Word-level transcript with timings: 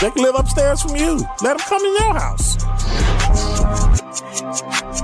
they 0.00 0.10
can 0.10 0.22
live 0.22 0.34
upstairs 0.34 0.82
from 0.82 0.96
you. 0.96 1.26
Let 1.42 1.58
them 1.58 1.66
come 1.66 1.84
in 1.84 1.94
your 1.94 2.14
house. 2.14 2.56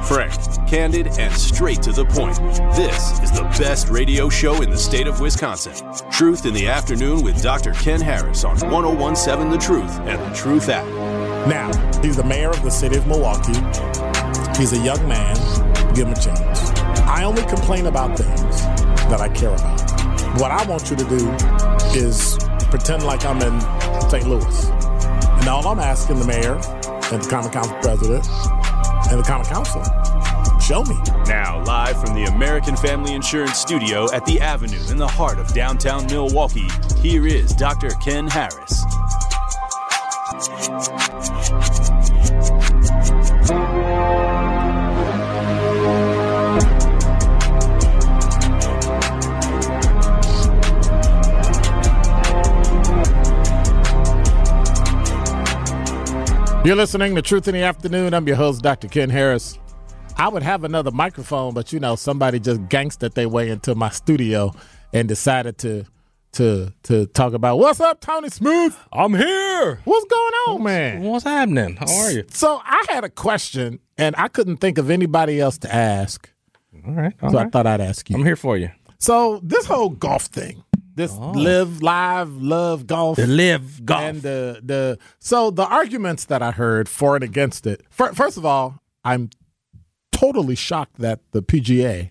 Frank, 0.07 0.33
candid, 0.69 1.07
and 1.19 1.33
straight 1.35 1.83
to 1.83 1.93
the 1.93 2.05
point. 2.05 2.37
This 2.75 3.21
is 3.21 3.31
the 3.31 3.43
best 3.59 3.89
radio 3.89 4.29
show 4.29 4.63
in 4.63 4.71
the 4.71 4.79
state 4.79 5.07
of 5.07 5.21
Wisconsin. 5.21 5.73
Truth 6.11 6.45
in 6.47 6.55
the 6.55 6.69
Afternoon 6.69 7.23
with 7.23 7.43
Dr. 7.43 7.73
Ken 7.73 8.01
Harris 8.01 8.45
on 8.45 8.59
1017 8.59 9.51
The 9.51 9.59
Truth 9.59 9.99
and 10.01 10.21
The 10.21 10.37
Truth 10.37 10.69
app. 10.69 10.87
Now, 11.49 11.71
he's 12.03 12.17
the 12.17 12.25
mayor 12.25 12.51
of 12.51 12.63
the 12.63 12.71
city 12.71 12.97
of 12.97 13.07
Milwaukee. 13.07 13.59
He's 14.59 14.73
a 14.73 14.85
young 14.85 15.07
man. 15.09 15.35
Give 15.95 16.07
him 16.07 16.13
a 16.13 16.21
chance. 16.21 16.71
I 17.01 17.25
only 17.25 17.43
complain 17.43 17.87
about 17.87 18.17
things 18.17 18.63
that 19.09 19.21
I 19.21 19.29
care 19.29 19.55
about. 19.55 19.81
What 20.41 20.51
I 20.51 20.65
want 20.67 20.91
you 20.91 20.97
to 20.97 21.05
do 21.05 21.31
is 21.99 22.39
pretend 22.71 23.03
like 23.05 23.25
I'm 23.25 23.41
in 23.43 23.61
St. 24.09 24.27
Louis. 24.27 24.82
And 25.43 25.49
all 25.49 25.67
I'm 25.67 25.81
asking 25.81 26.21
the 26.21 26.25
mayor 26.25 26.55
and 26.55 27.21
the 27.21 27.29
Common 27.29 27.51
Council 27.51 27.77
president 27.83 28.25
and 29.11 29.19
the 29.19 29.25
Common 29.27 29.45
Council, 29.45 29.83
show 30.61 30.85
me. 30.85 30.97
Now, 31.27 31.65
live 31.65 32.01
from 32.01 32.15
the 32.15 32.27
American 32.33 32.77
Family 32.77 33.13
Insurance 33.13 33.59
Studio 33.59 34.07
at 34.13 34.25
the 34.25 34.41
Avenue 34.41 34.81
in 34.89 34.99
the 34.99 35.09
heart 35.09 35.41
of 35.41 35.53
downtown 35.53 36.07
Milwaukee, 36.07 36.69
here 36.99 37.27
is 37.27 37.53
Dr. 37.55 37.91
Ken 38.05 38.29
Harris. 38.29 38.85
You're 56.65 56.77
listening 56.77 57.17
to 57.17 57.23
Truth 57.23 57.49
in 57.49 57.55
the 57.55 57.63
Afternoon. 57.63 58.15
I'm 58.15 58.25
your 58.29 58.37
host, 58.37 58.63
Dr. 58.63 58.87
Ken 58.87 59.11
Harris. 59.11 59.59
I 60.17 60.29
would 60.29 60.45
have 60.45 60.63
another 60.63 60.93
microphone, 60.93 61.55
but 61.55 61.73
you 61.73 61.81
know, 61.81 61.97
somebody 61.97 62.39
just 62.39 62.61
gangstered 62.63 63.15
their 63.15 63.29
way 63.29 63.51
into 63.51 63.75
my 63.75 63.91
studio 63.91 64.55
and 64.93 65.09
decided 65.09 65.59
to 65.59 65.85
to 66.35 66.73
to 66.85 67.07
talk 67.07 67.33
about 67.33 67.59
what's 67.59 67.81
up, 67.81 68.01
Tony 68.01 68.29
Smooth. 68.29 68.77
I'm 68.93 69.13
here. 69.13 69.81
What's 69.85 70.05
going 70.07 70.33
on, 70.47 70.63
man? 70.63 71.03
What's 71.03 71.25
happening? 71.25 71.75
How 71.77 71.93
are 71.93 72.13
you? 72.13 72.25
So 72.31 72.61
I 72.65 72.85
had 72.91 73.03
a 73.03 73.11
question, 73.11 73.81
and 73.99 74.15
I 74.17 74.29
couldn't 74.29 74.59
think 74.59 74.79
of 74.79 74.89
anybody 74.89 75.41
else 75.41 75.59
to 75.59 75.75
ask, 75.75 76.31
All 76.87 76.93
right. 76.93 77.13
all 77.23 77.31
so 77.33 77.39
I 77.39 77.49
thought 77.49 77.67
I'd 77.67 77.81
ask 77.81 78.09
you. 78.09 78.15
I'm 78.17 78.25
here 78.25 78.37
for 78.37 78.57
you. 78.57 78.71
So 78.99 79.41
this 79.43 79.67
whole 79.67 79.89
golf 79.91 80.27
thing, 80.27 80.63
this 80.95 81.17
live, 81.17 81.83
live, 81.83 82.37
love 82.43 82.87
golf, 82.87 83.17
The 83.17 83.27
live 83.27 83.85
golf. 83.85 84.03
and 84.03 84.23
the 84.23 84.61
the 84.65 84.99
so 85.19 85.51
the 85.51 85.65
arguments 85.67 86.27
that 86.27 86.43
I 86.43 86.51
heard 86.51 86.89
for 86.89 87.15
and 87.17 87.25
against 87.25 87.67
it. 87.67 87.83
fir- 87.91 88.13
First 88.13 88.37
of 88.37 88.45
all, 88.45 88.81
I'm 89.05 89.31
totally 90.13 90.55
shocked 90.55 90.99
that 90.99 91.21
the 91.33 91.43
PGA 91.43 92.11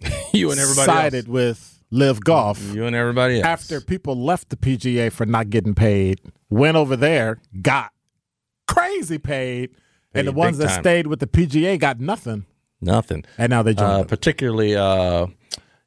you 0.32 0.50
and 0.50 0.58
everybody 0.60 0.86
sided 0.86 1.28
with 1.28 1.82
live 1.90 2.20
golf. 2.24 2.60
You 2.74 2.86
and 2.86 2.96
everybody 2.96 3.36
else. 3.40 3.46
after 3.46 3.80
people 3.80 4.16
left 4.16 4.48
the 4.50 4.56
PGA 4.56 5.10
for 5.12 5.26
not 5.26 5.50
getting 5.50 5.74
paid, 5.74 6.20
went 6.50 6.76
over 6.76 6.96
there, 6.96 7.38
got 7.60 7.90
crazy 8.68 9.18
paid, 9.18 9.70
and 10.14 10.26
the 10.26 10.32
ones 10.32 10.58
that 10.58 10.68
time. 10.68 10.82
stayed 10.82 11.06
with 11.06 11.20
the 11.20 11.26
PGA 11.26 11.78
got 11.78 12.00
nothing, 12.00 12.46
nothing. 12.80 13.24
and 13.38 13.50
now 13.50 13.62
they 13.62 13.74
joined. 13.74 13.90
Uh, 13.90 14.04
particularly, 14.04 14.74
uh, 14.76 15.26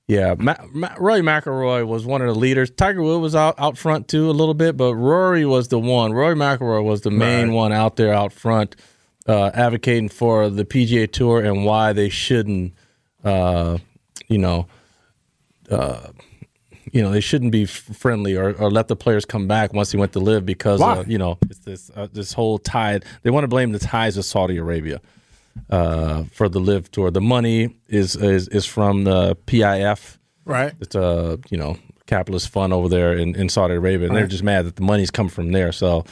yeah, 0.07 0.35
Ma- 0.37 0.55
Ma- 0.71 0.93
Rory 0.99 1.21
McIlroy 1.21 1.85
was 1.87 2.05
one 2.05 2.21
of 2.21 2.27
the 2.27 2.39
leaders. 2.39 2.69
Tiger 2.69 3.01
Woods 3.01 3.21
was 3.21 3.35
out, 3.35 3.55
out 3.57 3.77
front 3.77 4.07
too 4.07 4.29
a 4.29 4.31
little 4.33 4.53
bit, 4.53 4.77
but 4.77 4.93
Rory 4.95 5.45
was 5.45 5.69
the 5.69 5.79
one. 5.79 6.13
Rory 6.13 6.35
McIlroy 6.35 6.83
was 6.83 7.01
the 7.01 7.11
main 7.11 7.47
Right. 7.49 7.55
one 7.55 7.71
out 7.73 7.95
there 7.95 8.13
out 8.13 8.31
front, 8.31 8.75
uh, 9.27 9.51
advocating 9.53 10.09
for 10.09 10.49
the 10.49 10.63
PGA 10.65 11.07
Tour 11.11 11.41
and 11.43 11.65
why 11.65 11.91
they 11.93 12.09
shouldn't, 12.09 12.73
uh, 13.23 13.79
you 14.27 14.37
know, 14.37 14.67
uh, 15.71 16.09
you 16.91 17.01
know, 17.01 17.09
they 17.09 17.19
shouldn't 17.19 17.51
be 17.51 17.65
friendly 17.65 18.35
or, 18.37 18.53
or 18.53 18.69
let 18.69 18.87
the 18.87 18.95
players 18.95 19.25
come 19.25 19.47
back 19.47 19.73
once 19.73 19.91
they 19.91 19.97
went 19.97 20.13
to 20.13 20.19
live 20.19 20.45
because 20.45 20.79
uh, 20.99 21.03
you 21.07 21.17
know 21.17 21.37
it's 21.49 21.59
this 21.59 21.91
uh, 21.95 22.07
this 22.13 22.31
whole 22.33 22.59
tide. 22.59 23.03
They 23.23 23.31
want 23.31 23.43
to 23.43 23.47
blame 23.47 23.71
the 23.71 23.79
ties 23.79 24.15
of 24.17 24.23
Saudi 24.25 24.57
Arabia 24.57 25.01
uh, 25.69 26.23
for 26.31 26.49
the 26.49 26.59
live 26.59 26.91
tour. 26.91 27.11
The 27.11 27.21
money 27.21 27.75
is 27.87 28.15
is 28.15 28.47
is 28.49 28.65
from 28.65 29.03
the 29.03 29.35
PIF. 29.47 30.17
right. 30.45 30.73
It's 30.79 30.95
a 30.95 31.39
you 31.49 31.57
know 31.57 31.77
capitalist 32.07 32.49
fund 32.49 32.71
over 32.71 32.87
there 32.87 33.13
in, 33.13 33.35
in 33.35 33.49
Saudi 33.49 33.73
Arabia, 33.75 34.07
and 34.07 34.15
they're 34.15 34.27
just 34.27 34.43
mad 34.43 34.65
that 34.65 34.75
the 34.75 34.83
money's 34.83 35.09
come 35.09 35.27
from 35.27 35.51
there. 35.51 35.71
So, 35.71 36.05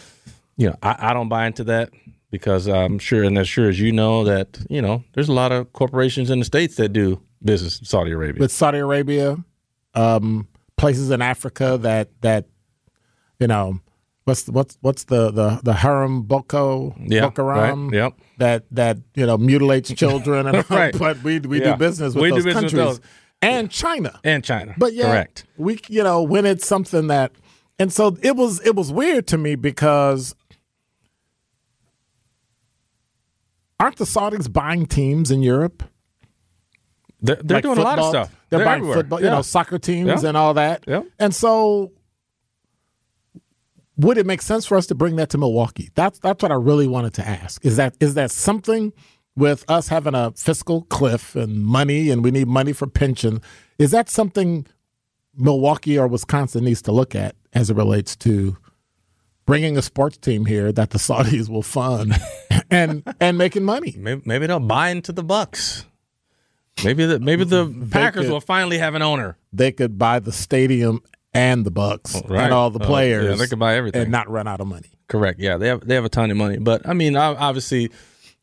you 0.58 0.68
know, 0.70 0.76
I, 0.82 0.96
I 1.00 1.14
don't 1.14 1.30
buy 1.30 1.46
into 1.46 1.64
that 1.66 1.92
because 2.32 2.68
I'm 2.68 2.98
sure, 2.98 3.24
and 3.24 3.38
as 3.38 3.48
sure 3.48 3.70
as 3.70 3.80
you 3.80 3.92
know, 3.92 4.24
that 4.24 4.60
you 4.70 4.82
know, 4.82 5.04
there's 5.14 5.30
a 5.30 5.34
lot 5.34 5.52
of 5.52 5.72
corporations 5.74 6.30
in 6.30 6.40
the 6.40 6.46
states 6.46 6.76
that 6.78 6.90
do 6.90 7.22
business 7.44 7.80
in 7.80 7.86
Saudi 7.86 8.12
Arabia. 8.12 8.40
with 8.40 8.52
Saudi 8.52 8.80
Arabia, 8.80 9.38
um, 9.94 10.48
places 10.78 11.12
in 11.12 11.22
Africa 11.22 11.78
that 11.82 12.10
that 12.22 12.46
you 13.40 13.48
know 13.48 13.80
what's 14.26 14.48
what's 14.48 14.78
what's 14.82 15.06
the 15.06 15.32
the 15.32 15.60
the 15.64 15.74
harem 15.74 16.24
Boko 16.24 16.96
Yeah, 17.00 17.22
Boko 17.22 17.54
Haram 17.54 17.90
right, 17.90 17.96
yep. 17.96 18.14
That 18.44 18.66
that 18.72 18.98
you 19.16 19.26
know 19.26 19.38
mutilates 19.38 19.92
children 20.04 20.48
and 20.48 20.70
Right. 20.70 20.98
but 20.98 21.16
we 21.24 21.40
we 21.40 21.60
Yeah. 21.62 21.72
do 21.74 21.78
business 21.78 22.14
with 22.14 22.24
We 22.24 22.30
those 22.32 22.44
business 22.44 22.64
with 22.64 22.72
countries 22.74 22.98
those. 23.00 23.02
and 23.42 23.72
China. 23.72 24.20
and 24.24 24.44
China, 24.44 24.76
But 24.78 24.94
yeah, 24.94 25.06
correct. 25.12 25.46
we 25.58 25.80
you 25.90 26.04
know 26.04 26.22
when 26.22 26.46
it's 26.46 26.66
something 26.68 27.08
that 27.08 27.32
and 27.80 27.92
so 27.92 28.18
it 28.22 28.36
was 28.36 28.60
it 28.62 28.76
was 28.76 28.92
weird 28.92 29.28
to 29.28 29.38
me 29.38 29.56
because 29.56 30.36
aren't 33.80 33.98
the 33.98 34.06
Saudis 34.06 34.52
buying 34.52 34.86
teams 34.86 35.32
in 35.32 35.42
Europe? 35.42 35.84
They're, 37.22 37.38
they're 37.38 37.58
like 37.58 37.64
doing 37.64 37.78
a 37.78 37.82
lot 37.82 38.00
of 38.00 38.06
football. 38.06 38.26
stuff. 38.26 38.36
They're, 38.50 38.60
buying 38.66 38.78
everywhere. 38.80 38.98
football, 38.98 39.20
you 39.20 39.26
Yeah. 39.28 39.32
know, 39.36 39.42
soccer 39.42 39.80
teams 39.80 40.24
Yeah. 40.24 40.30
and 40.30 40.38
all 40.38 40.54
that. 40.56 40.84
Yeah. 40.88 41.04
And 41.20 41.34
so, 41.34 41.92
would 44.04 44.18
it 44.18 44.26
make 44.26 44.42
sense 44.42 44.66
for 44.66 44.78
us 44.78 44.86
to 44.88 44.96
bring 44.96 45.16
that 45.16 45.30
to 45.32 45.38
Milwaukee? 45.38 45.90
That's 45.96 46.20
that's 46.20 46.44
what 46.44 46.52
I 46.52 46.56
really 46.56 46.88
wanted 46.88 47.14
to 47.16 47.28
ask. 47.28 47.66
Is 47.66 47.78
that 47.78 47.96
is 48.00 48.14
that 48.14 48.30
something 48.32 48.94
with 49.36 49.66
us 49.70 49.88
having 49.88 50.14
a 50.14 50.32
fiscal 50.32 50.84
cliff 50.84 51.36
and 51.36 51.66
money, 51.66 52.12
and 52.12 52.24
we 52.24 52.30
need 52.32 52.48
money 52.48 52.74
for 52.74 52.86
pension? 52.88 53.42
Is 53.80 53.92
that 53.92 54.10
something 54.10 54.68
Milwaukee 55.36 55.98
or 55.98 56.08
Wisconsin 56.08 56.64
needs 56.66 56.82
to 56.84 56.92
look 56.92 57.16
at 57.16 57.36
as 57.54 57.70
it 57.70 57.76
relates 57.76 58.16
to? 58.18 58.58
Bringing 59.46 59.76
a 59.78 59.82
sports 59.82 60.16
team 60.18 60.46
here 60.46 60.72
that 60.72 60.92
the 60.92 60.98
Saudis 61.08 61.50
will 61.50 61.64
fund 61.64 62.14
and 62.72 63.04
and 63.20 63.38
making 63.38 63.64
money. 63.66 63.94
Maybe, 63.98 64.22
maybe 64.26 64.48
they'll 64.48 64.60
buy 64.62 64.90
into 64.90 65.12
the 65.12 65.24
Bucks. 65.24 65.86
Maybe 66.84 67.06
the 67.06 67.20
maybe 67.20 67.44
the 67.44 67.66
Packers 67.92 68.24
could- 68.26 68.32
will 68.32 68.40
finally 68.42 68.78
have 68.78 68.96
an 68.96 69.02
owner. 69.02 69.38
they 69.52 69.72
could 69.74 69.98
buy 69.98 70.20
the 70.20 70.32
stadium 70.32 71.02
and 71.34 71.66
the 71.66 71.72
Bucks 71.72 72.16
right. 72.28 72.44
and 72.46 72.54
all 72.54 72.70
the 72.70 72.80
Uh, 72.80 72.86
players. 72.88 73.26
yeah, 73.30 73.36
they 73.36 73.48
could 73.48 73.60
buy 73.60 73.76
everything. 73.76 74.04
and 74.04 74.12
not 74.12 74.30
run 74.30 74.48
out 74.48 74.60
of 74.62 74.68
money. 74.68 74.90
Correct. 75.08 75.40
Yeah, 75.40 75.58
they 75.58 75.68
have 75.68 75.86
they 75.88 75.96
have 75.96 76.06
a 76.06 76.10
ton 76.10 76.32
of 76.32 76.38
money, 76.38 76.58
but 76.58 76.88
I 76.88 76.94
mean, 76.94 77.16
obviously, 77.16 77.90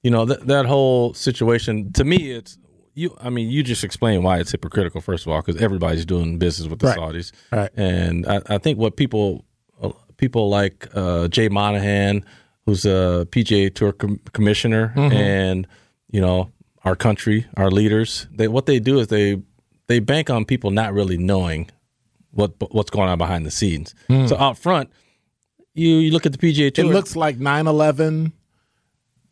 you 0.02 0.10
know 0.10 0.24
that 0.24 0.46
that 0.46 0.66
whole 0.66 1.14
situation 1.14 1.92
to 1.94 2.04
me, 2.04 2.30
it's 2.32 2.58
you. 2.94 3.16
I 3.20 3.30
mean, 3.30 3.48
you 3.50 3.62
just 3.62 3.82
explain 3.84 4.22
why 4.22 4.38
it's 4.38 4.50
hypocritical. 4.52 5.00
First 5.00 5.26
of 5.26 5.32
all, 5.32 5.40
because 5.42 5.60
everybody's 5.60 6.04
doing 6.04 6.38
business 6.38 6.68
with 6.68 6.78
the 6.80 6.88
Right. 6.88 6.98
Saudis, 6.98 7.32
Right. 7.52 7.70
And 7.76 8.26
I, 8.26 8.40
I 8.48 8.58
think 8.58 8.78
what 8.78 8.96
people 8.96 9.44
uh, 9.82 9.90
people 10.16 10.48
like 10.48 10.88
uh, 10.94 11.28
Jay 11.28 11.48
Monahan, 11.48 12.24
who's 12.66 12.84
a 12.84 13.26
PGA 13.30 13.74
Tour 13.74 13.92
com- 13.92 14.20
commissioner, 14.32 14.92
Mm-hmm. 14.96 15.16
and 15.16 15.66
you 16.10 16.20
know 16.20 16.50
our 16.84 16.94
country, 16.96 17.46
our 17.56 17.70
leaders, 17.70 18.26
they 18.32 18.48
what 18.48 18.66
they 18.66 18.78
do 18.80 18.98
is 19.00 19.08
they 19.08 19.40
they 19.86 19.98
bank 19.98 20.30
on 20.30 20.44
people 20.44 20.70
not 20.70 20.92
really 20.92 21.16
knowing 21.18 21.68
what 22.32 22.52
what's 22.72 22.90
going 22.90 23.08
on 23.08 23.18
behind 23.18 23.46
the 23.46 23.50
scenes. 23.50 23.94
Hmm. 24.08 24.26
So 24.26 24.36
out 24.36 24.58
front, 24.58 24.90
you 25.74 25.96
you 25.96 26.10
look 26.10 26.26
at 26.26 26.32
the 26.32 26.38
PGA 26.38 26.72
Tour. 26.72 26.84
It 26.86 26.88
looks 26.88 27.16
like 27.16 27.38
9 27.38 27.66
11. 27.66 28.32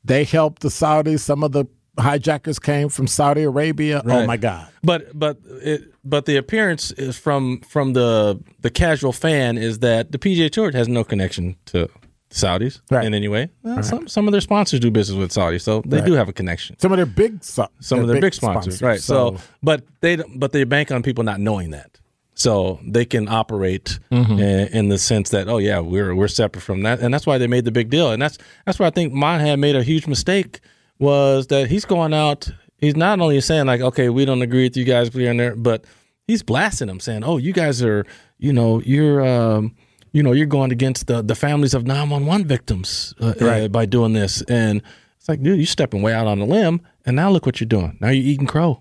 They 0.05 0.25
helped 0.25 0.63
the 0.63 0.69
Saudis. 0.69 1.21
Some 1.21 1.43
of 1.43 1.53
the 1.53 1.67
hijackers 1.99 2.59
came 2.59 2.89
from 2.89 3.07
Saudi 3.07 3.43
Arabia. 3.43 4.03
Oh, 4.05 4.27
my 4.27 4.37
God. 4.37 4.69
But 4.83 5.19
but 5.19 5.39
it 5.63 5.93
but 6.05 6.27
the 6.27 6.37
appearance 6.37 6.93
is 6.93 7.19
from 7.19 7.61
from 7.61 7.93
the 7.93 8.41
the 8.61 8.71
casual 8.71 9.13
fan 9.13 9.59
is 9.59 9.81
that 9.81 10.13
the 10.13 10.19
PGA 10.19 10.51
Tour 10.51 10.71
has 10.73 10.89
no 10.89 11.05
connection 11.05 11.57
to 11.67 11.89
Saudis 12.31 12.81
Right. 12.91 13.05
in 13.07 13.15
any 13.15 13.29
way. 13.29 13.51
Well, 13.63 13.83
Some 13.83 14.07
some 14.07 14.29
of 14.29 14.33
their 14.33 14.41
sponsors 14.41 14.81
do 14.81 14.91
business 14.91 15.19
with 15.19 15.33
Saudi, 15.33 15.59
so 15.59 15.83
they 15.87 16.01
do 16.01 16.13
have 16.13 16.29
a 16.29 16.33
connection. 16.33 16.79
Some 16.79 16.93
of 16.93 16.97
their 16.99 17.07
big, 17.07 17.43
so, 17.43 17.69
Some 17.81 18.01
of 18.01 18.09
their 18.09 18.21
big, 18.21 18.35
sponsors, 18.35 18.81
right? 18.83 19.01
So, 19.01 19.39
but 19.63 19.83
they 20.01 20.17
but 20.37 20.53
they 20.53 20.65
bank 20.65 20.93
on 20.93 21.03
people 21.03 21.25
not 21.25 21.41
knowing 21.41 21.71
that, 21.71 21.99
so 22.39 22.79
they 22.87 23.05
can 23.05 23.29
operate 23.29 23.99
Mm-hmm. 24.13 24.39
in, 24.39 24.69
in 24.79 24.89
the 24.89 24.99
sense 24.99 25.31
that 25.31 25.49
oh 25.49 25.59
yeah 25.59 25.81
we're 25.81 26.15
we're 26.15 26.29
separate 26.29 26.63
from 26.63 26.83
that, 26.85 27.01
and 27.01 27.13
that's 27.13 27.27
why 27.27 27.37
they 27.39 27.47
made 27.47 27.65
the 27.65 27.73
big 27.73 27.91
deal, 27.91 28.11
and 28.13 28.23
that's 28.23 28.39
that's 28.65 28.79
why 28.79 28.87
I 28.87 28.91
think 28.91 29.13
Monahan 29.13 29.61
made 29.61 29.77
a 29.77 29.83
huge 29.83 30.07
mistake 30.07 30.61
was 30.99 31.49
that 31.49 31.69
he's 31.69 31.85
going 31.85 32.15
out. 32.15 32.51
He's 32.79 32.97
not 32.97 33.21
only 33.21 33.41
saying 33.41 33.67
like 33.67 33.81
okay 33.81 34.09
we 34.09 34.25
don't 34.25 34.43
agree 34.43 34.65
with 34.65 34.77
you 34.77 34.85
guys 34.85 35.11
being 35.11 35.37
there, 35.37 35.57
but 35.57 35.85
he's 36.27 36.43
blasting 36.43 36.87
them 36.89 37.01
saying 37.01 37.25
oh 37.25 37.37
you 37.39 37.53
guys 37.53 37.83
are 37.83 38.07
you 38.39 38.53
know 38.53 38.81
you're. 38.83 39.21
um 39.27 39.75
you 40.15 40.23
know, 40.23 40.33
you're 40.33 40.47
going 40.47 40.73
against 40.73 41.07
the, 41.07 41.21
the 41.21 41.35
families 41.35 41.75
of 41.75 41.87
911 41.87 42.47
victims 42.47 43.13
uh, 43.21 43.35
uh, 43.39 43.69
by 43.69 43.85
doing 43.85 44.15
this. 44.15 44.41
And 44.49 44.81
it's 45.19 45.29
like, 45.29 45.43
dude, 45.43 45.59
you're 45.59 45.67
stepping 45.67 46.01
way 46.01 46.15
out 46.15 46.27
on 46.27 46.39
a 46.41 46.47
limb. 46.47 46.81
And 47.05 47.15
now 47.15 47.31
look 47.31 47.45
what 47.45 47.61
you're 47.61 47.69
doing. 47.69 47.99
Now 48.01 48.09
you're 48.09 48.25
eating 48.25 48.47
crow. 48.47 48.81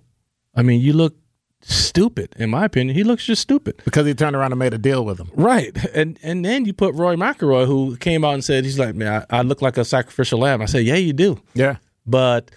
I 0.56 0.62
mean, 0.62 0.80
you 0.80 0.94
look 0.94 1.18
stupid, 1.62 2.36
in 2.38 2.50
my 2.50 2.66
opinion. 2.66 2.96
He 2.96 3.04
looks 3.04 3.26
just 3.26 3.42
stupid. 3.42 3.82
because 3.86 4.06
he 4.06 4.14
turned 4.14 4.36
around 4.36 4.52
and 4.52 4.60
made 4.60 4.74
a 4.74 4.78
deal 4.78 5.04
with 5.06 5.18
them. 5.18 5.30
Right. 5.34 5.76
And 5.94 6.20
and 6.24 6.44
then 6.46 6.66
you 6.66 6.74
put 6.74 6.94
Rory 6.96 7.16
McIlroy, 7.18 7.66
who 7.66 7.98
came 7.98 8.24
out 8.24 8.34
and 8.34 8.44
said, 8.44 8.64
he's 8.64 8.80
like, 8.80 8.96
man, 8.96 9.26
I, 9.30 9.40
I 9.40 9.42
look 9.42 9.62
like 9.62 9.78
a 9.78 9.86
sacrificial 9.86 10.40
lamb. 10.40 10.62
I 10.62 10.66
said, 10.66 10.86
yeah, 10.86 10.96
you 10.96 11.14
do. 11.14 11.42
Yeah. 11.54 11.78
But 12.06 12.52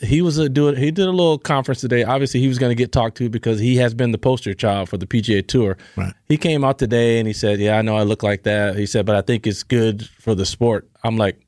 he 0.00 0.22
was 0.22 0.38
a 0.38 0.48
do 0.48 0.68
he 0.68 0.90
did 0.90 1.06
a 1.06 1.10
little 1.10 1.38
conference 1.38 1.80
today. 1.80 2.04
Obviously, 2.04 2.40
he 2.40 2.48
was 2.48 2.58
going 2.58 2.70
to 2.70 2.76
get 2.76 2.92
talked 2.92 3.16
to 3.18 3.28
because 3.28 3.58
he 3.58 3.76
has 3.76 3.92
been 3.92 4.12
the 4.12 4.18
poster 4.18 4.54
child 4.54 4.88
for 4.88 4.96
the 4.96 5.06
PGA 5.06 5.46
Tour. 5.46 5.76
Right. 5.96 6.14
He 6.28 6.36
came 6.36 6.64
out 6.64 6.78
today 6.78 7.18
and 7.18 7.26
he 7.26 7.34
said, 7.34 7.58
"Yeah, 7.58 7.76
I 7.78 7.82
know 7.82 7.96
I 7.96 8.04
look 8.04 8.22
like 8.22 8.44
that." 8.44 8.76
He 8.76 8.86
said, 8.86 9.04
"But 9.04 9.16
I 9.16 9.20
think 9.22 9.46
it's 9.46 9.62
good 9.62 10.08
for 10.20 10.34
the 10.34 10.46
sport." 10.46 10.88
I'm 11.02 11.16
like, 11.16 11.40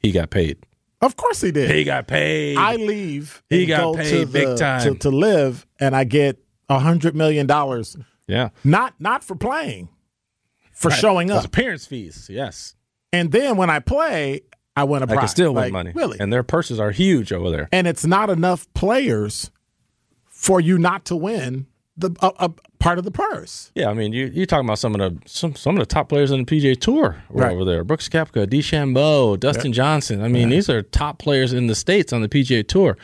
he 0.00 0.12
got 0.12 0.30
paid. 0.30 0.58
Of 1.00 1.16
course 1.16 1.40
he 1.40 1.52
did. 1.52 1.70
He 1.70 1.84
got 1.84 2.06
paid. 2.08 2.56
I 2.56 2.76
leave. 2.76 3.42
He 3.48 3.66
got 3.66 3.80
go 3.80 3.94
paid 3.94 4.10
to 4.10 4.26
big 4.26 4.48
the- 4.48 4.56
time. 4.56 4.82
to, 4.82 4.94
to 4.98 5.10
live, 5.10 5.66
and 5.78 5.94
I 5.94 6.04
get 6.04 6.38
a 6.68 6.78
hundred 6.80 7.14
million 7.14 7.46
dollars. 7.46 7.96
yeah, 8.26 8.48
Not 8.64 8.94
not 9.00 9.22
for 9.22 9.34
playing, 9.36 9.88
for 10.72 10.90
showing 10.90 11.28
Those 11.28 11.38
up. 11.40 11.46
appearance 11.46 11.86
fees. 11.86 12.28
Yes, 12.30 12.74
And 13.12 13.30
then 13.32 13.56
when 13.56 13.70
I 13.70 13.78
play, 13.78 14.42
I 14.76 14.84
win 14.84 15.02
a 15.02 15.06
prize. 15.06 15.18
can 15.20 15.28
still 15.28 15.52
Like, 15.52 15.66
win 15.66 15.72
money. 15.72 15.92
Really? 15.94 16.18
and 16.20 16.32
their 16.32 16.42
purses 16.42 16.78
are 16.80 16.90
huge 16.90 17.32
over 17.32 17.50
there. 17.50 17.68
and 17.72 17.86
it's 17.86 18.04
not 18.04 18.28
enough 18.30 18.66
players 18.74 19.50
for 20.26 20.60
you 20.60 20.78
not 20.78 21.04
to 21.06 21.16
win 21.16 21.66
the 21.98 22.14
a, 22.22 22.32
a 22.46 22.50
part 22.78 22.98
of 22.98 23.04
the 23.04 23.10
purse. 23.10 23.70
Yeah, 23.74 23.88
I 23.90 23.94
mean, 23.94 24.12
you 24.12 24.30
you're 24.32 24.46
talking 24.46 24.66
about 24.66 24.78
some 24.78 24.94
of 24.94 25.00
the 25.00 25.28
some 25.28 25.54
some 25.56 25.76
of 25.76 25.80
the 25.80 25.86
top 25.86 26.08
players 26.08 26.30
in 26.30 26.44
the 26.44 26.46
PGA 26.46 26.78
Tour 26.80 27.22
were 27.28 27.42
Right. 27.42 27.52
over 27.52 27.64
there. 27.64 27.84
Brooks 27.84 28.08
Koepka, 28.08 28.46
DeChambeau, 28.46 29.38
Dustin 29.38 29.72
Johnson. 29.72 30.22
I 30.22 30.28
mean, 30.28 30.48
these 30.50 30.70
are 30.70 30.82
top 30.82 31.18
players 31.18 31.52
in 31.52 31.66
the 31.66 31.74
states 31.74 32.12
on 32.12 32.22
the 32.22 32.28
PGA 32.28 32.66
Tour. 32.66 32.96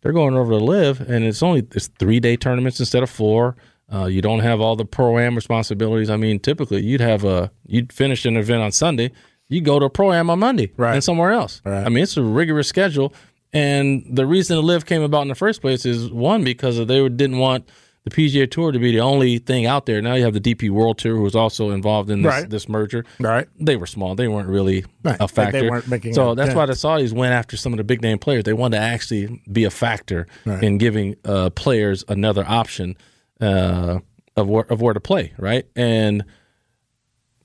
They're 0.00 0.12
going 0.12 0.34
over 0.36 0.52
to 0.52 0.64
live, 0.64 1.00
and 1.00 1.24
it's 1.24 1.42
only 1.42 1.66
it's 1.74 1.88
three 1.98 2.20
day 2.20 2.36
tournaments 2.36 2.80
instead 2.80 3.02
of 3.02 3.10
four. 3.10 3.56
Uh, 3.92 4.04
you 4.04 4.20
don't 4.22 4.40
have 4.40 4.60
all 4.60 4.76
the 4.76 4.84
pro 4.84 5.18
am 5.18 5.34
responsibilities. 5.34 6.10
I 6.10 6.16
mean, 6.16 6.38
typically 6.40 6.82
you'd 6.82 7.00
have 7.00 7.24
a 7.24 7.50
you'd 7.66 7.92
finish 7.92 8.24
an 8.26 8.36
event 8.36 8.62
on 8.62 8.70
Sunday, 8.72 9.12
you 9.48 9.60
go 9.60 9.78
to 9.78 9.86
a 9.86 9.90
pro 9.90 10.12
am 10.12 10.30
on 10.30 10.38
Monday, 10.38 10.72
Right. 10.76 10.94
and 10.94 11.02
somewhere 11.04 11.30
else. 11.32 11.60
Right. 11.64 11.84
I 11.84 11.88
mean, 11.88 12.02
it's 12.02 12.16
a 12.16 12.22
rigorous 12.22 12.68
schedule, 12.68 13.12
and 13.52 14.04
the 14.10 14.26
reason 14.26 14.56
the 14.56 14.62
live 14.62 14.84
came 14.86 15.02
about 15.02 15.22
in 15.22 15.28
the 15.28 15.34
first 15.34 15.60
place 15.62 15.84
is 15.86 16.10
one 16.10 16.44
because 16.44 16.76
they 16.86 17.08
didn't 17.08 17.38
want 17.38 17.68
the 18.08 18.14
PGA 18.14 18.50
Tour 18.50 18.72
to 18.72 18.78
be 18.78 18.92
the 18.92 19.00
only 19.00 19.38
thing 19.38 19.66
out 19.66 19.86
there. 19.86 20.00
Now 20.00 20.14
you 20.14 20.24
have 20.24 20.34
the 20.34 20.40
DP 20.40 20.70
World 20.70 20.98
Tour, 20.98 21.16
who 21.16 21.22
was 21.22 21.34
also 21.36 21.70
involved 21.70 22.10
in 22.10 22.22
this, 22.22 22.30
Right. 22.30 22.48
this 22.50 22.68
merger. 22.68 23.04
Right. 23.20 23.46
They 23.58 23.76
were 23.76 23.86
small; 23.86 24.14
they 24.14 24.28
weren't 24.28 24.48
really 24.48 24.84
Right. 25.02 25.16
a 25.18 25.22
Like, 25.24 25.34
they 25.34 25.42
factor. 25.60 25.70
weren't 25.70 25.88
making 25.88 26.14
so 26.14 26.34
that's 26.34 26.54
why 26.54 26.66
the 26.66 26.72
Saudis 26.74 27.12
went 27.12 27.32
after 27.32 27.56
some 27.56 27.72
of 27.72 27.76
the 27.78 27.84
big 27.84 28.02
name 28.02 28.18
players. 28.18 28.44
They 28.44 28.52
wanted 28.52 28.78
to 28.78 28.82
actually 28.82 29.42
be 29.50 29.64
a 29.64 29.70
factor 29.70 30.26
Right. 30.44 30.62
in 30.62 30.78
giving 30.78 31.16
uh, 31.24 31.50
players 31.50 32.04
another 32.08 32.44
option 32.46 32.96
uh, 33.40 33.98
of 34.36 34.48
where 34.48 34.64
of 34.70 34.80
where 34.80 34.94
to 34.94 35.00
play. 35.00 35.32
Right, 35.38 35.66
and 35.76 36.24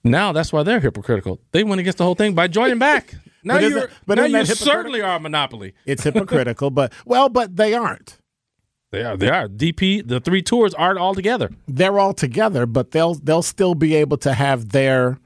now 0.03 0.31
that's 0.31 0.51
why 0.51 0.63
they're 0.63 0.79
hypocritical. 0.79 1.39
They 1.51 1.63
went 1.63 1.79
against 1.79 1.97
the 1.97 2.03
whole 2.03 2.15
thing 2.15 2.33
by 2.33 2.47
joining 2.47 2.79
back. 2.79 3.15
Now 3.45 3.55
But 3.55 3.63
you're, 3.63 3.89
but 4.07 4.15
now 4.17 4.23
you 4.23 4.45
certainly 4.45 5.01
are 5.01 5.17
a 5.17 5.19
monopoly. 5.19 5.73
It's 5.85 6.01
hypocritical, 6.03 6.69
but 6.69 6.93
well, 7.05 7.27
but 7.27 7.57
they 7.57 7.73
aren't. 7.73 8.17
They 8.93 9.03
are. 9.03 9.17
They 9.17 9.29
are. 9.29 9.47
DP. 9.47 10.07
The 10.07 10.19
three 10.19 10.41
tours 10.43 10.73
aren't 10.75 10.99
all 10.99 11.15
together. 11.15 11.49
They're 11.67 11.97
all 11.99 12.13
together, 12.13 12.65
but 12.67 12.91
they'll 12.91 13.15
they'll 13.15 13.41
still 13.41 13.73
be 13.75 13.95
able 13.95 14.17
to 14.17 14.33
have 14.33 14.69
their 14.69 15.17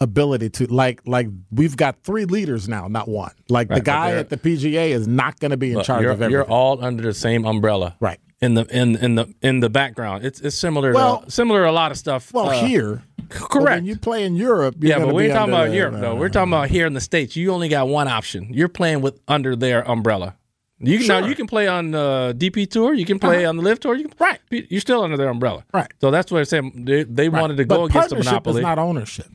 ability 0.00 0.50
to 0.50 0.66
like 0.72 1.00
like 1.06 1.26
we've 1.50 1.76
got 1.76 1.96
three 2.04 2.24
leaders 2.24 2.68
now, 2.68 2.86
not 2.86 3.08
one. 3.08 3.32
Like 3.48 3.66
the 3.68 3.74
Right, 3.74 3.78
but 3.80 3.84
guy 3.84 4.10
at 4.12 4.28
the 4.28 4.36
PGA 4.36 4.90
is 4.90 5.08
not 5.08 5.40
going 5.40 5.50
to 5.50 5.56
be 5.56 5.70
in 5.70 5.74
But 5.76 5.86
charge 5.86 6.04
of 6.04 6.10
everything. 6.12 6.30
you're 6.30 6.44
all 6.44 6.84
under 6.84 7.02
the 7.02 7.14
same 7.14 7.44
umbrella, 7.44 7.96
Right. 8.00 8.20
In 8.42 8.52
the 8.54 8.64
in 8.66 8.96
in 8.96 9.14
the 9.14 9.34
in 9.42 9.60
the 9.60 9.70
background, 9.70 10.24
it's 10.24 10.40
it's 10.40 10.56
similar 10.56 10.92
Well- 10.92 11.22
to 11.22 11.30
similar 11.30 11.64
to 11.64 11.70
a 11.70 11.72
lot 11.72 11.90
of 11.90 11.96
stuff. 11.98 12.32
well, 12.34 12.50
uh, 12.50 12.64
here, 12.66 13.02
correct. 13.30 13.76
when 13.78 13.86
you 13.86 13.96
play 13.96 14.24
in 14.24 14.36
Europe, 14.36 14.76
you're 14.78 14.90
yeah, 14.98 15.04
but 15.04 15.14
we 15.14 15.22
be 15.22 15.26
ain't 15.28 15.34
talking 15.34 15.54
about 15.54 15.68
the- 15.70 15.74
Europe 15.74 15.94
though. 16.00 16.14
We're 16.14 16.28
talking 16.28 16.52
about 16.52 16.68
here 16.68 16.86
in 16.86 16.92
the 16.92 17.00
states. 17.00 17.34
You 17.34 17.50
only 17.52 17.68
got 17.70 17.88
one 17.88 18.06
option. 18.08 18.48
You're 18.52 18.68
playing 18.68 19.00
with 19.00 19.18
under 19.26 19.56
their 19.56 19.90
umbrella. 19.90 20.36
You 20.78 20.98
can 20.98 21.06
now 21.06 21.14
Sure. 21.14 21.16
Uh-huh. 21.22 21.28
you 21.28 21.34
can 21.36 21.46
play 21.46 21.68
on 21.68 21.94
uh, 21.94 22.32
DP 22.36 22.68
tour. 22.70 22.92
You 22.94 23.04
can 23.06 23.18
play 23.18 23.44
on 23.46 23.56
the 23.56 23.62
Live 23.62 23.80
tour. 23.80 23.94
You 23.96 24.08
can, 24.08 24.14
Right. 24.18 24.38
You're 24.50 24.80
still 24.80 25.02
under 25.02 25.16
their 25.16 25.28
umbrella. 25.30 25.64
Right. 25.72 25.90
So 26.00 26.10
that's 26.10 26.30
what 26.30 26.38
I'm 26.40 26.44
saying. 26.44 26.84
They, 26.84 27.04
they 27.04 27.28
wanted 27.28 27.56
to 27.56 27.66
But 27.66 27.76
go 27.76 27.84
against 27.84 28.10
the 28.10 28.16
monopoly. 28.16 28.60
is 28.60 28.62
not 28.62 28.78
ownership. 28.78 29.26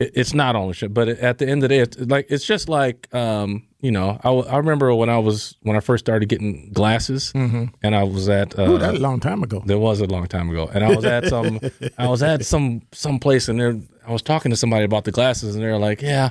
It- 0.00 0.12
it's 0.14 0.32
not 0.32 0.54
ownership, 0.54 0.94
but 0.94 1.08
at 1.08 1.38
the 1.38 1.48
end 1.48 1.58
of 1.64 1.68
the 1.68 1.74
day, 1.74 1.80
it's 1.80 1.98
like 1.98 2.26
it's 2.30 2.44
just 2.46 2.68
like 2.68 3.12
um, 3.12 3.64
you 3.80 3.90
know. 3.90 4.20
I, 4.22 4.30
I 4.30 4.56
remember 4.58 4.94
when 4.94 5.08
I 5.08 5.18
was 5.18 5.56
when 5.62 5.76
I 5.76 5.80
first 5.80 6.04
started 6.04 6.28
getting 6.28 6.70
glasses, 6.72 7.32
and 7.34 7.72
I 7.82 8.04
was 8.04 8.28
at 8.28 8.56
uh, 8.56 8.62
Mm-hmm. 8.62 8.72
Ooh, 8.74 8.78
that's 8.78 8.96
a 8.96 9.00
long 9.00 9.18
time 9.18 9.42
ago. 9.42 9.60
there 9.66 9.78
was 9.78 10.00
a 10.00 10.06
long 10.06 10.26
time 10.28 10.50
ago, 10.50 10.70
and 10.72 10.84
I 10.84 10.94
was 10.94 11.04
at 11.04 11.26
some 11.26 11.58
I 11.98 12.06
was 12.06 12.22
at 12.22 12.44
some 12.46 12.82
some 12.92 13.18
place, 13.18 13.48
and 13.48 13.58
there 13.58 13.76
I 14.06 14.12
was 14.12 14.22
talking 14.22 14.50
to 14.50 14.56
somebody 14.56 14.84
about 14.84 15.02
the 15.02 15.10
glasses, 15.10 15.56
and 15.56 15.64
they're 15.64 15.78
like, 15.78 16.00
yeah, 16.00 16.30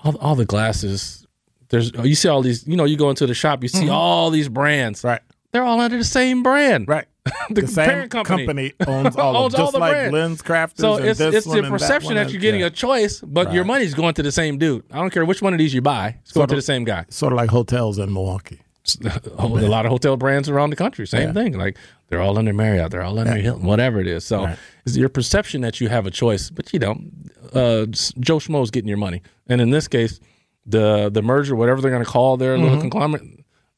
all, 0.00 0.16
all 0.16 0.34
the 0.34 0.46
glasses. 0.46 1.26
There's 1.70 1.92
you 1.92 2.14
see 2.14 2.28
all 2.28 2.42
these, 2.42 2.66
you 2.66 2.76
know, 2.76 2.84
you 2.84 2.96
go 2.96 3.10
into 3.10 3.26
the 3.26 3.34
shop, 3.34 3.62
you 3.62 3.68
see 3.68 3.88
all 3.88 4.30
these 4.30 4.48
brands, 4.48 5.00
Mm-hmm. 5.00 5.08
Right. 5.08 5.20
They're 5.52 5.62
all 5.64 5.80
under 5.80 5.96
the 5.96 6.04
same 6.04 6.42
brand, 6.42 6.88
Right. 6.88 7.06
the, 7.50 7.62
The 7.62 7.68
same 7.68 7.86
parent 7.88 8.10
company, 8.10 8.72
owns 8.86 9.16
all 9.16 9.36
Owns 9.44 9.54
of 9.54 9.60
all 9.60 9.66
just 9.66 9.72
the 9.72 9.78
like 9.78 9.92
brands. 10.10 10.42
LensCrafters. 10.42 10.78
So 10.80 10.96
and 10.96 11.06
it's 11.06 11.20
it's 11.20 11.46
the 11.46 11.62
perception 11.62 12.14
one 12.14 12.16
that, 12.16 12.30
you're 12.32 12.40
getting 12.40 12.60
yeah. 12.60 12.66
a 12.66 12.70
choice, 12.70 13.20
but 13.20 13.52
your 13.52 13.64
money's 13.64 13.94
going 13.94 14.14
to 14.14 14.22
the 14.22 14.32
same 14.32 14.58
dude. 14.58 14.84
I 14.90 14.96
don't 14.96 15.10
care 15.10 15.24
which 15.24 15.40
one 15.42 15.52
of 15.54 15.58
these 15.58 15.72
you 15.74 15.80
buy; 15.82 16.16
it's 16.22 16.32
going 16.32 16.42
Sort 16.42 16.50
to 16.50 16.56
the 16.56 16.62
same 16.62 16.84
guy. 16.84 17.04
sort 17.10 17.32
of 17.32 17.36
like 17.38 17.50
hotels 17.50 17.98
in 17.98 18.12
Milwaukee. 18.12 18.60
a 19.38 19.46
lot 19.46 19.84
of 19.84 19.90
hotel 19.90 20.16
brands 20.16 20.48
around 20.48 20.70
the 20.70 20.76
country, 20.76 21.06
same 21.06 21.28
Yeah. 21.28 21.32
thing. 21.34 21.52
Like 21.58 21.76
they're 22.08 22.20
all 22.22 22.38
under 22.38 22.52
Marriott, 22.54 22.90
they're 22.90 23.02
all 23.02 23.18
under 23.18 23.34
Hilton, 23.36 23.66
whatever 23.66 24.00
it 24.00 24.06
is. 24.06 24.24
So 24.24 24.44
Right. 24.44 24.58
it's 24.86 24.96
your 24.96 25.10
perception 25.10 25.60
that 25.62 25.80
you 25.80 25.88
have 25.90 26.06
a 26.06 26.10
choice, 26.10 26.48
but 26.50 26.72
you 26.72 26.78
don't. 26.78 27.30
Uh, 27.54 27.86
Joe 28.20 28.38
Schmo's 28.38 28.70
getting 28.70 28.88
your 28.88 28.96
money, 28.98 29.22
and 29.48 29.60
in 29.60 29.70
this 29.70 29.88
case, 29.88 30.20
the 30.68 31.10
the 31.10 31.22
merger, 31.22 31.56
whatever 31.56 31.80
they're 31.80 31.90
going 31.90 32.04
to 32.04 32.10
call 32.10 32.36
their 32.36 32.54
Mm-hmm. 32.54 32.64
little 32.64 32.80
conglomerate, 32.80 33.22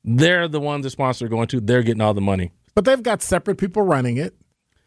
they're 0.04 0.48
the 0.48 0.60
ones 0.60 0.84
the 0.84 0.90
sponsor 0.90 1.26
are 1.26 1.28
going 1.28 1.46
to. 1.48 1.60
They're 1.60 1.82
getting 1.82 2.00
all 2.02 2.14
the 2.14 2.20
money. 2.20 2.52
But 2.74 2.84
they've 2.84 3.02
got 3.02 3.22
separate 3.22 3.56
people 3.58 3.82
running 3.82 4.16
it. 4.16 4.34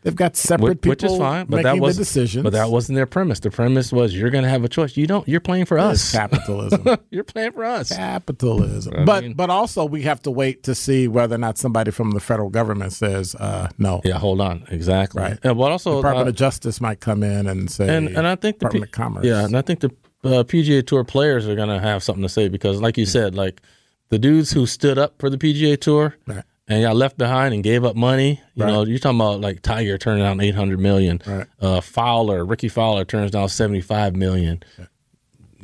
They've 0.02 0.14
got 0.14 0.36
separate 0.36 0.82
people 0.82 0.90
which 0.92 1.04
is 1.06 1.18
fine, 1.18 1.46
but 1.46 1.64
making 1.64 1.80
that 1.80 1.82
was 1.82 1.96
the 1.96 2.02
decisions. 2.02 2.44
But 2.44 2.52
that 2.52 2.70
wasn't 2.70 2.98
their 2.98 3.06
premise. 3.06 3.40
The 3.40 3.50
premise 3.52 3.90
was 3.94 4.14
you're 4.14 4.32
going 4.32 4.44
to 4.44 4.50
have 4.50 4.66
a 4.66 4.68
choice. 4.68 4.98
You 4.98 5.08
don't. 5.08 5.26
You're 5.30 5.40
playing 5.40 5.64
for 5.64 5.80
us. 5.80 6.12
capitalism. 6.12 6.86
you're 7.10 7.24
playing 7.24 7.54
for 7.54 7.64
us. 7.64 7.88
capitalism. 7.96 9.06
but 9.06 9.36
but 9.38 9.50
also 9.50 9.86
we 9.86 10.02
have 10.02 10.22
to 10.24 10.32
wait 10.32 10.64
to 10.64 10.76
see 10.76 11.08
whether 11.08 11.36
or 11.36 11.38
not 11.38 11.58
somebody 11.58 11.92
from 11.92 12.12
the 12.12 12.20
federal 12.20 12.50
government 12.50 12.92
says 12.92 13.34
uh, 13.36 13.70
no. 13.78 14.02
Yeah, 14.04 14.18
hold 14.18 14.42
on. 14.42 14.66
Exactly. 14.70 15.22
Right. 15.22 15.38
And 15.42 15.56
what 15.58 15.72
also 15.72 15.98
Department 15.98 16.28
uh, 16.28 16.30
of 16.32 16.36
Justice 16.36 16.82
might 16.82 17.00
come 17.00 17.24
in 17.24 17.48
and 17.48 17.72
say, 17.72 17.88
and 17.96 18.10
and 18.10 18.28
I 18.28 18.36
think 18.36 18.60
the 18.60 18.66
Department 18.66 18.84
P- 18.86 18.88
of 18.88 18.92
Commerce. 18.92 19.26
Yeah, 19.26 19.46
and 19.46 19.56
I 19.56 19.62
think 19.62 19.80
the 19.80 19.92
uh, 20.24 20.44
PGA 20.44 20.86
Tour 20.86 21.04
players 21.04 21.48
are 21.48 21.56
going 21.56 21.70
to 21.70 21.80
have 21.80 22.04
something 22.04 22.24
to 22.24 22.30
say 22.30 22.48
because, 22.50 22.80
like 22.82 22.98
you 22.98 23.06
said, 23.06 23.36
like 23.36 23.62
the 24.10 24.20
dudes 24.20 24.52
who 24.52 24.66
stood 24.66 24.98
up 24.98 25.16
for 25.20 25.30
the 25.30 25.38
PGA 25.38 25.80
Tour 25.80 26.16
Right. 26.28 26.44
and 26.68 26.84
got 26.84 26.96
left 26.96 27.18
behind 27.18 27.54
and 27.54 27.64
gave 27.64 27.84
up 27.84 27.96
money. 27.96 28.42
You 28.56 28.64
Right. 28.64 28.72
know, 28.72 28.86
you're 28.86 29.00
talking 29.00 29.20
about 29.20 29.42
like 29.42 29.62
Tiger 29.62 29.98
turning 29.98 30.24
down 30.24 30.40
eight 30.42 30.56
hundred 30.56 30.80
million. 30.80 31.22
Right. 31.26 31.48
Uh, 31.60 31.82
Fowler, 31.82 32.46
Rickie 32.46 32.70
Fowler 32.70 33.06
turns 33.06 33.32
down 33.32 33.50
seventy 33.50 33.82
five 33.82 34.16
million. 34.16 34.64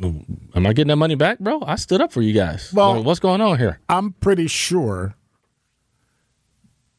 Am 0.01 0.65
I 0.65 0.71
getting 0.73 0.87
that 0.87 0.95
money 0.95 1.15
back, 1.15 1.39
bro? 1.39 1.61
I 1.65 1.75
stood 1.75 1.99
up 2.01 2.11
for 2.13 2.21
you 2.21 2.33
guys. 2.33 2.71
Well- 2.73 2.95
Like, 2.97 3.05
what's 3.05 3.19
going 3.19 3.41
on 3.41 3.57
here? 3.59 3.79
I'm 3.89 4.13
pretty 4.13 4.47
sure 4.47 5.15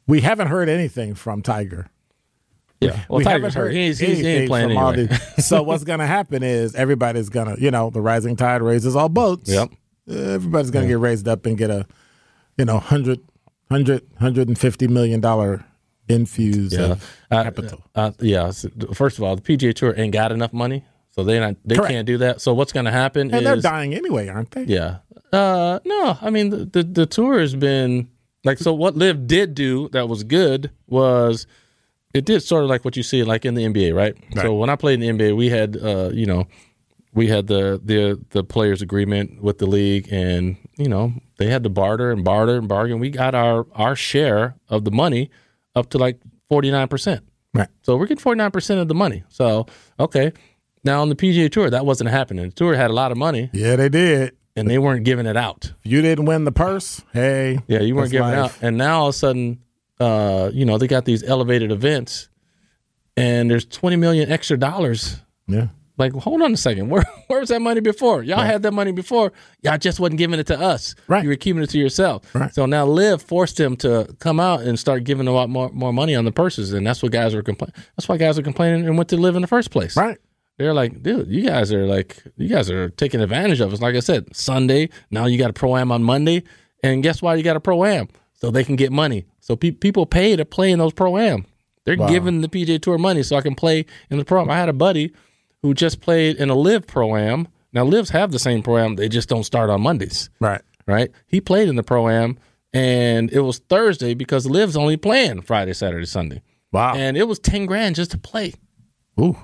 we 0.06 0.20
haven't 0.20 0.48
heard 0.48 0.68
anything 0.68 1.14
from 1.14 1.40
Tiger. 1.42 1.88
Yeah, 2.80 3.04
well, 3.08 3.18
we 3.18 3.24
Tiger's 3.24 3.54
hurt. 3.54 3.72
He, 3.72 3.78
ain't- 3.80 3.98
he, 3.98 4.26
ain't 4.26 4.48
playing 4.48 4.70
anyway. 4.70 5.08
so 5.38 5.62
what's 5.62 5.84
going 5.84 5.98
to 5.98 6.06
happen 6.06 6.42
is 6.42 6.74
everybody's 6.74 7.28
going 7.28 7.54
to, 7.54 7.62
you 7.62 7.70
know, 7.70 7.90
the 7.90 8.00
rising 8.00 8.36
tide 8.36 8.62
raises 8.62 8.96
all 8.96 9.08
boats. 9.10 9.50
Yep. 9.50 9.70
Everybody's 10.08 10.70
going 10.70 10.86
to 10.86 10.88
get 10.88 10.98
raised 10.98 11.28
up 11.28 11.44
and 11.46 11.58
get 11.58 11.70
a, 11.70 11.86
you 12.56 12.64
know, 12.64 12.74
100, 12.74 13.18
100, 13.68 14.02
150 14.12 14.88
million 14.88 15.20
dollar 15.20 15.64
infuse 16.08 16.72
Yeah, 16.72 16.96
Uh, 17.30 17.42
capital. 17.44 17.82
uh, 17.94 18.10
yeah. 18.20 18.50
First 18.94 19.18
of 19.18 19.24
all, 19.24 19.36
the 19.36 19.42
PGA 19.42 19.74
Tour 19.74 19.94
ain't 19.96 20.12
got 20.12 20.32
enough 20.32 20.52
money, 20.52 20.84
so 21.10 21.22
they 21.22 21.38
not 21.38 21.56
they 21.64 21.76
Correct. 21.76 21.90
can't 21.92 22.06
do 22.06 22.18
that. 22.18 22.40
So 22.40 22.52
what's 22.54 22.72
going 22.72 22.86
to 22.86 22.90
happen 22.92 23.32
and 23.32 23.46
they're 23.46 23.56
dying 23.56 23.94
anyway, 23.94 24.28
aren't 24.28 24.50
they? 24.52 24.64
Yeah. 24.64 24.98
Uh 25.32 25.78
no, 25.84 26.18
I 26.20 26.30
mean 26.30 26.50
the, 26.50 26.64
the 26.64 26.82
the 26.82 27.06
tour 27.06 27.38
has 27.38 27.54
been 27.54 28.08
like 28.42 28.58
so 28.58 28.74
what 28.74 28.96
Liv 28.96 29.28
did 29.28 29.54
do 29.54 29.88
that 29.90 30.08
was 30.08 30.24
good 30.24 30.72
was 30.88 31.46
it 32.14 32.24
did 32.24 32.42
sort 32.42 32.64
of 32.64 32.70
like 32.70 32.84
what 32.84 32.96
you 32.96 33.02
see 33.02 33.22
like 33.24 33.44
in 33.44 33.54
the 33.54 33.64
NBA, 33.64 33.94
right? 33.94 34.14
So 34.36 34.54
when 34.54 34.68
I 34.70 34.76
played 34.76 35.00
in 35.02 35.16
the 35.16 35.24
NBA, 35.24 35.36
we 35.36 35.48
had 35.48 35.76
uh 35.76 36.10
you 36.12 36.26
know 36.26 36.46
we 37.14 37.26
had 37.28 37.46
the 37.46 37.80
the 37.84 38.20
the 38.30 38.44
players 38.44 38.82
agreement 38.82 39.42
with 39.42 39.58
the 39.58 39.66
league 39.66 40.08
and 40.12 40.56
you 40.76 40.88
know 40.88 41.12
they 41.38 41.46
had 41.50 41.62
to 41.64 41.70
barter 41.70 42.10
and 42.10 42.24
barter 42.24 42.56
and 42.58 42.68
bargain. 42.68 42.98
We 43.00 43.10
got 43.10 43.34
our 43.34 43.66
our 43.74 43.96
share 43.96 44.54
of 44.68 44.84
the 44.84 44.90
money 44.90 45.30
up 45.74 45.90
to 45.90 45.98
like 45.98 46.18
49%. 46.50 47.20
Right. 47.54 47.68
So 47.82 47.96
we're 47.96 48.06
getting 48.06 48.22
49% 48.22 48.80
of 48.80 48.88
the 48.88 48.94
money. 48.94 49.24
So, 49.28 49.66
okay. 49.98 50.32
Now 50.84 51.02
on 51.02 51.08
the 51.08 51.14
PGA 51.16 51.50
Tour, 51.50 51.70
that 51.70 51.84
wasn't 51.86 52.10
happening. 52.10 52.46
The 52.46 52.52
tour 52.54 52.74
had 52.76 52.90
a 52.90 52.94
lot 52.94 53.12
of 53.12 53.18
money 53.18 53.50
Yeah, 53.52 53.76
they 53.76 53.88
did. 53.88 54.36
and 54.56 54.68
they 54.68 54.78
weren't 54.78 55.04
giving 55.04 55.26
it 55.26 55.36
out. 55.36 55.72
You 55.84 56.00
didn't 56.02 56.24
win 56.26 56.44
the 56.44 56.52
purse, 56.52 57.02
hey. 57.12 57.58
Yeah, 57.68 57.80
you 57.80 57.94
weren't 57.94 58.10
giving 58.10 58.28
it 58.28 58.34
out. 58.34 58.52
And 58.62 58.76
now 58.76 59.00
all 59.02 59.08
of 59.08 59.14
a 59.14 59.18
sudden, 59.18 59.60
uh, 60.00 60.50
you 60.52 60.64
know, 60.64 60.78
they 60.78 60.86
got 60.86 61.04
these 61.04 61.22
elevated 61.22 61.70
events 61.70 62.28
and 63.16 63.50
there's 63.50 63.66
20 63.66 63.96
million 63.96 64.30
extra 64.32 64.56
dollars. 64.56 65.20
Yeah. 65.46 65.68
Like, 65.98 66.14
hold 66.14 66.40
on 66.40 66.54
a 66.54 66.56
second. 66.56 66.88
Where 66.88 67.04
where 67.26 67.40
was 67.40 67.50
that 67.50 67.60
money 67.60 67.80
before? 67.80 68.22
Y'all 68.22 68.40
had 68.40 68.62
that 68.62 68.72
money 68.72 68.90
before. 68.90 69.32
Y'all 69.60 69.76
just 69.76 70.00
wasn't 70.00 70.16
giving 70.18 70.40
it 70.40 70.46
to 70.46 70.58
us. 70.58 70.94
Right. 71.08 71.22
You 71.22 71.28
were 71.28 71.36
keeping 71.36 71.62
it 71.62 71.68
to 71.70 71.78
yourself. 71.78 72.34
Right. 72.34 72.52
So 72.54 72.64
now 72.64 72.86
Liv 72.86 73.20
forced 73.20 73.60
him 73.60 73.76
to 73.78 74.16
come 74.18 74.40
out 74.40 74.62
and 74.62 74.78
start 74.78 75.04
giving 75.04 75.28
a 75.28 75.32
lot 75.32 75.50
more, 75.50 75.70
more 75.70 75.92
money 75.92 76.14
on 76.14 76.24
the 76.24 76.32
purses. 76.32 76.72
And 76.72 76.86
that's 76.86 77.02
what 77.02 77.12
guys 77.12 77.34
were 77.34 77.42
complaining. 77.42 77.74
That's 77.96 78.08
why 78.08 78.16
guys 78.16 78.38
are 78.38 78.42
complaining 78.42 78.86
and 78.86 78.96
went 78.96 79.10
to 79.10 79.18
live 79.18 79.36
in 79.36 79.42
the 79.42 79.48
first 79.48 79.70
place. 79.70 79.94
Right. 79.94 80.16
They're 80.56 80.72
like, 80.72 81.02
dude, 81.02 81.28
you 81.28 81.42
guys 81.46 81.72
are 81.72 81.86
like, 81.86 82.22
you 82.36 82.48
guys 82.48 82.70
are 82.70 82.88
taking 82.90 83.20
advantage 83.20 83.60
of 83.60 83.72
us. 83.72 83.80
Like 83.80 83.94
I 83.94 84.00
said, 84.00 84.34
Sunday, 84.34 84.88
now 85.10 85.26
you 85.26 85.36
got 85.38 85.50
a 85.50 85.54
pro 85.54 85.76
am 85.76 85.92
on 85.92 86.02
Monday. 86.02 86.44
And 86.82 87.02
guess 87.02 87.20
why 87.20 87.34
you 87.34 87.42
got 87.42 87.56
a 87.56 87.60
pro 87.60 87.84
am? 87.84 88.08
So 88.40 88.50
they 88.50 88.64
can 88.64 88.76
get 88.76 88.90
money. 88.92 89.26
So 89.40 89.56
pe- 89.56 89.70
people 89.72 90.06
pay 90.06 90.34
to 90.36 90.44
play 90.44 90.70
in 90.70 90.78
those 90.78 90.92
pro 90.92 91.18
am. 91.18 91.44
They're 91.84 91.96
giving 91.96 92.40
the 92.40 92.48
PGA 92.48 92.80
Tour 92.80 92.98
money 92.98 93.22
so 93.22 93.36
I 93.36 93.40
can 93.40 93.54
play 93.54 93.84
in 94.10 94.18
the 94.18 94.24
pro 94.24 94.42
am. 94.42 94.50
I 94.50 94.56
had 94.56 94.68
a 94.68 94.72
buddy 94.74 95.12
who 95.62 95.74
just 95.74 96.00
played 96.00 96.36
in 96.36 96.48
a 96.50 96.54
live 96.54 96.86
pro 96.86 97.16
am. 97.16 97.48
Now, 97.72 97.84
lives 97.84 98.10
have 98.10 98.32
the 98.32 98.38
same 98.38 98.62
pro 98.62 98.78
am, 98.78 98.96
they 98.96 99.08
just 99.08 99.28
don't 99.28 99.44
start 99.44 99.70
on 99.70 99.80
Mondays, 99.82 100.28
Right. 100.40 100.60
right? 100.86 101.10
He 101.26 101.40
played 101.40 101.68
in 101.68 101.76
the 101.76 101.82
pro 101.82 102.08
am 102.08 102.38
and 102.72 103.30
it 103.32 103.40
was 103.40 103.58
Thursday 103.58 104.14
because 104.14 104.46
lives 104.46 104.76
only 104.76 104.96
playing 104.96 105.42
Friday, 105.42 105.72
Saturday, 105.72 106.06
Sunday. 106.06 106.42
Wow. 106.72 106.94
And 106.94 107.16
it 107.16 107.28
was 107.28 107.38
10 107.38 107.66
grand 107.66 107.96
just 107.96 108.10
to 108.12 108.18
play. 108.18 108.54
Ooh. 109.20 109.36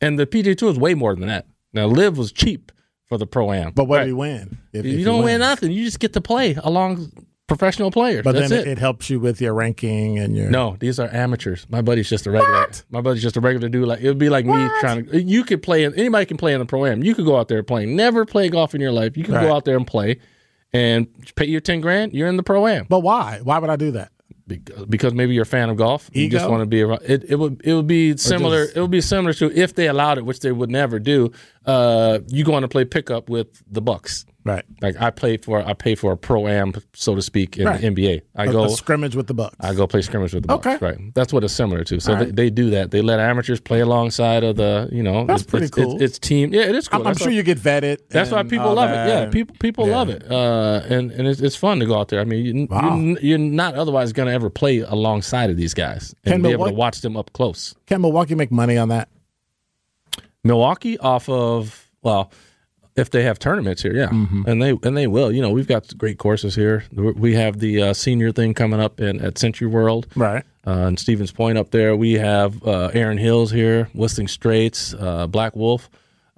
And 0.00 0.18
the 0.18 0.26
PGA 0.26 0.56
Tour 0.56 0.70
is 0.70 0.78
way 0.78 0.94
more 0.94 1.14
than 1.14 1.28
that. 1.28 1.46
Now, 1.72 1.86
Live 1.86 2.18
was 2.18 2.32
cheap 2.32 2.70
for 3.06 3.18
the 3.18 3.26
pro 3.26 3.52
am, 3.52 3.72
But 3.72 3.84
what 3.84 3.98
did 4.00 4.06
he 4.08 4.12
win? 4.12 4.58
If, 4.72 4.84
you 4.84 4.98
if 5.00 5.04
don't 5.04 5.24
win 5.24 5.40
nothing. 5.40 5.70
You 5.72 5.84
just 5.84 6.00
get 6.00 6.12
to 6.14 6.20
play 6.20 6.54
along 6.62 7.10
professional 7.56 7.90
players. 7.90 8.22
But 8.24 8.32
That's 8.34 8.50
then 8.50 8.60
it. 8.60 8.66
it. 8.66 8.70
it 8.72 8.78
helps 8.78 9.10
you 9.10 9.20
with 9.20 9.40
your 9.40 9.54
ranking 9.54 10.18
and 10.18 10.36
your. 10.36 10.48
no, 10.50 10.76
these 10.80 10.98
are 10.98 11.08
amateurs. 11.12 11.66
My 11.70 11.82
buddy's 11.82 12.08
just 12.08 12.26
a 12.26 12.30
regular. 12.30 12.68
My 12.90 13.00
buddy's 13.00 13.22
just 13.22 13.36
a 13.36 13.40
regular 13.40 13.68
dude. 13.68 13.86
Like 13.86 14.00
it 14.00 14.08
would 14.08 14.18
be 14.18 14.28
like 14.28 14.46
me 14.46 14.68
trying 14.80 15.06
to. 15.06 15.22
You 15.22 15.44
could 15.44 15.62
play. 15.62 15.84
Anybody 15.84 16.26
can 16.26 16.36
play 16.36 16.52
in 16.54 16.58
the 16.60 16.66
pro 16.66 16.86
am. 16.86 17.02
You 17.02 17.14
could 17.14 17.24
go 17.26 17.36
out 17.36 17.48
there 17.48 17.62
playing. 17.62 17.94
Never 17.96 18.24
play 18.24 18.48
golf 18.48 18.74
in 18.74 18.80
your 18.80 18.92
life. 18.92 19.16
You 19.16 19.24
can 19.24 19.34
Right. 19.34 19.42
go 19.46 19.54
out 19.54 19.64
there 19.64 19.76
and 19.76 19.86
play, 19.86 20.18
and 20.72 21.06
pay 21.36 21.46
your 21.46 21.60
ten 21.60 21.80
grand. 21.80 22.12
You're 22.14 22.28
in 22.28 22.36
the 22.36 22.42
pro 22.42 22.66
am. 22.66 22.86
But 22.88 23.00
why? 23.00 23.40
Why 23.42 23.58
would 23.58 23.70
I 23.70 23.76
do 23.76 23.90
that? 23.92 24.10
because, 24.46 24.86
because 24.86 25.14
maybe 25.14 25.34
you're 25.34 25.44
a 25.44 25.46
fan 25.46 25.70
of 25.70 25.76
golf. 25.76 26.10
You 26.12 26.28
just 26.28 26.48
want 26.50 26.62
to 26.62 26.66
be 26.66 26.82
around. 26.82 27.02
It, 27.06 27.24
it 27.28 27.36
would 27.36 27.60
it 27.64 27.74
would 27.74 27.86
be 27.86 28.16
similar. 28.16 28.64
just- 28.64 28.76
it 28.76 28.80
would 28.80 28.90
be 28.90 29.00
similar 29.00 29.32
to 29.34 29.50
if 29.56 29.74
they 29.74 29.86
allowed 29.88 30.18
it, 30.18 30.24
which 30.24 30.40
they 30.40 30.50
would 30.52 30.70
never 30.70 30.98
do. 30.98 31.30
Uh, 31.64 32.18
you 32.28 32.44
go 32.44 32.54
on 32.54 32.62
to 32.62 32.68
play 32.68 32.84
pickup 32.84 33.28
with 33.30 33.62
the 33.70 33.80
Bucks. 33.80 34.26
Right. 34.44 34.64
Like 34.80 35.00
I 35.00 35.10
play 35.10 35.36
for 35.36 35.64
I 35.64 35.72
pay 35.72 35.94
for 35.94 36.10
a 36.10 36.16
pro 36.16 36.48
am, 36.48 36.72
so 36.94 37.14
to 37.14 37.22
speak, 37.22 37.56
in 37.58 37.66
Right. 37.66 37.80
the 37.80 37.86
NBA. 37.86 38.22
I 38.34 38.46
A- 38.46 38.52
go 38.52 38.64
a 38.64 38.70
scrimmage 38.70 39.14
with 39.14 39.28
the 39.28 39.34
Bucks. 39.34 39.54
I 39.60 39.72
go 39.72 39.86
play 39.86 40.02
scrimmage 40.02 40.34
with 40.34 40.42
the 40.42 40.48
Bucks. 40.48 40.66
Okay. 40.66 40.84
Right. 40.84 41.14
That's 41.14 41.32
what 41.32 41.44
it's 41.44 41.54
similar 41.54 41.84
to. 41.84 42.00
So 42.00 42.14
All 42.14 42.18
they, 42.24 42.30
they 42.32 42.50
do 42.50 42.70
that. 42.70 42.90
They 42.90 43.02
let 43.02 43.20
amateurs 43.20 43.60
play 43.60 43.80
alongside 43.80 44.42
of 44.42 44.56
the 44.56 44.88
you 44.90 45.02
know. 45.02 45.26
That's 45.26 45.42
it's, 45.42 45.50
pretty 45.50 45.66
it's, 45.66 45.78
it's- 45.78 46.00
It's, 46.00 46.18
team. 46.18 46.52
Yeah, 46.52 46.62
it 46.62 46.74
is 46.74 46.88
cool. 46.88 47.02
I'm, 47.02 47.06
I'm 47.06 47.16
sure 47.16 47.28
why- 47.28 47.34
you 47.34 47.42
get 47.44 47.58
vetted. 47.58 47.98
that's 48.10 48.32
why 48.32 48.42
people 48.42 48.66
all 48.68 48.74
love 48.74 48.90
it. 48.90 48.94
Yeah, 49.08 49.26
people 49.30 49.54
people 49.60 49.86
Yeah. 49.86 49.96
love 49.96 50.08
it, 50.08 50.28
uh, 50.28 50.82
and 50.88 51.12
and 51.12 51.28
it's, 51.28 51.40
it's 51.40 51.54
fun 51.56 51.78
to 51.78 51.86
go 51.86 51.96
out 51.98 52.08
there. 52.08 52.20
I 52.20 52.24
mean, 52.24 52.44
you, 52.44 52.66
Wow. 52.68 52.96
you're, 52.96 53.18
you're 53.20 53.38
not 53.38 53.74
otherwise 53.76 54.12
going 54.12 54.26
to 54.26 54.32
ever 54.34 54.50
play 54.50 54.80
alongside 54.80 55.50
of 55.50 55.56
these 55.56 55.72
guys 55.74 56.14
and 56.24 56.32
Can 56.34 56.42
be 56.42 56.48
able 56.50 56.66
to 56.66 56.72
watch 56.74 57.00
them 57.00 57.16
up 57.16 57.32
close. 57.32 57.74
Can 57.86 58.00
Milwaukee 58.00 58.34
make 58.34 58.50
money 58.50 58.76
on 58.76 58.88
that? 58.88 59.08
Milwaukee 60.44 60.98
off 60.98 61.28
of 61.28 61.88
well, 62.02 62.32
if 62.96 63.10
they 63.10 63.22
have 63.22 63.38
tournaments 63.38 63.82
here, 63.82 63.94
yeah, 63.94 64.08
Mm-hmm. 64.08 64.42
and 64.46 64.62
they 64.62 64.70
and 64.82 64.96
they 64.96 65.06
will. 65.06 65.32
You 65.32 65.40
know, 65.42 65.50
we've 65.50 65.66
got 65.68 65.96
great 65.96 66.18
courses 66.18 66.54
here. 66.54 66.84
We 66.94 67.34
have 67.34 67.58
the 67.58 67.82
uh, 67.82 67.92
senior 67.94 68.32
thing 68.32 68.54
coming 68.54 68.80
up 68.80 69.00
in 69.00 69.20
at 69.20 69.34
SentryWorld. 69.34 70.06
Right. 70.14 70.44
uh, 70.66 70.88
in 70.88 70.96
Stevens 70.96 71.32
Point 71.32 71.58
up 71.58 71.70
there. 71.70 71.96
We 71.96 72.12
have 72.14 72.62
uh, 72.66 72.90
Erin 72.94 73.18
Hills 73.18 73.50
here, 73.50 73.88
Whistling 73.94 74.28
Straits, 74.28 74.94
uh, 74.94 75.26
Blackwolf. 75.26 75.88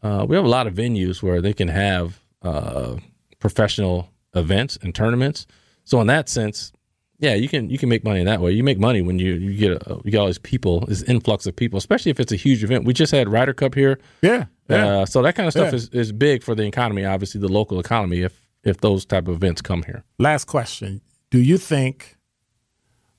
Uh, 0.02 0.24
we 0.28 0.36
have 0.36 0.44
a 0.44 0.48
lot 0.48 0.66
of 0.66 0.74
venues 0.74 1.22
where 1.22 1.40
they 1.42 1.52
can 1.54 1.68
have 1.68 2.20
uh, 2.42 2.96
professional 3.40 4.08
events 4.34 4.78
and 4.82 4.94
tournaments. 4.94 5.46
So 5.84 6.00
in 6.00 6.06
that 6.08 6.28
sense, 6.28 6.72
yeah, 7.18 7.34
you 7.34 7.48
can 7.48 7.70
you 7.70 7.78
can 7.78 7.88
make 7.88 8.04
money 8.04 8.20
in 8.20 8.26
that 8.26 8.40
way. 8.40 8.52
You 8.52 8.62
make 8.64 8.78
money 8.78 9.00
when 9.02 9.18
you 9.18 9.34
you 9.34 9.54
get 9.56 9.72
a, 9.86 10.00
you 10.04 10.10
get 10.10 10.18
all 10.18 10.26
these 10.26 10.38
people, 10.38 10.80
this 10.86 11.02
influx 11.02 11.46
of 11.46 11.54
people, 11.56 11.76
especially 11.78 12.10
if 12.10 12.18
it's 12.20 12.32
a 12.32 12.36
huge 12.36 12.62
event. 12.64 12.84
We 12.84 12.92
just 12.92 13.12
had 13.12 13.28
Ryder 13.28 13.54
Cup 13.54 13.74
here, 13.74 13.98
Yeah. 14.22 14.46
Yeah. 14.68 14.86
uh, 15.00 15.06
so 15.06 15.22
that 15.22 15.34
kind 15.34 15.46
of 15.46 15.52
stuff 15.52 15.70
Yeah. 15.72 15.76
is, 15.76 15.88
is 15.90 16.12
big 16.12 16.42
for 16.42 16.54
the 16.54 16.64
economy. 16.64 17.04
Obviously, 17.04 17.40
the 17.40 17.48
local 17.48 17.78
economy. 17.80 18.20
If 18.22 18.40
if 18.64 18.80
those 18.80 19.04
type 19.04 19.28
of 19.28 19.34
events 19.36 19.60
come 19.62 19.82
here, 19.84 20.04
Last 20.18 20.46
question. 20.46 21.00
Do 21.30 21.38
you 21.38 21.58
think 21.58 22.16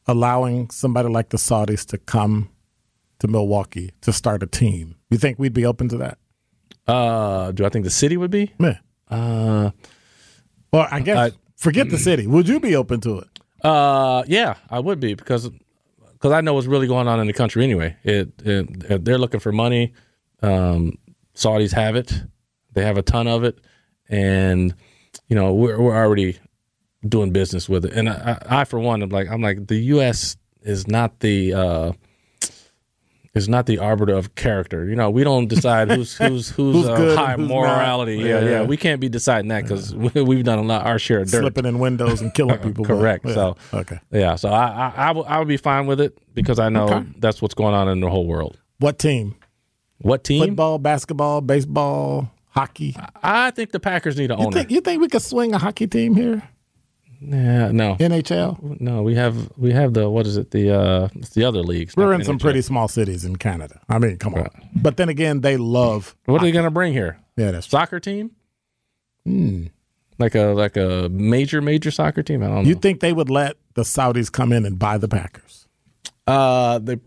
allowing 0.07 0.69
somebody 0.69 1.09
like 1.09 1.29
the 1.29 1.37
Saudis 1.37 1.85
to 1.87 1.97
come 1.97 2.49
to 3.19 3.27
Milwaukee 3.27 3.91
to 4.01 4.11
start 4.13 4.43
a 4.43 4.47
team, 4.47 4.95
you 5.09 5.17
think 5.17 5.39
we'd 5.39 5.53
be 5.53 5.65
open 5.65 5.87
to 5.89 5.97
that? 5.97 6.17
uh, 6.87 7.51
do 7.51 7.65
I 7.65 7.69
think 7.69 7.83
the 7.85 7.89
city 7.91 8.15
would 8.17 8.29
be? 8.31 8.53
Yeah. 8.59 8.77
Uh, 9.09 9.71
Well, 10.71 10.87
I 10.91 10.99
guess 10.99 11.17
I- 11.17 11.37
forget 11.55 11.89
the 11.89 11.97
city. 12.09 12.27
Would 12.27 12.47
you 12.47 12.59
be 12.59 12.75
open 12.75 13.01
to 13.01 13.19
it? 13.19 13.34
Uh, 13.65 14.23
yeah, 14.27 14.57
I 14.69 14.79
would 14.79 14.99
be 14.99 15.15
because 15.15 15.49
because 16.13 16.31
I 16.31 16.41
know 16.41 16.53
what's 16.53 16.67
really 16.67 16.85
going 16.85 17.07
on 17.07 17.19
in 17.19 17.25
the 17.25 17.33
country 17.33 17.63
anyway. 17.63 17.95
It, 18.03 18.31
it 18.45 19.03
they're 19.03 19.17
looking 19.17 19.39
for 19.39 19.51
money. 19.51 19.93
Um, 20.43 20.99
Saudis 21.33 21.73
have 21.73 21.95
it; 21.95 22.13
they 22.73 22.83
have 22.83 22.97
a 22.97 23.01
ton 23.01 23.27
of 23.27 23.43
it, 23.43 23.59
and 24.07 24.75
you 25.27 25.35
know 25.35 25.51
we're 25.51 25.81
we're 25.81 25.95
already 25.95 26.37
doing 27.07 27.31
business 27.31 27.67
with 27.67 27.85
it. 27.85 27.93
And 27.93 28.07
I, 28.07 28.39
I, 28.47 28.63
for 28.65 28.79
one, 28.79 29.01
am 29.01 29.09
like 29.09 29.29
I'm 29.29 29.41
like 29.41 29.65
the 29.65 29.77
U.S. 29.77 30.37
is 30.61 30.87
not 30.87 31.21
the 31.21 31.53
uh, 31.55 31.91
is 33.35 33.47
not 33.49 33.65
the 33.65 33.77
arbiter 33.77 34.13
of 34.15 34.33
character. 34.35 34.85
You 34.85 34.95
know, 34.95 35.09
we 35.11 35.23
don't 35.23 35.47
decide 35.47 35.91
who's 35.91 36.15
who's 36.17 36.49
who's, 36.49 36.75
Who's 36.75 36.87
uh, 36.87 36.95
good 36.95 37.17
high 37.17 37.33
who's 37.35 37.47
morality. 37.49 38.15
Yeah, 38.17 38.25
Yeah, 38.25 38.39
yeah, 38.39 38.49
yeah. 38.49 38.63
We 38.63 38.77
can't 38.77 38.99
be 39.01 39.09
deciding 39.09 39.49
that 39.49 39.63
because 39.63 39.93
we've 39.95 40.43
done 40.43 40.57
a 40.59 40.63
lot 40.63 40.85
our 40.85 40.97
share 40.97 41.19
of 41.19 41.29
dirt. 41.29 41.41
Slipping 41.41 41.65
in 41.65 41.79
windows 41.79 42.21
and 42.21 42.33
killing 42.33 42.57
people. 42.63 42.85
it. 42.85 42.87
Correct. 42.87 43.25
Yeah. 43.25 43.33
So 43.33 43.57
okay. 43.73 43.99
yeah, 44.11 44.35
so 44.35 44.49
I 44.49 44.65
I, 44.67 44.93
I, 45.09 45.11
would, 45.11 45.25
I 45.27 45.39
would 45.39 45.47
be 45.47 45.57
fine 45.57 45.85
with 45.85 45.99
it 46.01 46.17
because 46.33 46.57
I 46.59 46.69
know 46.69 46.85
Okay. 46.89 47.05
that's 47.19 47.41
what's 47.41 47.53
going 47.53 47.73
on 47.75 47.87
in 47.89 47.99
the 47.99 48.09
whole 48.09 48.25
world. 48.25 48.57
What 48.79 48.97
team? 48.99 49.35
What 49.99 50.23
team? 50.23 50.41
Football, 50.45 50.77
basketball, 50.79 51.41
baseball, 51.41 52.29
hockey. 52.49 52.95
I 53.23 53.51
think 53.51 53.71
the 53.71 53.79
Packers 53.79 54.17
need 54.17 54.29
You 54.29 54.35
owner. 54.37 54.51
think 54.51 54.71
you 54.71 54.81
think 54.81 55.01
we 55.01 55.07
could 55.07 55.21
swing 55.21 55.53
a 55.53 55.57
hockey 55.57 55.87
team 55.87 56.15
here? 56.15 56.41
Yeah, 57.27 57.71
no, 57.71 57.95
NHL. 57.95 58.79
no. 58.81 59.01
We 59.03 59.15
have 59.15 59.49
we 59.57 59.71
have 59.73 59.93
the 59.93 60.09
what 60.09 60.25
is 60.27 60.37
it? 60.37 60.51
The 60.51 60.71
uh, 60.77 61.09
it's 61.15 61.29
the 61.31 61.43
other 61.43 61.61
leagues. 61.61 61.95
We're 61.95 62.13
in 62.13 62.23
some 62.23 62.37
NHL. 62.37 62.41
pretty 62.41 62.61
small 62.61 62.87
cities 62.87 63.25
in 63.25 63.35
Canada. 63.37 63.79
I 63.89 63.99
mean, 63.99 64.17
come 64.17 64.35
on. 64.35 64.49
But 64.75 64.97
then 64.97 65.09
again, 65.09 65.41
they 65.41 65.57
love. 65.57 66.15
What 66.25 66.41
are 66.41 66.45
they 66.45 66.51
going 66.51 66.65
to 66.65 66.71
bring 66.71 66.93
here? 66.93 67.19
Yeah, 67.37 67.51
that's. 67.51 67.67
Soccer 67.67 67.99
team? 67.99 68.31
Hmm. 69.25 69.65
Like 70.17 70.35
a 70.35 70.47
like 70.53 70.77
a 70.77 71.09
major 71.09 71.61
major 71.61 71.91
soccer 71.91 72.23
team? 72.23 72.41
I 72.43 72.47
don't 72.47 72.55
know. 72.55 72.61
You 72.69 72.75
think 72.75 73.01
they 73.01 73.11
would 73.11 73.29
let 73.29 73.57
the 73.73 73.81
Saudis 73.81 74.31
come 74.31 74.53
in 74.53 74.65
and 74.65 74.79
buy 74.79 74.97
the 74.97 75.07
Packers? 75.09 75.67
uh, 76.27 76.79
they 76.79 76.97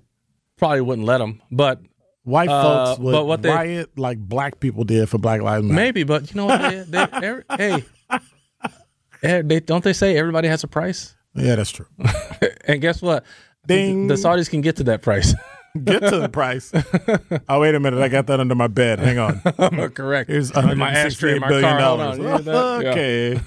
probably 0.56 0.80
wouldn't 0.82 1.06
let 1.06 1.18
them, 1.18 1.40
but 1.50 1.80
White 2.24 2.48
Uh, 2.50 2.62
folks 2.86 3.00
would 3.00 3.12
but 3.12 3.24
what 3.24 3.40
they- 3.42 3.48
riot 3.48 3.98
like 3.98 4.18
black 4.18 4.60
people 4.60 4.84
did 4.84 5.08
for 5.08 5.16
Black 5.18 5.40
Lives 5.40 5.64
Matter. 5.64 5.74
maybe. 5.74 6.02
But 6.04 6.28
you 6.30 6.36
know 6.36 6.44
what? 6.46 6.60
They, 6.60 6.82
they, 6.84 6.98
every- 7.26 7.44
hey, 7.56 7.84
they 9.22 9.60
don't 9.60 9.84
they 9.84 9.92
say 9.92 10.16
everybody 10.16 10.48
has 10.48 10.64
a 10.64 10.68
price? 10.68 11.14
Yeah, 11.34 11.56
that's 11.56 11.70
true. 11.70 11.86
And 12.68 12.82
guess 12.82 13.00
what? 13.00 13.24
Ding. 13.66 14.08
The 14.08 14.14
Saudis 14.14 14.50
can 14.50 14.60
get 14.60 14.76
to 14.76 14.84
that 14.84 15.00
price. 15.02 15.34
Get 15.84 16.00
to 16.00 16.18
the 16.18 16.28
price. 16.28 16.72
oh, 17.48 17.60
wait 17.60 17.74
a 17.74 17.78
minute. 17.78 18.00
I 18.00 18.08
got 18.08 18.26
that 18.26 18.40
under 18.40 18.54
my 18.54 18.66
bed. 18.66 18.98
Hang 18.98 19.18
on. 19.18 19.40
Correct. 19.90 20.28
Here's 20.28 20.54
under 20.56 20.74
my 20.74 20.90
ashtray, 20.90 21.38
$168 21.38 21.40
my 21.40 21.48
billion 21.48 21.70
car. 21.70 21.80
Hold 21.80 21.98
dollars. 21.98 22.18
You 22.18 22.52
that? 22.52 22.82
Yeah. 22.82 22.90
okay. 22.90 23.40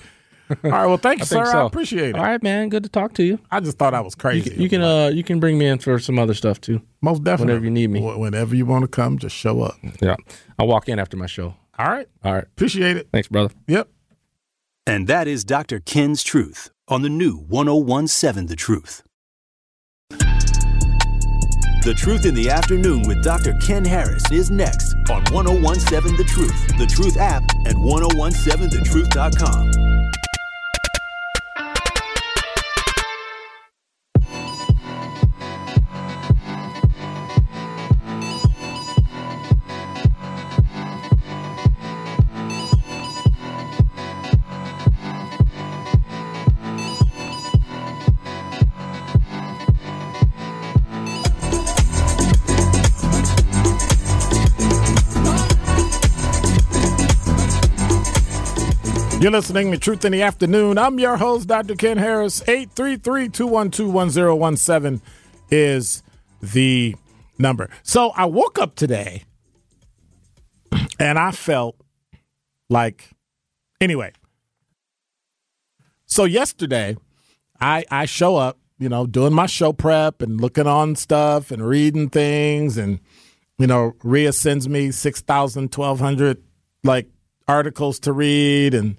All 0.63 0.71
right. 0.71 0.85
Well, 0.85 0.97
thank 0.97 1.19
you, 1.19 1.23
I 1.23 1.25
sir. 1.25 1.45
so. 1.45 1.63
I 1.63 1.65
appreciate 1.65 2.09
it. 2.09 2.15
All 2.15 2.23
right, 2.23 2.41
man. 2.41 2.69
Good 2.69 2.83
to 2.83 2.89
talk 2.89 3.13
to 3.13 3.23
you. 3.23 3.39
I 3.51 3.59
just 3.59 3.77
thought 3.77 3.93
I 3.93 4.01
was 4.01 4.15
crazy. 4.15 4.51
can, 4.51 4.61
you 4.61 4.69
can 4.69 4.81
uh 4.81 5.07
you 5.07 5.23
can 5.23 5.39
bring 5.39 5.57
me 5.57 5.65
in 5.65 5.79
for 5.79 5.97
some 5.99 6.19
other 6.19 6.33
stuff 6.33 6.61
too. 6.61 6.81
most 7.01 7.23
definitely 7.23 7.53
whenever 7.53 7.65
you 7.65 7.71
need 7.71 7.89
me. 7.89 8.01
Whenever 8.01 8.55
you 8.55 8.65
want 8.65 8.83
to 8.83 8.87
come, 8.87 9.17
just 9.17 9.35
show 9.35 9.61
up. 9.61 9.75
Yeah, 10.01 10.15
I'll 10.59 10.67
walk 10.67 10.87
in 10.89 10.99
after 10.99 11.17
my 11.17 11.27
show. 11.27 11.55
All 11.79 11.87
right. 11.87 12.07
All 12.23 12.33
right. 12.33 12.43
Appreciate 12.43 12.97
it. 12.97 13.09
Thanks, 13.11 13.27
brother. 13.27 13.53
Yep. 13.67 13.89
And 14.85 15.07
that 15.07 15.27
is 15.27 15.43
Dr. 15.43 15.79
Ken's 15.79 16.23
Truth 16.23 16.69
on 16.87 17.01
the 17.01 17.09
new 17.09 17.37
1017 17.37 18.47
The 18.47 18.55
Truth. 18.55 19.03
The 21.83 21.95
Truth 21.97 22.25
in 22.25 22.35
the 22.35 22.49
Afternoon 22.49 23.07
with 23.07 23.23
Dr. 23.23 23.53
Ken 23.65 23.83
Harris 23.83 24.23
is 24.31 24.51
next 24.51 24.93
on 25.09 25.23
1017 25.31 26.15
The 26.15 26.23
Truth, 26.23 26.77
The 26.77 26.85
Truth 26.85 27.17
app, 27.17 27.41
and 27.65 27.77
1017thetruth.com. 27.77 29.90
You're 59.21 59.29
listening 59.29 59.69
to 59.71 59.77
Truth 59.77 60.03
in 60.03 60.13
the 60.13 60.23
Afternoon. 60.23 60.79
I'm 60.79 60.97
your 60.97 61.15
host, 61.15 61.47
Dr. 61.47 61.75
Ken 61.75 61.99
Harris. 61.99 62.41
833-212-1017 62.41 64.99
is 65.51 66.01
the 66.41 66.95
number. 67.37 67.69
So 67.83 68.09
I 68.15 68.25
woke 68.25 68.57
up 68.57 68.73
today 68.73 69.25
and 70.99 71.19
I 71.19 71.29
felt 71.29 71.75
like 72.67 73.11
anyway. 73.79 74.13
So 76.07 76.23
yesterday 76.23 76.97
I 77.59 77.85
I 77.91 78.07
show 78.07 78.37
up, 78.37 78.57
you 78.79 78.89
know, 78.89 79.05
doing 79.05 79.33
my 79.33 79.45
show 79.45 79.71
prep 79.71 80.23
and 80.23 80.41
looking 80.41 80.65
on 80.65 80.95
stuff 80.95 81.51
and 81.51 81.63
reading 81.63 82.09
things 82.09 82.75
and 82.75 82.99
you 83.59 83.67
know, 83.67 83.93
Rhea 84.03 84.33
sends 84.33 84.67
me 84.67 84.89
6,000, 84.89 85.65
1,200 85.65 86.41
like 86.83 87.07
articles 87.47 87.99
to 87.99 88.13
read 88.13 88.73
and 88.73 88.97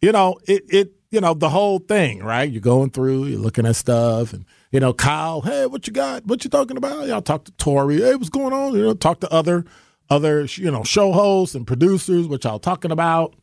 you 0.00 0.12
know, 0.12 0.38
it 0.46 0.64
it 0.68 0.92
you 1.10 1.20
know 1.20 1.34
the 1.34 1.48
whole 1.48 1.78
thing, 1.78 2.22
right? 2.22 2.50
You're 2.50 2.60
going 2.60 2.90
through, 2.90 3.26
you're 3.26 3.40
looking 3.40 3.66
at 3.66 3.76
stuff, 3.76 4.32
and 4.32 4.44
you 4.70 4.80
know, 4.80 4.92
Kyle, 4.92 5.40
hey, 5.40 5.66
what 5.66 5.86
you 5.86 5.92
got? 5.92 6.26
What 6.26 6.44
you 6.44 6.50
talking 6.50 6.76
about? 6.76 7.06
Y'all 7.06 7.22
talk 7.22 7.44
to 7.44 7.52
Tori, 7.52 8.00
hey, 8.00 8.14
what's 8.14 8.28
going 8.28 8.52
on? 8.52 8.74
You 8.74 8.82
know, 8.82 8.94
talk 8.94 9.20
to 9.20 9.32
other 9.32 9.64
other 10.10 10.44
you 10.44 10.70
know 10.70 10.84
show 10.84 11.12
hosts 11.12 11.54
and 11.54 11.66
producers, 11.66 12.26
what 12.26 12.44
y'all 12.44 12.58
talking 12.58 12.90
about, 12.90 13.34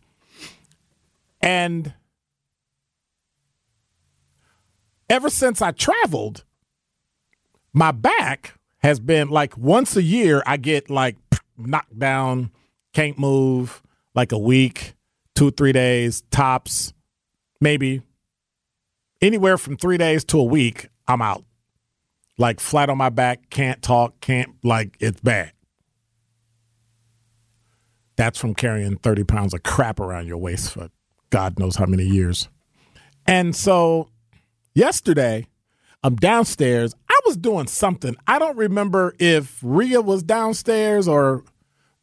and 1.41 1.93
ever 5.09 5.29
since 5.29 5.62
I 5.62 5.71
traveled, 5.71 6.43
my 7.74 7.91
back 7.91 8.53
has 8.79 9.00
been 9.00 9.29
like 9.29 9.57
once 9.57 9.96
a 9.96 10.03
year 10.03 10.44
I 10.46 10.57
get 10.57 10.89
like 10.89 11.18
knocked 11.57 11.98
down, 11.98 12.51
can't 12.94 13.20
move, 13.20 13.81
like 14.13 14.31
a 14.31 14.37
week 14.37 14.96
two, 15.35 15.51
three 15.51 15.71
days 15.71 16.24
tops, 16.31 16.93
maybe 17.61 18.01
anywhere 19.21 19.57
from 19.57 19.77
three 19.77 19.98
days 19.98 20.24
to 20.25 20.39
a 20.39 20.43
week, 20.43 20.87
I'm 21.07 21.21
out. 21.21 21.43
Like 22.37 22.59
flat 22.59 22.89
on 22.89 22.98
my 22.98 23.09
back, 23.09 23.50
can't 23.50 23.81
talk, 23.81 24.19
can't, 24.19 24.51
like, 24.63 24.98
it's 25.00 25.21
bad. 25.21 25.51
That's 28.17 28.39
from 28.39 28.55
carrying 28.55 28.98
30 28.98 29.24
pounds 29.24 29.53
of 29.53 29.63
crap 29.63 30.00
around 30.00 30.27
your 30.27 30.37
waist 30.37 30.74
for 30.74 30.89
God 31.29 31.59
knows 31.59 31.75
how 31.75 31.85
many 31.85 32.05
years. 32.05 32.50
And 33.25 33.55
so 33.55 34.09
yesterday, 34.74 35.48
I'm 36.03 36.15
downstairs. 36.15 36.95
I 37.09 37.19
was 37.25 37.35
doing 37.35 37.67
something. 37.67 38.15
I 38.27 38.37
don't 38.37 38.57
remember 38.57 39.15
if 39.19 39.59
Rhea 39.63 40.01
was 40.01 40.24
downstairs 40.24 41.07
or 41.07 41.43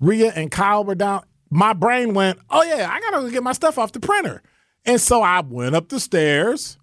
Rhea 0.01 0.33
and 0.35 0.51
Kyle 0.51 0.85
were 0.85 0.97
down 0.97 1.23
my 1.53 1.75
brain 1.75 2.15
went, 2.15 2.39
oh 2.49 2.63
yeah, 2.63 2.89
I 2.91 2.99
gotta 3.01 3.19
go 3.19 3.31
get 3.31 3.43
my 3.43 3.53
stuff 3.53 3.79
off 3.79 3.93
the 3.93 4.01
printer. 4.01 4.43
And 4.87 4.99
so 4.99 5.21
I 5.23 5.41
went 5.41 5.75
up 5.75 5.91
the 5.91 6.01
stairs 6.01 6.79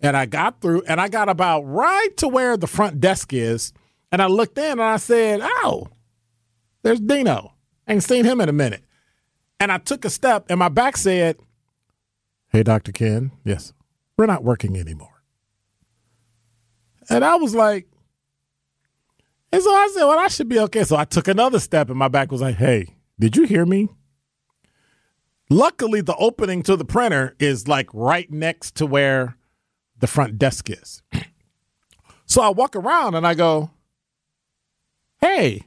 and 0.00 0.16
I 0.16 0.24
got 0.24 0.62
through 0.62 0.84
and 0.88 0.98
I 0.98 1.08
got 1.08 1.28
about 1.28 1.62
right 1.62 2.16
to 2.16 2.28
where 2.28 2.56
the 2.56 2.66
front 2.66 2.98
desk 2.98 3.34
is. 3.34 3.74
And 4.10 4.22
I 4.22 4.26
looked 4.26 4.56
in 4.56 4.72
and 4.72 4.82
I 4.82 4.96
said, 4.96 5.40
oh, 5.42 5.88
there's 6.82 6.98
Dino. 6.98 7.52
I 7.86 7.92
Ain't 7.92 8.02
seen 8.04 8.24
him 8.24 8.40
in 8.40 8.48
a 8.48 8.52
minute. 8.52 8.84
And 9.60 9.70
I 9.70 9.76
took 9.76 10.06
a 10.06 10.10
step 10.10 10.46
and 10.48 10.58
my 10.58 10.70
back 10.70 10.96
said, 10.96 11.36
hey, 12.48 12.62
Dr. 12.62 12.92
Ken, 12.92 13.32
yes, 13.44 13.74
we're 14.16 14.24
not 14.24 14.42
working 14.42 14.78
anymore. 14.78 15.22
And 17.10 17.22
I 17.22 17.36
was 17.36 17.54
like, 17.54 17.86
and 19.52 19.62
so 19.62 19.70
I 19.70 19.90
said, 19.92 20.04
well, 20.04 20.18
I 20.18 20.28
should 20.28 20.48
be 20.48 20.58
okay. 20.60 20.84
So 20.84 20.96
I 20.96 21.04
took 21.04 21.28
another 21.28 21.60
step 21.60 21.90
and 21.90 21.98
my 21.98 22.08
back 22.08 22.32
was 22.32 22.40
like, 22.40 22.56
hey, 22.56 22.94
did 23.18 23.36
you 23.36 23.44
hear 23.44 23.66
me? 23.66 23.90
Luckily, 25.48 26.00
the 26.00 26.16
opening 26.16 26.62
to 26.64 26.76
the 26.76 26.84
printer 26.84 27.36
is 27.38 27.68
like 27.68 27.88
right 27.92 28.30
next 28.30 28.74
to 28.76 28.86
where 28.86 29.36
the 29.98 30.06
front 30.06 30.38
desk 30.38 30.70
is. 30.70 31.02
So 32.28 32.42
I 32.42 32.48
walk 32.48 32.74
around 32.74 33.14
and 33.14 33.24
I 33.24 33.34
go, 33.34 33.70
"Hey," 35.20 35.62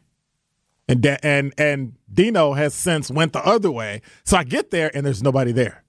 and 0.90 1.04
and 1.24 1.54
and 1.58 1.94
Dino 2.14 2.52
has 2.52 2.74
since 2.74 3.10
went 3.10 3.32
the 3.32 3.44
other 3.46 3.72
way. 3.72 4.02
So 4.26 4.36
I 4.36 4.44
get 4.44 4.70
there 4.70 4.92
and 4.94 5.06
there's 5.06 5.24
nobody 5.24 5.54
there. 5.54 5.86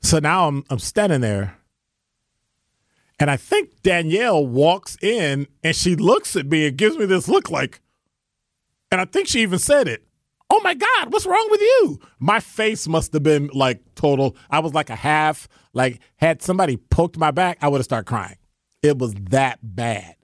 So 0.00 0.20
now 0.20 0.46
I'm 0.46 0.64
I'm 0.70 0.78
standing 0.78 1.22
there, 1.22 1.58
and 3.18 3.28
I 3.30 3.36
think 3.36 3.82
Danielle 3.82 4.46
walks 4.46 4.96
in 5.02 5.48
and 5.64 5.74
she 5.74 5.96
looks 5.96 6.36
at 6.36 6.46
me 6.46 6.68
and 6.68 6.76
gives 6.76 6.96
me 6.96 7.04
this 7.04 7.26
look 7.26 7.50
like, 7.50 7.82
and 8.92 9.00
I 9.00 9.06
think 9.06 9.26
she 9.26 9.42
even 9.42 9.58
said 9.58 9.88
it 9.88 10.07
oh 10.50 10.60
my 10.62 10.74
God, 10.74 11.12
what's 11.12 11.26
wrong 11.26 11.46
with 11.50 11.60
you? 11.60 12.00
My 12.18 12.40
face 12.40 12.88
must 12.88 13.12
have 13.12 13.22
been 13.22 13.50
like 13.52 13.80
total. 13.94 14.36
I 14.50 14.60
was 14.60 14.74
like 14.74 14.90
a 14.90 14.96
half, 14.96 15.48
like, 15.72 16.00
had 16.16 16.42
somebody 16.42 16.76
poked 16.76 17.16
my 17.16 17.30
back, 17.30 17.58
I 17.60 17.68
would 17.68 17.78
have 17.78 17.84
started 17.84 18.06
crying. 18.06 18.36
It 18.82 18.98
was 18.98 19.14
that 19.30 19.58
bad. 19.62 20.16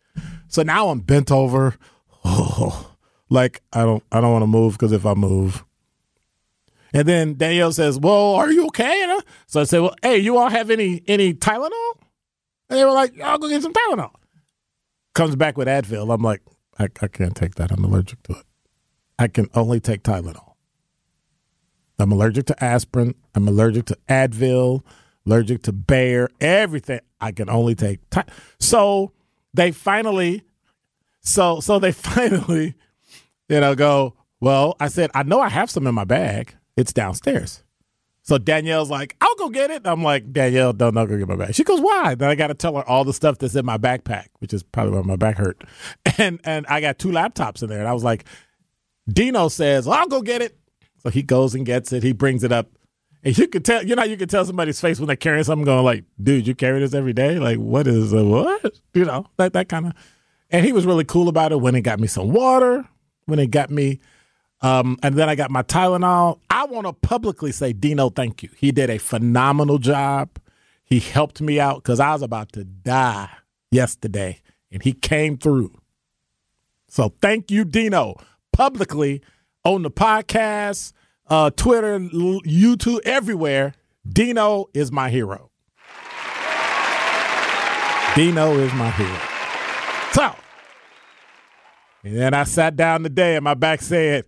So 0.48 0.62
now 0.62 0.88
I'm 0.88 1.00
bent 1.00 1.32
over. 1.32 1.76
Oh, 2.24 2.94
like 3.28 3.62
I 3.72 3.82
don't 3.82 4.02
I 4.12 4.20
don't 4.20 4.32
want 4.32 4.42
to 4.42 4.46
move 4.46 4.74
because 4.74 4.92
if 4.92 5.04
I 5.04 5.14
move. 5.14 5.64
And 6.92 7.08
then 7.08 7.34
Danielle 7.34 7.72
says, 7.72 7.98
Well, 7.98 8.34
are 8.36 8.52
you 8.52 8.66
okay? 8.66 9.02
And 9.02 9.12
I, 9.12 9.18
so 9.46 9.60
I 9.60 9.64
said, 9.64 9.80
Well, 9.80 9.96
hey, 10.02 10.18
you 10.18 10.36
all 10.38 10.48
have 10.48 10.70
any 10.70 11.02
any 11.08 11.34
Tylenol? 11.34 11.92
And 12.70 12.78
they 12.78 12.84
were 12.84 12.92
like, 12.92 13.20
I'll 13.20 13.38
go 13.38 13.48
get 13.48 13.62
some 13.62 13.72
Tylenol. 13.72 14.12
Comes 15.14 15.36
back 15.36 15.58
with 15.58 15.68
Advil. 15.68 16.14
I'm 16.14 16.22
like, 16.22 16.42
I, 16.78 16.84
I 17.00 17.08
can't 17.08 17.34
take 17.34 17.56
that. 17.56 17.70
I'm 17.72 17.84
allergic 17.84 18.22
to 18.24 18.34
it. 18.34 18.44
I 19.18 19.28
can 19.28 19.48
only 19.54 19.80
take 19.80 20.02
Tylenol. 20.02 20.54
I'm 21.98 22.10
allergic 22.12 22.46
to 22.46 22.64
aspirin. 22.64 23.14
I'm 23.34 23.46
allergic 23.46 23.86
to 23.86 23.98
Advil, 24.08 24.82
allergic 25.26 25.62
to 25.62 25.72
Bayer, 25.72 26.28
everything. 26.40 27.00
I 27.20 27.32
can 27.32 27.48
only 27.48 27.74
take. 27.74 28.00
Ty- 28.10 28.24
so 28.58 29.12
they 29.52 29.70
finally, 29.70 30.42
so 31.20 31.60
so 31.60 31.78
they 31.78 31.92
finally, 31.92 32.74
you 33.48 33.60
know, 33.60 33.74
go. 33.74 34.14
Well, 34.40 34.76
I 34.80 34.88
said 34.88 35.10
I 35.14 35.22
know 35.22 35.40
I 35.40 35.48
have 35.48 35.70
some 35.70 35.86
in 35.86 35.94
my 35.94 36.04
bag. 36.04 36.56
It's 36.76 36.92
downstairs. 36.92 37.62
So 38.26 38.38
Danielle's 38.38 38.88
like, 38.88 39.16
I'll 39.20 39.34
go 39.36 39.50
get 39.50 39.70
it. 39.70 39.82
I'm 39.84 40.02
like, 40.02 40.32
Danielle, 40.32 40.72
don't, 40.72 40.94
don't 40.94 41.06
go 41.06 41.18
get 41.18 41.28
my 41.28 41.36
bag. 41.36 41.54
She 41.54 41.62
goes, 41.62 41.78
why? 41.78 42.14
Then 42.14 42.30
I 42.30 42.34
got 42.34 42.46
to 42.46 42.54
tell 42.54 42.74
her 42.76 42.88
all 42.88 43.04
the 43.04 43.12
stuff 43.12 43.36
that's 43.36 43.54
in 43.54 43.66
my 43.66 43.76
backpack, 43.76 44.28
which 44.38 44.54
is 44.54 44.62
probably 44.62 44.94
why 44.98 45.02
my 45.02 45.16
back 45.16 45.36
hurt. 45.36 45.62
And 46.18 46.40
and 46.44 46.64
I 46.68 46.80
got 46.80 46.98
two 46.98 47.08
laptops 47.08 47.62
in 47.62 47.68
there. 47.68 47.80
And 47.80 47.88
I 47.88 47.92
was 47.92 48.04
like, 48.04 48.24
Dino 49.08 49.48
says, 49.48 49.86
well, 49.86 49.98
I'll 49.98 50.08
go 50.08 50.22
get 50.22 50.42
it. 50.42 50.56
So 50.98 51.10
he 51.10 51.22
goes 51.22 51.54
and 51.54 51.66
gets 51.66 51.92
it. 51.92 52.02
He 52.02 52.12
brings 52.12 52.44
it 52.44 52.52
up. 52.52 52.68
And 53.22 53.36
you 53.36 53.48
could 53.48 53.64
tell, 53.64 53.84
you 53.84 53.94
know, 53.96 54.04
you 54.04 54.16
can 54.16 54.28
tell 54.28 54.44
somebody's 54.44 54.80
face 54.80 54.98
when 54.98 55.06
they're 55.06 55.16
carrying 55.16 55.44
something 55.44 55.64
going 55.64 55.84
like, 55.84 56.04
dude, 56.22 56.46
you 56.46 56.54
carry 56.54 56.80
this 56.80 56.94
every 56.94 57.12
day? 57.12 57.38
Like, 57.38 57.58
what 57.58 57.86
is, 57.86 58.12
uh, 58.12 58.24
what? 58.24 58.78
You 58.92 59.04
know, 59.04 59.26
that, 59.36 59.52
that 59.54 59.68
kind 59.68 59.86
of. 59.86 59.92
And 60.50 60.64
he 60.64 60.72
was 60.72 60.86
really 60.86 61.04
cool 61.04 61.28
about 61.28 61.52
it 61.52 61.60
when 61.60 61.74
he 61.74 61.80
got 61.80 62.00
me 62.00 62.06
some 62.06 62.32
water, 62.32 62.86
when 63.26 63.38
he 63.38 63.46
got 63.46 63.70
me, 63.70 64.00
um, 64.64 64.98
and 65.02 65.14
then 65.14 65.28
I 65.28 65.34
got 65.34 65.50
my 65.50 65.62
Tylenol. 65.62 66.40
I 66.48 66.64
want 66.64 66.86
to 66.86 66.94
publicly 66.94 67.52
say, 67.52 67.74
Dino, 67.74 68.08
thank 68.08 68.42
you. 68.42 68.48
He 68.56 68.72
did 68.72 68.88
a 68.88 68.96
phenomenal 68.96 69.78
job. 69.78 70.38
He 70.84 71.00
helped 71.00 71.42
me 71.42 71.60
out 71.60 71.82
because 71.82 72.00
I 72.00 72.12
was 72.12 72.22
about 72.22 72.52
to 72.52 72.64
die 72.64 73.28
yesterday, 73.70 74.40
and 74.72 74.82
he 74.82 74.94
came 74.94 75.36
through. 75.36 75.74
So 76.88 77.12
thank 77.20 77.50
you, 77.50 77.66
Dino, 77.66 78.14
publicly 78.54 79.20
on 79.64 79.82
the 79.82 79.90
podcast, 79.90 80.92
uh, 81.26 81.50
Twitter, 81.50 81.98
YouTube, 81.98 83.00
everywhere. 83.04 83.74
Dino 84.08 84.66
is 84.72 84.92
my 84.92 85.10
hero. 85.10 85.50
Dino 88.14 88.52
is 88.52 88.72
my 88.74 88.90
hero. 88.90 89.18
So, 90.12 90.36
and 92.04 92.16
then 92.16 92.34
I 92.34 92.44
sat 92.44 92.76
down 92.76 93.02
today 93.02 93.34
and 93.34 93.42
my 93.42 93.54
back 93.54 93.82
said, 93.82 94.26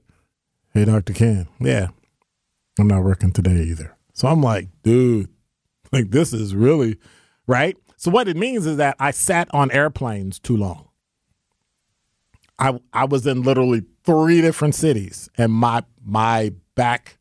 Hey, 0.74 0.84
Dr. 0.84 1.12
Ken, 1.12 1.46
yeah, 1.60 1.88
I'm 2.80 2.88
not 2.88 3.04
working 3.04 3.32
today 3.32 3.62
either. 3.62 3.96
So 4.12 4.26
I'm 4.26 4.42
like, 4.42 4.68
dude, 4.82 5.28
like 5.92 6.10
this 6.10 6.32
is 6.32 6.54
really 6.54 6.98
right. 7.46 7.76
So 7.96 8.10
what 8.10 8.28
it 8.28 8.36
means 8.36 8.66
is 8.66 8.78
that 8.78 8.96
I 8.98 9.12
sat 9.12 9.46
on 9.54 9.70
airplanes 9.70 10.40
too 10.40 10.56
long. 10.56 10.88
I 12.58 12.80
I 12.92 13.04
was 13.04 13.26
in 13.26 13.42
literally 13.42 13.84
three 14.06 14.40
different 14.40 14.74
cities, 14.74 15.28
and 15.36 15.52
my 15.52 15.84
my 16.04 16.52
back 16.74 17.18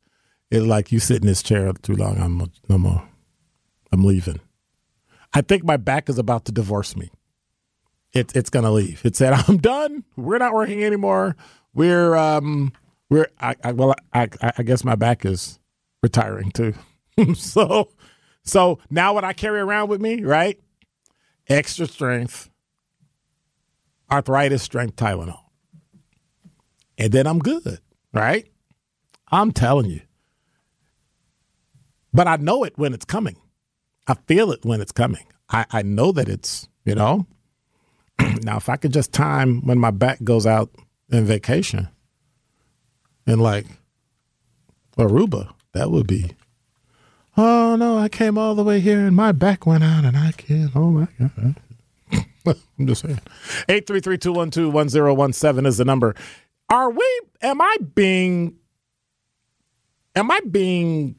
is 0.52 0.66
like 0.66 0.92
you 0.92 1.00
sit 1.00 1.18
in 1.22 1.28
this 1.28 1.44
chair 1.44 1.74
too 1.74 1.96
long. 1.96 2.18
I'm 2.20 2.82
more. 2.82 3.10
I'm 3.92 4.04
leaving. 4.04 4.40
I 5.34 5.42
think 5.42 5.64
my 5.64 5.78
back 5.78 6.08
is 6.08 6.18
about 6.18 6.46
to 6.46 6.52
divorce 6.52 6.96
me. 6.96 7.12
It, 8.14 8.34
it's 8.36 8.50
gonna 8.50 8.72
leave. 8.72 9.02
It 9.04 9.16
said, 9.16 9.34
"I'm 9.48 9.58
done. 9.58 10.06
We're 10.16 10.38
not 10.38 10.54
working 10.54 10.84
anymore. 10.84 11.36
We're 11.74 12.16
um 12.16 12.72
we're 13.10 13.28
I, 13.40 13.56
I 13.64 13.72
well 13.74 13.96
I 14.14 14.30
I 14.42 14.64
guess 14.64 14.84
my 14.84 14.96
back 14.96 15.26
is 15.26 15.60
retiring 16.02 16.52
too. 16.52 16.74
so 17.36 17.90
so 18.44 18.80
now 18.90 19.14
what 19.14 19.24
I 19.24 19.34
carry 19.34 19.60
around 19.60 19.90
with 19.90 20.02
me, 20.02 20.24
right? 20.24 20.60
Extra 21.48 21.88
strength, 21.88 22.50
arthritis 24.10 24.64
strength 24.64 24.96
Tylenol. 24.96 25.45
And 26.98 27.12
then 27.12 27.28
I'm 27.28 27.40
good, 27.40 27.80
right? 28.14 28.48
I'm 29.32 29.52
telling 29.52 29.90
you. 29.90 30.02
But 32.14 32.28
I 32.28 32.38
know 32.38 32.64
it 32.64 32.78
when 32.78 32.94
it's 32.94 33.06
coming. 33.06 33.36
I 34.08 34.16
feel 34.28 34.52
it 34.52 34.64
when 34.64 34.82
it's 34.82 34.92
coming. 34.92 35.26
I, 35.50 35.66
I 35.72 35.82
know 35.82 36.12
that 36.14 36.30
it's, 36.30 36.68
you 36.86 36.96
know. 36.96 37.28
now, 38.20 38.58
if 38.58 38.70
I 38.70 38.78
could 38.78 38.94
just 38.94 39.12
time 39.12 39.66
when 39.66 39.78
my 39.78 39.92
back 39.92 40.24
goes 40.24 40.46
out 40.46 40.70
in 41.10 41.26
vacation 41.26 41.90
and 43.28 43.42
like 43.42 43.66
Aruba, 44.98 45.54
that 45.74 45.92
would 45.92 46.08
be 46.08 46.32
Oh 47.38 47.76
no, 47.76 47.98
I 47.98 48.08
came 48.08 48.38
all 48.38 48.56
the 48.56 48.64
way 48.64 48.80
here 48.80 49.00
and 49.00 49.16
my 49.16 49.34
back 49.34 49.66
went 49.66 49.84
out 49.84 50.06
and 50.06 50.16
I 50.16 50.32
can't. 50.32 50.72
Oh 50.76 50.90
my 50.90 51.08
God. 51.20 51.56
I'm 52.80 52.88
just 52.88 53.02
saying. 53.02 53.20
833-212-1017 53.68 55.68
is 55.68 55.78
the 55.78 55.86
number. 55.86 56.16
Are 56.70 56.90
we 56.90 57.22
am 57.42 57.62
I 57.62 57.78
being 57.94 58.58
am 60.16 60.32
I 60.32 60.40
being 60.50 61.16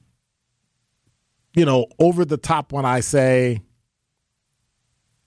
you 1.55 1.65
know 1.65 1.87
over 1.99 2.25
the 2.25 2.37
top 2.37 2.73
when 2.73 2.85
I 2.85 3.01
say 3.01 3.63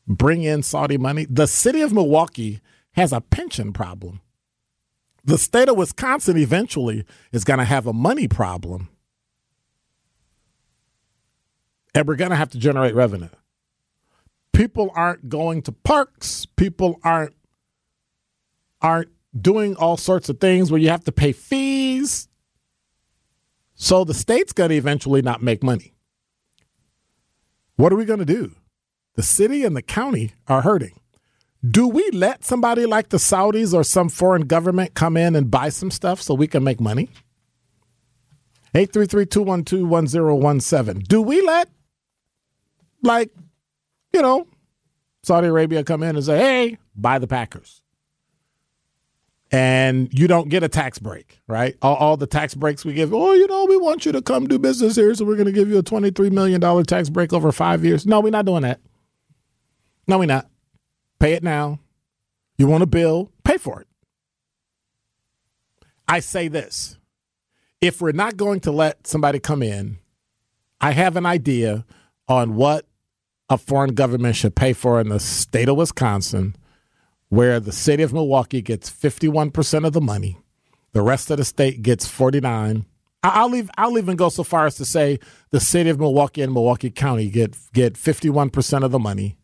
bring 0.08 0.44
in 0.44 0.64
Saudi 0.64 0.98
money? 0.98 1.26
The 1.30 1.48
city 1.48 1.82
of 1.82 1.94
Milwaukee 1.94 2.62
has 2.94 3.14
a 3.14 3.22
pension 3.22 3.72
problem. 3.74 4.22
The 5.24 5.38
state 5.38 5.70
of 5.70 5.78
Wisconsin 5.78 6.38
eventually 6.38 7.06
is 7.32 7.44
going 7.44 7.60
to 7.60 7.66
have 7.66 7.88
a 7.88 7.94
money 7.94 8.28
problem 8.28 8.90
and 11.94 12.08
we're 12.08 12.16
going 12.16 12.32
to 12.32 12.36
have 12.36 12.50
to 12.52 12.58
generate 12.58 12.96
revenue. 12.96 13.30
People 14.54 14.92
aren't 14.96 15.30
going 15.30 15.62
to 15.64 15.72
parks. 15.72 16.46
People 16.46 17.00
aren't 17.04 17.34
aren't 18.82 19.10
doing 19.40 19.76
all 19.76 19.98
sorts 19.98 20.30
of 20.30 20.40
things 20.40 20.72
where 20.72 20.82
you 20.82 20.90
have 20.90 21.04
to 21.06 21.12
pay 21.12 21.32
fees. 21.32 22.28
So 23.76 24.04
the 24.04 24.14
state's 24.14 24.54
going 24.54 24.70
to 24.70 24.76
eventually 24.76 25.22
not 25.22 25.42
make 25.42 25.64
money. 25.64 25.94
What 27.76 27.94
are 27.94 27.96
we 27.96 28.06
going 28.06 28.20
to 28.20 28.26
do? 28.26 28.56
The 29.16 29.24
city 29.24 29.64
and 29.64 29.76
the 29.76 29.82
county 29.82 30.34
are 30.48 30.62
hurting. 30.62 31.00
Do 31.68 31.88
we 31.88 32.10
let 32.12 32.46
somebody 32.46 32.86
like 32.86 33.10
the 33.10 33.18
Saudis 33.18 33.74
or 33.74 33.84
some 33.84 34.10
foreign 34.10 34.44
government 34.44 34.94
come 34.94 35.18
in 35.18 35.36
and 35.36 35.52
buy 35.52 35.70
some 35.70 35.92
stuff 35.92 36.22
so 36.22 36.34
we 36.34 36.48
can 36.48 36.64
make 36.64 36.80
money? 36.80 37.10
833 38.76 39.26
212 39.26 39.90
1017. 39.90 41.04
Do 41.08 41.22
we 41.22 41.42
let 41.42 41.70
like, 43.02 43.32
you 44.14 44.22
know, 44.22 44.48
Saudi 45.24 45.48
Arabia 45.48 45.84
come 45.84 46.04
in 46.04 46.16
and 46.16 46.26
say, 46.26 46.38
hey, 46.38 46.78
buy 46.96 47.20
the 47.20 47.28
Packers. 47.28 47.82
And 49.52 50.10
you 50.12 50.28
don't 50.28 50.50
get 50.50 50.62
a 50.62 50.68
tax 50.68 51.00
break, 51.00 51.40
right? 51.48 51.76
All, 51.82 51.96
all, 51.96 52.18
the 52.18 52.28
tax 52.28 52.54
breaks 52.54 52.86
we 52.86 52.94
give, 52.94 53.14
oh, 53.14 53.34
you 53.34 53.48
know, 53.48 53.66
we 53.66 53.78
want 53.78 54.06
you 54.06 54.12
to 54.12 54.22
come 54.22 54.48
do 54.48 54.60
business 54.60 54.96
here, 54.96 55.14
so 55.16 55.26
we're 55.26 55.36
going 55.36 55.48
to 55.48 55.52
give 55.52 55.70
you 55.70 55.80
a 55.80 55.84
$23 55.84 56.32
million 56.32 56.62
tax 56.84 57.10
break 57.10 57.34
over 57.34 57.52
five 57.52 57.84
years. 57.84 58.06
No, 58.06 58.20
we're 58.20 58.30
not 58.30 58.46
doing 58.46 58.62
that. 58.62 58.80
No, 60.08 60.20
we're 60.20 60.26
not. 60.26 60.48
Pay 61.20 61.34
it 61.34 61.44
now. 61.44 61.80
You 62.60 62.68
want 62.68 62.84
a 62.84 62.88
bill, 62.88 63.32
pay 63.44 63.58
for 63.58 63.82
it. 63.82 63.88
I 66.08 66.20
say 66.20 66.48
this 66.48 66.98
if 67.82 68.02
we're 68.02 68.12
not 68.12 68.36
going 68.36 68.60
to 68.62 68.72
let 68.72 69.08
somebody 69.08 69.40
come 69.40 69.64
in, 69.64 70.00
I 70.82 70.92
have 70.92 71.16
an 71.16 71.26
idea 71.26 71.86
on 72.28 72.56
what 72.56 72.86
a 73.50 73.58
foreign 73.58 73.94
government 73.94 74.36
should 74.36 74.56
pay 74.56 74.74
for 74.74 75.00
in 75.00 75.10
the 75.10 75.20
state 75.20 75.70
of 75.70 75.78
Wisconsin, 75.78 76.56
where 77.30 77.60
the 77.60 77.72
city 77.72 78.04
of 78.04 78.12
Milwaukee 78.12 78.62
gets 78.62 78.90
51% 78.90 79.86
of 79.86 79.94
the 79.94 80.02
money, 80.02 80.38
the 80.92 81.02
rest 81.02 81.32
of 81.32 81.38
the 81.38 81.46
state 81.46 81.82
gets 81.82 82.08
49. 82.08 82.86
I'll 83.22 83.50
leave. 83.50 83.70
I'll 83.78 83.98
even 83.98 84.16
go 84.16 84.30
so 84.30 84.44
far 84.44 84.66
as 84.66 84.76
to 84.76 84.86
say 84.86 85.20
the 85.52 85.60
city 85.60 85.90
of 85.90 86.00
Milwaukee 86.00 86.42
and 86.42 86.54
Milwaukee 86.54 86.90
County 86.90 87.30
get 87.30 87.56
get 87.74 87.94
51% 87.94 88.84
of 88.84 88.92
the 88.92 89.00
money, 89.00 89.38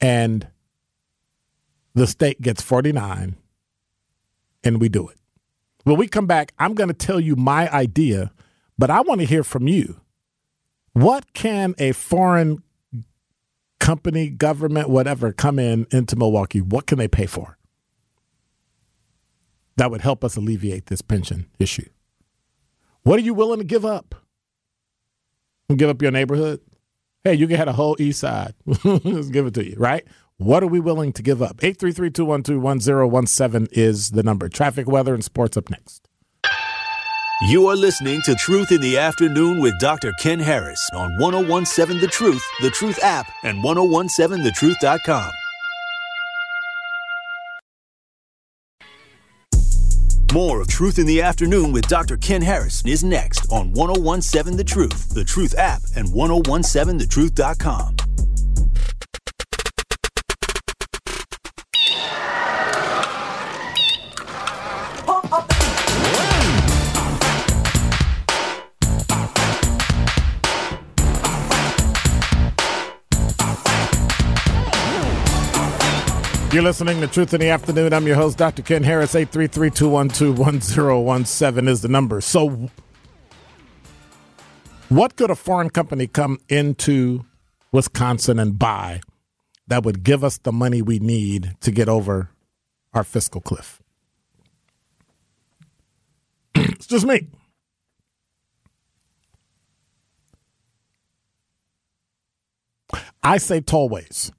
and 0.00 0.48
the 1.94 2.08
state 2.08 2.40
gets 2.40 2.60
49, 2.60 3.36
and 4.64 4.80
we 4.80 4.88
do 4.88 5.08
it. 5.08 5.16
When 5.84 5.96
we 5.96 6.08
come 6.08 6.26
back, 6.26 6.52
I'm 6.58 6.74
going 6.74 6.88
to 6.88 6.94
tell 6.94 7.20
you 7.20 7.36
my 7.36 7.72
idea, 7.72 8.32
but 8.76 8.90
I 8.90 9.00
want 9.00 9.20
to 9.20 9.26
hear 9.26 9.44
from 9.44 9.68
you. 9.68 10.00
What 10.92 11.32
can 11.34 11.74
a 11.78 11.92
foreign 11.92 12.64
company, 13.80 14.28
government, 14.28 14.88
whatever, 14.88 15.32
come 15.32 15.58
in 15.58 15.88
into 15.90 16.14
Milwaukee, 16.14 16.60
what 16.60 16.86
can 16.86 16.98
they 16.98 17.08
pay 17.08 17.26
for? 17.26 17.58
That 19.76 19.90
would 19.90 20.02
help 20.02 20.22
us 20.22 20.36
alleviate 20.36 20.86
this 20.86 21.02
pension 21.02 21.46
issue. 21.58 21.88
What 23.02 23.18
are 23.18 23.22
you 23.22 23.34
willing 23.34 23.58
to 23.58 23.64
give 23.64 23.84
up? 23.84 24.14
Give 25.74 25.88
up 25.88 26.02
your 26.02 26.10
neighborhood? 26.10 26.60
Hey, 27.24 27.34
you 27.34 27.48
can 27.48 27.56
have 27.56 27.68
a 27.68 27.72
whole 27.72 27.96
east 27.98 28.20
side. 28.20 28.54
Let's 28.84 29.30
give 29.30 29.46
it 29.46 29.54
to 29.54 29.64
you, 29.64 29.76
right? 29.78 30.04
What 30.36 30.62
are 30.62 30.68
we 30.68 30.80
willing 30.80 31.12
to 31.14 31.22
give 31.22 31.42
up? 31.42 31.56
833-212-1017 31.58 33.68
is 33.72 34.10
the 34.10 34.22
number. 34.22 34.48
Traffic, 34.48 34.86
weather, 34.86 35.14
and 35.14 35.24
sports 35.24 35.56
up 35.56 35.70
next. 35.70 36.09
You 37.42 37.68
are 37.68 37.76
listening 37.76 38.20
to 38.26 38.34
Truth 38.34 38.70
in 38.70 38.82
the 38.82 38.98
Afternoon 38.98 39.62
with 39.62 39.78
Dr. 39.78 40.12
Ken 40.20 40.38
Harris 40.38 40.90
on 40.92 41.16
1017 41.16 41.98
The 41.98 42.06
Truth, 42.06 42.44
The 42.60 42.68
Truth 42.68 43.02
app, 43.02 43.32
and 43.44 43.64
1017thetruth.com. 43.64 45.30
More 50.34 50.60
of 50.60 50.68
Truth 50.68 50.98
in 50.98 51.06
the 51.06 51.22
Afternoon 51.22 51.72
with 51.72 51.88
Dr. 51.88 52.18
Ken 52.18 52.42
Harris 52.42 52.84
is 52.84 53.02
next 53.02 53.50
on 53.50 53.72
1017 53.72 54.58
The 54.58 54.64
Truth, 54.64 55.14
The 55.14 55.24
Truth 55.24 55.54
app, 55.56 55.80
and 55.96 56.08
1017thetruth.com. 56.08 57.96
You're 76.52 76.64
listening 76.64 77.00
to 77.00 77.06
Truth 77.06 77.32
in 77.32 77.38
the 77.38 77.48
Afternoon. 77.48 77.92
I'm 77.92 78.08
your 78.08 78.16
host, 78.16 78.36
Dr. 78.36 78.62
Ken 78.62 78.82
Harris. 78.82 79.14
833-212-1017 79.14 81.68
is 81.68 81.82
the 81.82 81.88
number. 81.88 82.20
So 82.20 82.68
what 84.88 85.14
could 85.14 85.30
a 85.30 85.36
foreign 85.36 85.70
company 85.70 86.08
come 86.08 86.40
into 86.48 87.24
Wisconsin 87.70 88.40
and 88.40 88.58
buy 88.58 89.00
that 89.68 89.84
would 89.84 90.02
give 90.02 90.24
us 90.24 90.38
the 90.38 90.50
money 90.50 90.82
we 90.82 90.98
need 90.98 91.54
to 91.60 91.70
get 91.70 91.88
over 91.88 92.30
our 92.94 93.04
fiscal 93.04 93.40
cliff? 93.40 93.80
it's 96.56 96.88
just 96.88 97.06
me. 97.06 97.28
I 103.22 103.38
say 103.38 103.60
tollways. 103.60 104.32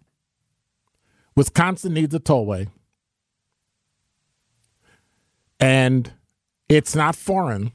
Wisconsin 1.36 1.94
needs 1.94 2.14
a 2.14 2.20
tollway. 2.20 2.68
And 5.60 6.12
it's 6.68 6.96
not 6.96 7.16
foreign 7.16 7.72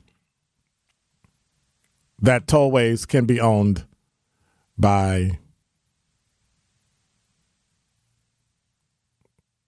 that 2.20 2.46
tollways 2.46 3.06
can 3.06 3.26
be 3.26 3.40
owned 3.40 3.84
by 4.76 5.38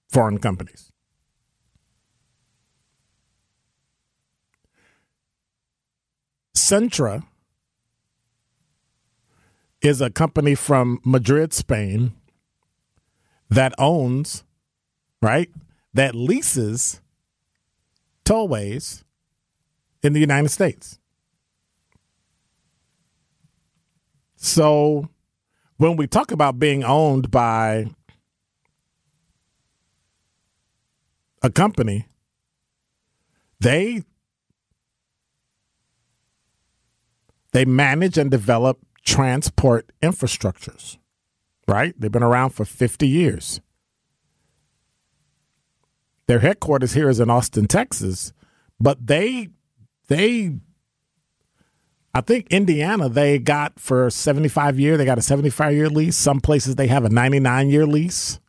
foreign 0.08 0.38
companies. 0.38 0.90
Cintra 6.54 7.24
is 9.80 10.00
a 10.00 10.10
company 10.10 10.54
from 10.54 11.00
Madrid, 11.04 11.52
Spain 11.54 12.12
that 13.50 13.74
owns, 13.78 14.44
right, 15.22 15.50
that 15.94 16.14
leases 16.14 17.00
tollways 18.24 19.04
in 20.02 20.12
the 20.12 20.20
United 20.20 20.50
States. 20.50 20.98
So 24.36 25.08
when 25.78 25.96
we 25.96 26.06
talk 26.06 26.30
about 26.30 26.58
being 26.58 26.84
owned 26.84 27.30
by 27.30 27.86
a 31.42 31.50
company, 31.50 32.06
they 33.60 34.02
they 37.52 37.64
manage 37.64 38.18
and 38.18 38.30
develop 38.30 38.78
transport 39.04 39.90
infrastructures. 40.02 40.98
Right? 41.68 41.94
They've 42.00 42.10
been 42.10 42.22
around 42.22 42.50
for 42.50 42.64
50 42.64 43.06
years. 43.06 43.60
Their 46.26 46.38
headquarters 46.40 46.94
here 46.94 47.08
is 47.08 47.20
in 47.20 47.30
Austin, 47.30 47.66
Texas, 47.68 48.32
but 48.80 49.06
they 49.06 49.48
they 50.08 50.54
I 52.14 52.20
think 52.20 52.48
Indiana 52.50 53.08
they 53.08 53.38
got 53.38 53.78
for 53.78 54.10
75 54.10 54.80
year, 54.80 54.96
they 54.96 55.04
got 55.04 55.18
a 55.18 55.22
75 55.22 55.74
year 55.74 55.88
lease. 55.88 56.16
Some 56.16 56.40
places 56.40 56.76
they 56.76 56.86
have 56.86 57.04
a 57.04 57.10
99 57.10 57.70
year 57.70 57.86
lease. 57.86 58.40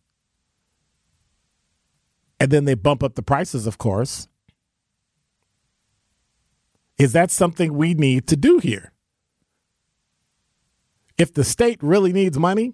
And 2.40 2.52
then 2.52 2.66
they 2.66 2.74
bump 2.74 3.04
up 3.04 3.16
the 3.16 3.22
prices, 3.22 3.68
of 3.68 3.78
course. 3.78 4.30
Is 6.98 7.14
that 7.14 7.32
something 7.32 7.74
we 7.74 7.94
need 7.94 8.28
to 8.28 8.36
do 8.36 8.60
here? 8.60 8.92
If 11.18 11.34
the 11.34 11.44
state 11.44 11.84
really 11.84 12.14
needs 12.14 12.40
money, 12.40 12.74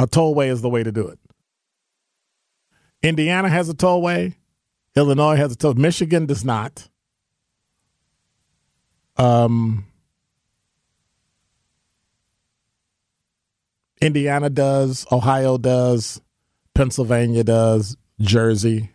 a 0.00 0.06
tollway 0.06 0.48
is 0.48 0.62
the 0.62 0.70
way 0.70 0.82
to 0.82 0.90
do 0.90 1.06
it. 1.08 1.18
Indiana 3.02 3.50
has 3.50 3.68
a 3.68 3.74
tollway. 3.74 4.34
Illinois 4.96 5.36
has 5.36 5.52
a 5.52 5.56
toll. 5.56 5.74
Michigan 5.74 6.24
does 6.24 6.42
not. 6.42 6.88
Um, 9.18 9.84
Indiana 14.00 14.48
does. 14.48 15.06
Ohio 15.12 15.58
does. 15.58 16.20
Pennsylvania 16.74 17.44
does. 17.44 17.96
Jersey. 18.20 18.90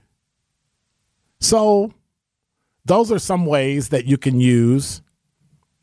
So, 1.39 1.93
those 2.83 3.11
are 3.11 3.19
some 3.19 3.45
ways 3.45 3.89
that 3.89 4.05
you 4.05 4.17
can 4.17 4.39
use 4.39 5.03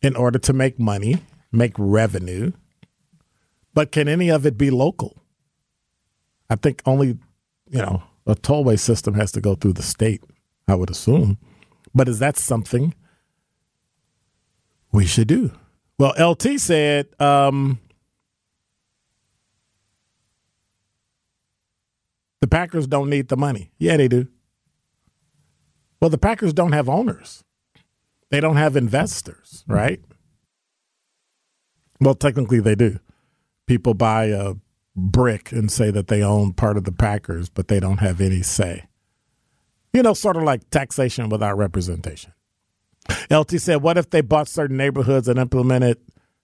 in 0.00 0.16
order 0.16 0.40
to 0.40 0.52
make 0.52 0.80
money, 0.80 1.22
make 1.52 1.74
revenue. 1.78 2.50
But 3.74 3.92
can 3.92 4.08
any 4.08 4.30
of 4.30 4.44
it 4.46 4.58
be 4.58 4.70
local? 4.70 5.22
I 6.50 6.56
think 6.56 6.82
only, 6.84 7.18
you 7.70 7.78
know, 7.78 8.02
a 8.26 8.34
tollway 8.34 8.78
system 8.78 9.14
has 9.14 9.32
to 9.32 9.40
go 9.40 9.54
through 9.54 9.72
the 9.74 9.82
state, 9.82 10.22
I 10.68 10.74
would 10.74 10.90
assume. 10.90 11.38
But 11.94 12.08
is 12.08 12.18
that 12.18 12.36
something 12.36 12.94
we 14.92 15.06
should 15.06 15.28
do? 15.28 15.52
Well, 15.98 16.14
LT 16.18 16.58
said, 16.60 17.08
um, 17.20 17.78
the 22.40 22.48
Packers 22.48 22.86
don't 22.86 23.08
need 23.08 23.28
the 23.28 23.36
money. 23.36 23.70
Yeah, 23.78 23.96
they 23.96 24.08
do. 24.08 24.28
Well, 26.00 26.10
the 26.10 26.18
Packers 26.18 26.52
don't 26.52 26.72
have 26.72 26.88
owners, 26.88 27.44
they 28.30 28.40
don't 28.40 28.56
have 28.56 28.76
investors, 28.76 29.64
right? 29.66 30.00
Well, 32.00 32.14
technically, 32.14 32.60
they 32.60 32.74
do. 32.74 32.98
People 33.66 33.94
buy 33.94 34.26
a 34.26 34.54
brick 34.94 35.52
and 35.52 35.70
say 35.70 35.90
that 35.90 36.08
they 36.08 36.22
own 36.22 36.52
part 36.52 36.76
of 36.76 36.84
the 36.84 36.92
Packers, 36.92 37.48
but 37.48 37.68
they 37.68 37.80
don't 37.80 37.98
have 37.98 38.20
any 38.20 38.42
say. 38.42 38.86
You 39.92 40.02
know, 40.02 40.14
sort 40.14 40.36
of 40.36 40.42
like 40.42 40.68
taxation 40.70 41.28
without 41.28 41.56
representation. 41.56 42.32
LT 43.30 43.60
said, 43.60 43.82
What 43.82 43.98
if 43.98 44.10
they 44.10 44.20
bought 44.20 44.48
certain 44.48 44.76
neighborhoods 44.76 45.28
and 45.28 45.38
implemented 45.38 45.98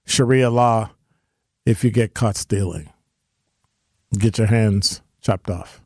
Sharia 0.06 0.50
law 0.50 0.90
if 1.64 1.84
you 1.84 1.90
get 1.90 2.14
caught 2.14 2.36
stealing? 2.36 2.92
Get 4.18 4.38
your 4.38 4.46
hands 4.46 5.02
chopped 5.20 5.50
off. 5.50 5.82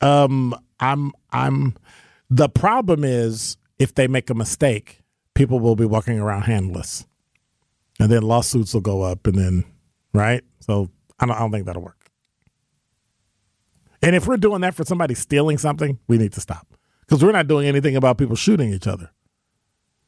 um, 0.00 0.54
I'm, 0.80 1.12
I'm, 1.30 1.76
the 2.30 2.48
problem 2.48 3.04
is 3.04 3.58
if 3.78 3.94
they 3.94 4.08
make 4.08 4.30
a 4.30 4.34
mistake, 4.34 5.01
people 5.34 5.60
will 5.60 5.76
be 5.76 5.84
walking 5.84 6.18
around 6.18 6.42
handless 6.42 7.06
and 8.00 8.10
then 8.10 8.22
lawsuits 8.22 8.74
will 8.74 8.80
go 8.80 9.02
up, 9.02 9.26
and 9.26 9.36
then 9.36 9.64
right. 10.12 10.42
So 10.60 10.90
I 11.20 11.26
don't, 11.26 11.36
I 11.36 11.40
don't 11.40 11.52
think 11.52 11.66
that'll 11.66 11.82
work. 11.82 12.10
And 14.02 14.16
if 14.16 14.26
we're 14.26 14.36
doing 14.36 14.62
that 14.62 14.74
for 14.74 14.84
somebody 14.84 15.14
stealing 15.14 15.58
something, 15.58 15.98
we 16.08 16.18
need 16.18 16.32
to 16.32 16.40
stop 16.40 16.66
because 17.02 17.22
we're 17.22 17.32
not 17.32 17.46
doing 17.46 17.68
anything 17.68 17.94
about 17.94 18.18
people 18.18 18.34
shooting 18.34 18.72
each 18.72 18.86
other. 18.86 19.10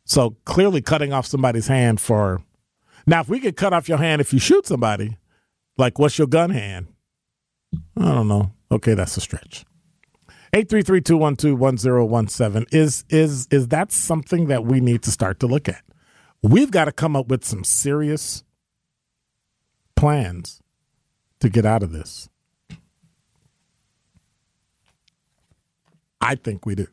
So 0.04 0.36
clearly, 0.44 0.82
cutting 0.82 1.12
off 1.12 1.26
somebody's 1.26 1.68
hand 1.68 2.00
for 2.00 2.42
now, 3.06 3.20
if 3.20 3.28
we 3.28 3.38
could 3.38 3.56
cut 3.56 3.72
off 3.72 3.88
your 3.88 3.98
hand 3.98 4.20
if 4.20 4.32
you 4.32 4.38
shoot 4.38 4.66
somebody, 4.66 5.18
like 5.78 5.98
what's 5.98 6.18
your 6.18 6.26
gun 6.26 6.50
hand? 6.50 6.88
I 7.96 8.12
don't 8.12 8.28
know. 8.28 8.52
Okay, 8.70 8.94
that's 8.94 9.16
a 9.16 9.20
stretch. 9.20 9.64
833-212-1017 10.54 12.72
is 12.72 13.04
is 13.10 13.48
is 13.50 13.68
that 13.68 13.90
something 13.90 14.46
that 14.46 14.64
we 14.64 14.80
need 14.80 15.02
to 15.02 15.10
start 15.10 15.40
to 15.40 15.48
look 15.48 15.68
at? 15.68 15.82
We've 16.42 16.70
got 16.70 16.84
to 16.84 16.92
come 16.92 17.16
up 17.16 17.26
with 17.26 17.44
some 17.44 17.64
serious 17.64 18.44
plans 19.96 20.60
to 21.40 21.48
get 21.48 21.66
out 21.66 21.82
of 21.82 21.90
this. 21.90 22.28
I 26.20 26.36
think 26.36 26.64
we 26.64 26.76
do. 26.76 26.86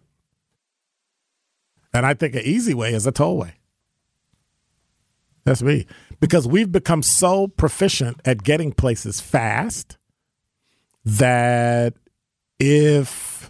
And 1.93 2.05
I 2.05 2.15
think 2.15 2.33
an 2.33 2.41
easy 2.43 2.73
way 2.73 2.93
is 2.93 3.05
a 3.05 3.11
tollway. 3.11 3.51
That's 5.43 5.61
me. 5.61 5.85
Because 6.19 6.47
we've 6.47 6.71
become 6.71 7.03
so 7.03 7.47
proficient 7.47 8.21
at 8.25 8.43
getting 8.43 8.71
places 8.71 9.21
fast 9.21 9.97
that 11.05 11.93
if 12.59 13.40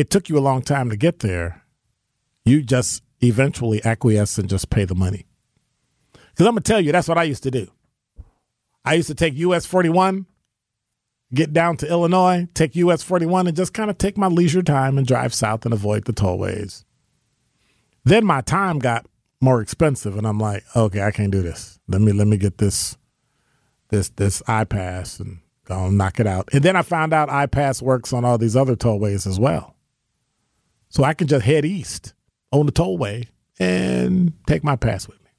it 0.00 0.08
took 0.08 0.30
you 0.30 0.38
a 0.38 0.40
long 0.40 0.62
time 0.62 0.88
to 0.88 0.96
get 0.96 1.18
there, 1.18 1.62
you 2.46 2.62
just 2.62 3.02
eventually 3.20 3.84
acquiesce 3.84 4.38
and 4.38 4.48
just 4.48 4.70
pay 4.70 4.86
the 4.86 4.94
money. 4.94 5.26
Because 6.12 6.46
I'm 6.46 6.54
going 6.54 6.62
to 6.62 6.72
tell 6.72 6.80
you, 6.80 6.90
that's 6.90 7.06
what 7.06 7.18
I 7.18 7.24
used 7.24 7.42
to 7.42 7.50
do. 7.50 7.70
I 8.82 8.94
used 8.94 9.08
to 9.08 9.14
take 9.14 9.34
US 9.34 9.66
41, 9.66 10.24
get 11.34 11.52
down 11.52 11.76
to 11.76 11.86
Illinois, 11.86 12.48
take 12.54 12.76
US 12.76 13.02
41, 13.02 13.46
and 13.46 13.54
just 13.54 13.74
kind 13.74 13.90
of 13.90 13.98
take 13.98 14.16
my 14.16 14.28
leisure 14.28 14.62
time 14.62 14.96
and 14.96 15.06
drive 15.06 15.34
south 15.34 15.66
and 15.66 15.74
avoid 15.74 16.06
the 16.06 16.14
tollways. 16.14 16.84
Then 18.02 18.24
my 18.24 18.40
time 18.40 18.78
got 18.78 19.04
more 19.38 19.60
expensive, 19.60 20.16
and 20.16 20.26
I'm 20.26 20.38
like, 20.38 20.64
okay, 20.74 21.02
I 21.02 21.10
can't 21.10 21.30
do 21.30 21.42
this. 21.42 21.78
Let 21.88 22.00
me 22.00 22.12
let 22.12 22.26
me 22.26 22.38
get 22.38 22.56
this 22.56 22.96
this 23.90 24.08
this 24.08 24.40
iPass 24.48 25.20
and 25.20 25.40
go 25.66 25.90
knock 25.90 26.20
it 26.20 26.26
out. 26.26 26.48
And 26.54 26.62
then 26.62 26.74
I 26.74 26.80
found 26.80 27.12
out 27.12 27.28
iPass 27.28 27.82
works 27.82 28.14
on 28.14 28.24
all 28.24 28.38
these 28.38 28.56
other 28.56 28.76
tollways 28.76 29.26
as 29.26 29.38
well. 29.38 29.76
So 30.90 31.04
I 31.04 31.14
can 31.14 31.26
just 31.28 31.44
head 31.44 31.64
east 31.64 32.14
on 32.52 32.66
the 32.66 32.72
tollway 32.72 33.28
and 33.58 34.32
take 34.46 34.64
my 34.64 34.76
pass 34.76 35.06
with 35.08 35.18
me. 35.22 35.30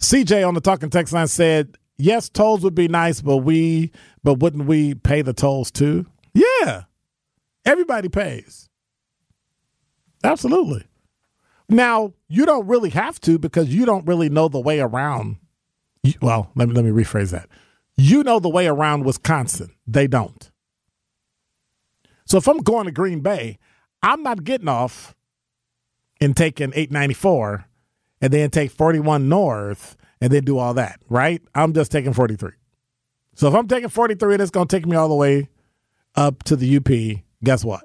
CJ 0.00 0.46
on 0.46 0.54
the 0.54 0.60
talking 0.60 0.90
text 0.90 1.12
line 1.12 1.28
said, 1.28 1.76
"Yes, 1.96 2.28
tolls 2.28 2.62
would 2.62 2.74
be 2.74 2.88
nice, 2.88 3.20
but 3.20 3.38
we, 3.38 3.92
but 4.22 4.34
wouldn't 4.34 4.66
we 4.66 4.94
pay 4.94 5.22
the 5.22 5.32
tolls 5.32 5.70
too? 5.70 6.06
Yeah, 6.34 6.84
everybody 7.64 8.08
pays. 8.08 8.68
Absolutely. 10.22 10.84
Now 11.68 12.14
you 12.28 12.46
don't 12.46 12.66
really 12.66 12.90
have 12.90 13.20
to 13.20 13.38
because 13.38 13.68
you 13.68 13.84
don't 13.84 14.06
really 14.06 14.28
know 14.28 14.48
the 14.48 14.60
way 14.60 14.80
around. 14.80 15.36
Well, 16.22 16.50
let 16.54 16.68
me 16.68 16.74
let 16.74 16.84
me 16.84 16.90
rephrase 16.90 17.30
that. 17.30 17.48
You 17.96 18.22
know 18.22 18.38
the 18.38 18.48
way 18.48 18.66
around 18.66 19.04
Wisconsin. 19.04 19.74
They 19.86 20.06
don't. 20.06 20.50
So 22.28 22.36
if 22.36 22.46
I'm 22.46 22.58
going 22.58 22.84
to 22.84 22.92
Green 22.92 23.20
Bay, 23.20 23.58
I'm 24.02 24.22
not 24.22 24.44
getting 24.44 24.68
off 24.68 25.14
and 26.20 26.36
taking 26.36 26.72
894 26.74 27.64
and 28.20 28.32
then 28.32 28.50
take 28.50 28.70
41 28.70 29.28
north 29.28 29.96
and 30.20 30.30
then 30.30 30.44
do 30.44 30.58
all 30.58 30.74
that, 30.74 31.00
right? 31.08 31.40
I'm 31.54 31.72
just 31.72 31.90
taking 31.90 32.12
43. 32.12 32.50
So 33.34 33.48
if 33.48 33.54
I'm 33.54 33.66
taking 33.66 33.88
43 33.88 34.34
and 34.34 34.42
it's 34.42 34.50
going 34.50 34.68
to 34.68 34.76
take 34.76 34.86
me 34.86 34.96
all 34.96 35.08
the 35.08 35.14
way 35.14 35.48
up 36.16 36.42
to 36.44 36.56
the 36.56 36.76
UP, 36.76 37.22
guess 37.42 37.64
what? 37.64 37.84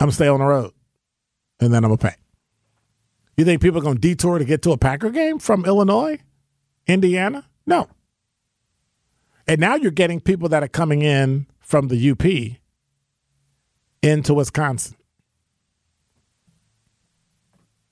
I'm 0.00 0.06
going 0.06 0.10
to 0.10 0.14
stay 0.14 0.28
on 0.28 0.40
the 0.40 0.46
road 0.46 0.72
and 1.60 1.74
then 1.74 1.84
I'm 1.84 1.90
going 1.90 1.98
to 1.98 2.08
pay. 2.08 2.14
You 3.36 3.44
think 3.44 3.60
people 3.60 3.80
are 3.80 3.82
going 3.82 3.96
to 3.96 4.00
detour 4.00 4.38
to 4.38 4.44
get 4.46 4.62
to 4.62 4.72
a 4.72 4.78
Packer 4.78 5.10
game 5.10 5.38
from 5.38 5.66
Illinois, 5.66 6.20
Indiana? 6.86 7.44
No. 7.66 7.88
And 9.46 9.60
now 9.60 9.74
you're 9.74 9.90
getting 9.90 10.20
people 10.20 10.48
that 10.50 10.62
are 10.62 10.68
coming 10.68 11.02
in 11.02 11.46
from 11.66 11.88
the 11.88 12.10
UP 12.10 12.24
into 14.00 14.34
Wisconsin. 14.34 14.96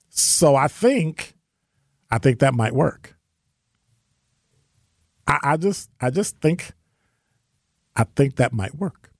So 0.07 0.55
I 0.55 0.69
think, 0.69 1.35
I 2.09 2.17
think 2.17 2.39
that 2.39 2.53
might 2.53 2.73
work. 2.73 3.17
I, 5.27 5.39
I 5.43 5.57
just, 5.57 5.89
I 5.99 6.09
just 6.09 6.39
think, 6.39 6.71
I 7.97 8.05
think 8.15 8.37
that 8.37 8.53
might 8.53 8.75
work. 8.75 9.11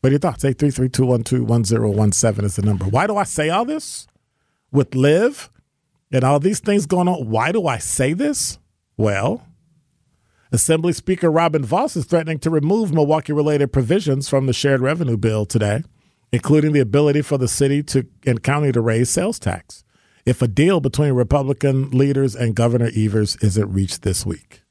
What 0.00 0.08
are 0.08 0.10
your 0.10 0.18
thoughts? 0.18 0.44
Eight 0.44 0.58
three 0.58 0.72
three 0.72 0.88
two 0.88 1.06
one 1.06 1.22
two 1.22 1.44
one 1.44 1.64
zero 1.64 1.88
one 1.88 2.10
seven 2.10 2.44
is 2.44 2.56
the 2.56 2.62
number. 2.62 2.84
Why 2.84 3.06
do 3.06 3.16
I 3.16 3.22
say 3.22 3.48
all 3.48 3.64
this 3.64 4.08
with 4.72 4.96
live 4.96 5.50
and 6.10 6.24
all 6.24 6.40
these 6.40 6.58
things 6.58 6.86
going 6.86 7.06
on? 7.06 7.30
Why 7.30 7.52
do 7.52 7.68
I 7.68 7.78
say 7.78 8.12
this? 8.12 8.58
Well, 8.96 9.47
Assembly 10.50 10.92
Speaker 10.94 11.30
Robin 11.30 11.64
Vos 11.64 11.94
is 11.96 12.06
threatening 12.06 12.38
to 12.38 12.50
remove 12.50 12.92
Milwaukee 12.92 13.32
related 13.32 13.72
provisions 13.72 14.28
from 14.28 14.46
the 14.46 14.54
shared 14.54 14.80
revenue 14.80 15.16
bill 15.16 15.44
today, 15.44 15.82
including 16.32 16.72
the 16.72 16.80
ability 16.80 17.20
for 17.22 17.36
the 17.36 17.48
city 17.48 17.82
to 17.82 18.06
and 18.24 18.42
county 18.42 18.72
to 18.72 18.80
raise 18.80 19.10
sales 19.10 19.38
tax 19.38 19.84
if 20.24 20.42
a 20.42 20.48
deal 20.48 20.80
between 20.80 21.12
Republican 21.12 21.90
leaders 21.90 22.34
and 22.34 22.54
Governor 22.54 22.90
Evers 22.94 23.36
isn't 23.42 23.72
reached 23.72 24.02
this 24.02 24.26
week. 24.26 24.62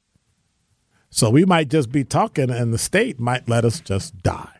So 1.09 1.29
we 1.29 1.45
might 1.45 1.69
just 1.69 1.91
be 1.91 2.03
talking 2.03 2.49
and 2.49 2.73
the 2.73 2.77
state 2.77 3.19
might 3.19 3.49
let 3.49 3.65
us 3.65 3.79
just 3.79 4.21
die. 4.21 4.53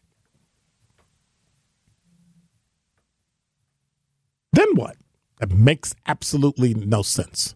Then 4.54 4.76
what? 4.76 4.98
That 5.40 5.52
makes 5.52 5.94
absolutely 6.08 6.74
no 6.74 7.04
sense. 7.04 7.54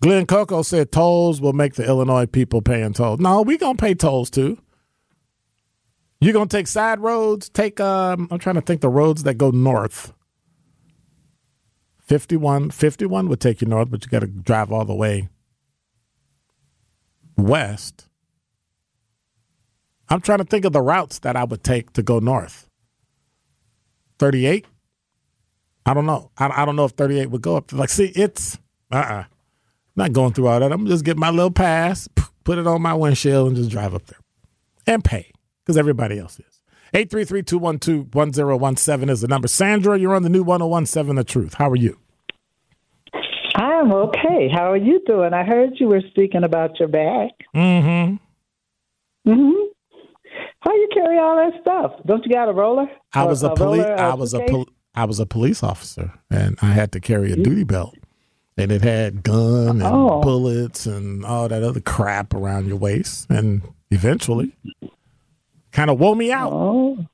Glenn 0.00 0.26
Coco 0.26 0.62
said 0.62 0.92
tolls 0.92 1.40
will 1.40 1.52
make 1.52 1.74
the 1.74 1.86
Illinois 1.86 2.26
people 2.26 2.62
paying 2.62 2.92
tolls. 2.92 3.20
No, 3.20 3.42
we 3.42 3.58
gonna 3.58 3.76
pay 3.76 3.94
tolls 3.94 4.30
too. 4.30 4.58
You're 6.20 6.32
gonna 6.32 6.46
take 6.46 6.66
side 6.66 7.00
roads. 7.00 7.48
Take 7.48 7.80
um, 7.80 8.28
I'm 8.30 8.38
trying 8.38 8.56
to 8.56 8.62
think 8.62 8.80
the 8.80 8.88
roads 8.88 9.24
that 9.24 9.34
go 9.34 9.50
north. 9.50 10.12
51, 12.10 12.70
51 12.70 13.28
would 13.28 13.40
take 13.40 13.60
you 13.60 13.68
north, 13.68 13.88
but 13.88 14.04
you 14.04 14.10
got 14.10 14.20
to 14.20 14.26
drive 14.26 14.72
all 14.72 14.84
the 14.84 14.94
way 14.94 15.28
west. 17.36 18.08
I'm 20.08 20.20
trying 20.20 20.38
to 20.38 20.44
think 20.44 20.64
of 20.64 20.72
the 20.72 20.82
routes 20.82 21.20
that 21.20 21.36
I 21.36 21.44
would 21.44 21.62
take 21.62 21.92
to 21.92 22.02
go 22.02 22.18
north. 22.18 22.68
38. 24.18 24.66
I 25.86 25.94
don't 25.94 26.06
know. 26.06 26.30
I, 26.36 26.62
I 26.62 26.64
don't 26.64 26.76
know 26.76 26.84
if 26.84 26.92
38 26.92 27.30
would 27.30 27.42
go 27.42 27.56
up 27.56 27.68
to 27.68 27.76
like. 27.76 27.90
See, 27.90 28.12
it's 28.16 28.58
uh 28.90 28.96
uh-uh. 28.96 29.14
uh 29.14 29.24
not 29.96 30.12
going 30.12 30.32
through 30.32 30.48
all 30.48 30.60
that. 30.60 30.72
I'm 30.72 30.86
just 30.86 31.04
get 31.04 31.16
my 31.16 31.30
little 31.30 31.50
pass, 31.50 32.08
put 32.44 32.58
it 32.58 32.66
on 32.66 32.82
my 32.82 32.94
windshield, 32.94 33.48
and 33.48 33.56
just 33.56 33.70
drive 33.70 33.94
up 33.94 34.06
there 34.06 34.18
and 34.86 35.04
pay 35.04 35.30
because 35.64 35.76
everybody 35.76 36.18
else 36.18 36.38
is. 36.40 36.46
833-212-1017 36.94 39.10
is 39.10 39.20
the 39.20 39.28
number. 39.28 39.46
Sandra, 39.46 39.96
you're 39.98 40.14
on 40.14 40.24
the 40.24 40.28
new 40.28 40.42
1017 40.42 41.14
The 41.14 41.22
Truth. 41.24 41.54
How 41.54 41.70
are 41.70 41.76
you? 41.76 41.96
I'm 43.54 43.92
okay. 43.92 44.48
How 44.52 44.72
are 44.72 44.76
you 44.76 45.00
doing? 45.06 45.32
I 45.32 45.44
heard 45.44 45.74
you 45.78 45.86
were 45.88 46.02
speaking 46.10 46.42
about 46.44 46.78
your 46.80 46.88
back. 46.88 47.30
Mm-hmm. 47.54 48.16
Mm-hmm. 49.30 49.66
How 50.60 50.72
you 50.72 50.88
carry 50.92 51.18
all 51.18 51.36
that 51.36 51.60
stuff? 51.60 51.92
Don't 52.06 52.24
you 52.24 52.32
got 52.32 52.48
a 52.48 52.52
roller? 52.52 52.86
I 53.12 53.24
was 53.24 53.42
a, 53.42 53.50
a 53.50 53.56
police. 53.56 53.84
I 53.84 54.14
was 54.14 54.34
a 54.34 54.40
pol- 54.40 54.68
I 54.94 55.04
was 55.04 55.20
a 55.20 55.26
police 55.26 55.62
officer, 55.62 56.12
and 56.30 56.58
I 56.60 56.72
had 56.72 56.92
to 56.92 57.00
carry 57.00 57.32
a 57.32 57.36
duty 57.36 57.64
belt, 57.64 57.94
and 58.56 58.72
it 58.72 58.82
had 58.82 59.22
gun 59.22 59.80
and 59.80 59.82
oh. 59.82 60.20
bullets 60.20 60.86
and 60.86 61.24
all 61.24 61.48
that 61.48 61.62
other 61.62 61.80
crap 61.80 62.34
around 62.34 62.66
your 62.66 62.76
waist, 62.76 63.26
and 63.30 63.62
eventually, 63.90 64.54
kind 65.72 65.90
of 65.90 65.98
wore 65.98 66.16
me 66.16 66.32
out. 66.32 66.52
Oh. 66.52 67.06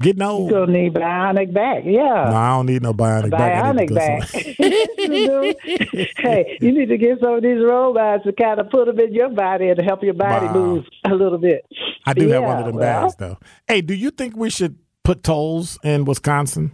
Getting 0.00 0.22
old. 0.22 0.50
You 0.50 0.56
gonna 0.56 0.72
need 0.72 0.92
bionic 0.92 1.54
back, 1.54 1.84
yeah. 1.84 2.28
No, 2.28 2.36
I 2.36 2.48
don't 2.50 2.66
need 2.66 2.82
no 2.82 2.92
bionic, 2.92 3.30
bionic 3.30 3.94
back. 3.94 4.28
hey, 6.18 6.58
you 6.60 6.72
need 6.72 6.88
to 6.88 6.98
get 6.98 7.20
some 7.20 7.34
of 7.34 7.42
these 7.42 7.62
robots 7.62 8.24
to 8.24 8.32
kind 8.32 8.58
of 8.58 8.70
put 8.70 8.86
them 8.86 8.98
in 8.98 9.14
your 9.14 9.28
body 9.28 9.68
and 9.68 9.80
help 9.80 10.02
your 10.02 10.14
body 10.14 10.46
wow. 10.46 10.52
move 10.52 10.84
a 11.04 11.14
little 11.14 11.38
bit. 11.38 11.64
I 12.04 12.12
do 12.12 12.26
yeah, 12.26 12.34
have 12.34 12.42
one 12.42 12.58
of 12.58 12.66
them 12.66 12.74
well, 12.74 13.02
bags 13.02 13.14
though. 13.16 13.38
Hey, 13.68 13.82
do 13.82 13.94
you 13.94 14.10
think 14.10 14.36
we 14.36 14.50
should 14.50 14.78
put 15.04 15.22
tolls 15.22 15.78
in 15.84 16.04
Wisconsin? 16.04 16.72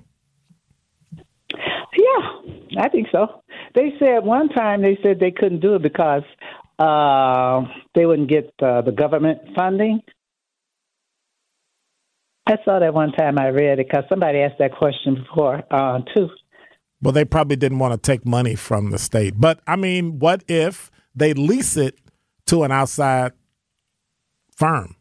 Yeah, 1.15 2.83
I 2.83 2.89
think 2.89 3.09
so. 3.13 3.43
They 3.75 3.93
said 3.99 4.25
one 4.25 4.49
time 4.49 4.83
they 4.83 4.99
said 5.03 5.21
they 5.21 5.31
couldn't 5.31 5.61
do 5.61 5.77
it 5.77 5.83
because 5.83 6.23
uh, 6.79 7.63
they 7.95 8.07
wouldn't 8.07 8.29
get 8.29 8.53
uh, 8.63 8.83
the 8.83 8.93
government 8.93 9.41
funding. 9.55 10.01
I 12.47 12.57
saw 12.65 12.81
that 12.81 12.95
one 12.95 13.13
time 13.13 13.39
I 13.39 13.49
read 13.49 13.79
it 13.79 13.89
because 13.89 14.05
somebody 14.09 14.39
asked 14.39 14.59
that 14.59 14.75
question 14.75 15.15
before 15.15 15.63
uh, 15.71 16.01
too. 16.15 16.31
Well, 17.03 17.13
they 17.13 17.25
probably 17.25 17.57
didn't 17.57 17.79
want 17.79 17.93
to 17.95 17.99
take 17.99 18.27
money 18.27 18.55
from 18.55 18.91
the 18.91 18.99
state. 18.99 19.35
But 19.37 19.61
I 19.67 19.77
mean, 19.77 20.19
what 20.19 20.43
if 20.49 20.91
they 21.15 21.33
lease 21.33 21.77
it 21.77 21.99
to 22.47 22.65
an 22.65 22.73
outside 22.73 23.33
firm? 24.57 24.97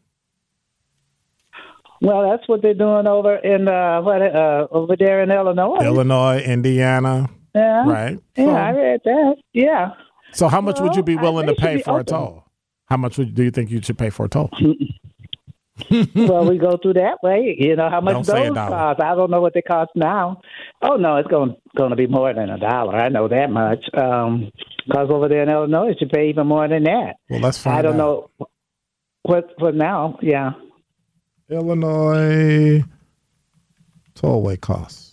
Well, 2.02 2.30
that's 2.30 2.48
what 2.48 2.62
they're 2.62 2.72
doing 2.72 3.06
over 3.06 3.36
in 3.36 3.68
uh, 3.68 4.00
what 4.00 4.22
uh, 4.22 4.68
over 4.70 4.96
there 4.96 5.22
in 5.22 5.30
Illinois, 5.30 5.84
Illinois, 5.84 6.40
Indiana. 6.40 7.28
Yeah, 7.54 7.88
right. 7.88 8.18
Yeah, 8.36 8.44
so, 8.44 8.50
I 8.50 8.70
read 8.70 9.00
that. 9.04 9.36
Yeah. 9.52 9.90
So, 10.32 10.48
how 10.48 10.60
much 10.60 10.76
well, 10.78 10.88
would 10.88 10.96
you 10.96 11.02
be 11.02 11.16
willing 11.16 11.46
to 11.46 11.54
pay 11.54 11.82
for 11.82 11.92
open. 11.92 12.00
a 12.00 12.04
toll? 12.04 12.44
How 12.86 12.96
much 12.96 13.18
would, 13.18 13.34
do 13.34 13.42
you 13.42 13.50
think 13.50 13.70
you 13.70 13.80
should 13.82 13.98
pay 13.98 14.10
for 14.10 14.26
a 14.26 14.28
toll? 14.28 14.50
well, 16.14 16.48
we 16.48 16.58
go 16.58 16.76
through 16.76 16.94
that 16.94 17.18
way. 17.22 17.56
You 17.58 17.76
know 17.76 17.88
how 17.88 18.00
much 18.00 18.26
don't 18.26 18.54
those 18.54 18.56
cost. 18.56 19.00
I 19.00 19.14
don't 19.14 19.30
know 19.30 19.40
what 19.40 19.54
they 19.54 19.62
cost 19.62 19.90
now. 19.94 20.40
Oh 20.82 20.96
no, 20.96 21.16
it's 21.16 21.28
going 21.28 21.56
going 21.76 21.90
to 21.90 21.96
be 21.96 22.06
more 22.06 22.32
than 22.34 22.50
a 22.50 22.58
dollar. 22.58 22.96
I 22.96 23.08
know 23.08 23.28
that 23.28 23.50
much. 23.50 23.84
Um, 23.94 24.50
because 24.86 25.08
over 25.10 25.28
there 25.28 25.42
in 25.42 25.48
Illinois, 25.48 25.94
you 26.00 26.08
pay 26.08 26.30
even 26.30 26.46
more 26.46 26.66
than 26.66 26.84
that. 26.84 27.14
Well, 27.28 27.40
let's 27.40 27.58
find. 27.58 27.78
I 27.78 27.82
don't 27.82 27.94
out. 27.94 28.30
know 28.38 28.48
what 29.22 29.50
what 29.58 29.74
now. 29.74 30.18
Yeah. 30.20 30.52
Illinois 31.48 32.82
tollway 34.14 34.60
costs. 34.60 35.09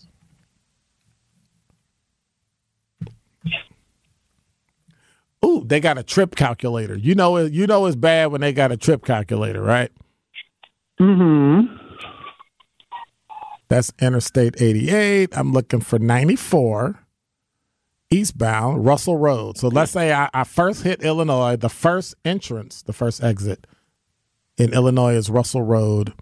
Ooh, 5.46 5.64
they 5.66 5.80
got 5.80 5.98
a 5.98 6.04
trip 6.04 6.36
calculator. 6.36 6.96
You 6.96 7.16
know, 7.16 7.38
you 7.38 7.68
know 7.68 7.86
it's 7.86 7.96
bad 7.96 8.32
when 8.32 8.42
they 8.42 8.54
got 8.54 8.72
a 8.72 8.78
trip 8.78 9.06
calculator, 9.06 9.62
right? 9.62 9.92
Mm-hmm. 11.00 11.76
That's 13.70 13.92
Interstate 14.00 14.62
88. 14.62 15.38
I'm 15.38 15.52
looking 15.52 15.82
for 15.82 16.00
94 16.00 17.00
eastbound 18.10 18.86
Russell 18.86 19.18
Road. 19.18 19.58
So 19.58 19.68
let's 19.68 19.92
say 19.92 20.14
I, 20.14 20.30
I, 20.34 20.46
first 20.46 20.84
hit 20.84 21.04
Illinois. 21.04 21.58
The 21.58 21.70
first 21.70 22.16
entrance, 22.24 22.82
the 22.82 22.94
first 22.94 23.22
exit 23.22 23.68
in 24.58 24.74
Illinois 24.74 25.16
is 25.16 25.30
Russell 25.30 25.62
Road. 25.62 26.14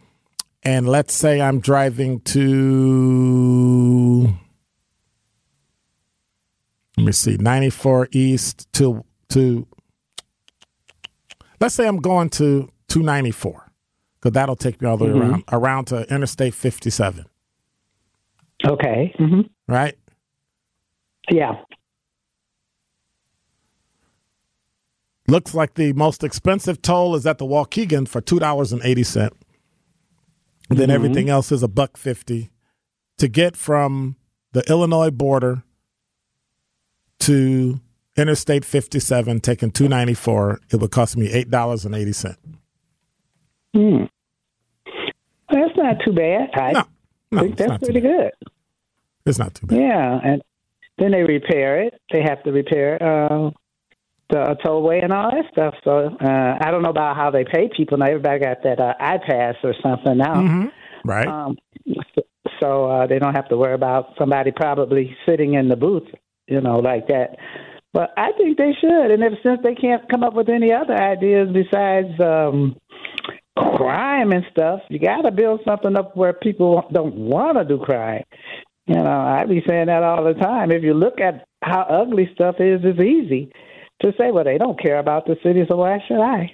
And 0.64 0.90
let's 0.90 1.14
say 1.14 1.40
I'm 1.40 1.60
driving 1.60 2.22
to 2.22 4.36
let 6.98 7.06
me 7.06 7.12
see, 7.12 7.38
94 7.38 8.10
east 8.12 8.72
to 8.74 9.04
to 9.30 9.68
let's 11.60 11.76
say 11.76 11.88
I'm 11.88 11.98
going 11.98 12.30
to 12.32 12.70
294 12.88 13.72
because 14.16 14.34
that'll 14.34 14.56
take 14.56 14.82
me 14.82 14.88
all 14.88 14.98
the 14.98 15.06
way 15.06 15.12
mm-hmm. 15.12 15.22
around 15.22 15.44
around 15.52 15.86
to 15.86 16.14
Interstate 16.14 16.54
57. 16.54 17.26
Okay. 18.66 19.14
Mm-hmm. 19.20 19.42
Right. 19.68 19.98
Yeah. 21.30 21.56
Looks 25.28 25.54
like 25.54 25.74
the 25.74 25.92
most 25.94 26.24
expensive 26.24 26.82
toll 26.82 27.16
is 27.16 27.26
at 27.26 27.40
the 27.40 27.46
Waukegan 27.46 28.08
for 28.08 28.22
two 28.22 28.40
dollars 28.40 28.72
and 28.72 28.82
eighty 28.84 29.04
cent. 29.04 29.34
Mm-hmm. 29.34 30.76
Then 30.76 30.92
everything 30.92 31.30
else 31.30 31.52
is 31.52 31.64
a 31.64 31.68
buck 31.68 31.98
fifty. 31.98 32.52
To 33.18 33.28
get 33.28 33.58
from 33.58 34.18
the 34.52 34.62
Illinois 34.70 35.10
border 35.10 35.64
to 37.26 37.80
Interstate 38.18 38.64
57, 38.64 39.42
taking 39.42 39.72
294, 39.72 40.62
it 40.72 40.78
would 40.78 40.92
cost 40.92 41.18
me 41.18 41.28
$8.80. 41.28 42.38
Hmm. 43.74 44.04
That's 45.52 45.78
not 45.78 45.98
too 46.06 46.14
bad. 46.14 46.50
I 46.54 46.72
no, 46.72 46.84
no, 47.32 47.42
think 47.42 47.58
that's 47.58 47.84
pretty 47.84 48.02
good. 48.02 48.32
It's 49.26 49.38
not 49.38 49.54
too 49.54 49.68
bad. 49.68 49.80
Yeah, 49.80 50.20
and 50.24 50.42
then 50.98 51.12
they 51.12 51.24
repair 51.24 51.84
it. 51.84 52.00
They 52.12 52.22
have 52.22 52.42
to 52.44 52.52
repair 52.52 53.02
uh, 53.02 53.52
the 54.30 54.56
tollway 54.66 55.04
and 55.04 55.12
all 55.12 55.32
that 55.32 55.46
stuff. 55.52 55.76
So 55.84 56.16
uh, 56.20 56.58
I 56.62 56.72
don't 56.72 56.84
know 56.84 56.90
about 56.90 57.16
how 57.16 57.32
they 57.32 57.44
pay 57.44 57.70
people 57.76 57.98
now. 57.98 58.06
Everybody 58.08 58.40
got 58.40 58.64
that 58.64 58.80
uh, 58.80 58.94
iPass 59.02 59.56
or 59.64 59.74
something 59.84 60.18
now, 60.18 60.36
mm-hmm. 60.36 60.68
right? 61.10 61.28
Um, 61.28 61.58
so 62.62 62.90
uh, 62.90 63.08
they 63.08 63.20
don't 63.20 63.36
have 63.36 63.50
to 63.50 63.58
worry 63.58 63.74
about 63.74 64.14
somebody 64.18 64.52
probably 64.52 65.16
sitting 65.28 65.56
in 65.56 65.68
the 65.68 65.76
booth, 65.76 66.08
you 66.48 66.62
know, 66.62 66.80
like 66.80 67.08
that. 67.08 67.38
But 67.94 68.14
I 68.18 68.32
think 68.38 68.58
they 68.58 68.74
should, 68.80 69.12
and 69.12 69.24
ever 69.24 69.38
since 69.42 69.62
they 69.64 69.74
can't 69.74 70.10
come 70.10 70.24
up 70.24 70.34
with 70.34 70.50
any 70.50 70.72
other 70.74 70.94
ideas 70.94 71.48
besides 71.54 72.20
um, 72.20 72.76
crime 73.56 74.32
and 74.32 74.44
stuff, 74.52 74.82
you 74.90 75.00
got 75.00 75.22
to 75.22 75.32
build 75.32 75.62
something 75.66 75.96
up 75.96 76.16
where 76.16 76.34
people 76.34 76.84
don't 76.92 77.16
want 77.16 77.58
to 77.58 77.64
do 77.64 77.82
crime. 77.84 78.24
You 78.86 78.96
know, 78.96 79.22
I 79.22 79.46
be 79.46 79.64
saying 79.68 79.88
that 79.88 80.04
all 80.04 80.24
the 80.24 80.34
time. 80.34 80.72
If 80.72 80.84
you 80.84 80.94
look 80.94 81.20
at 81.20 81.48
how 81.64 81.82
ugly 81.82 82.30
stuff 82.36 82.56
is, 82.60 82.82
it's 82.84 83.00
easy 83.00 83.52
to 84.02 84.12
say, 84.18 84.32
well, 84.32 84.44
they 84.44 84.58
don't 84.58 84.80
care 84.80 85.00
about 85.00 85.26
the 85.26 85.38
city, 85.42 85.64
so 85.68 85.78
why 85.78 86.00
should 86.08 86.22
I? 86.22 86.54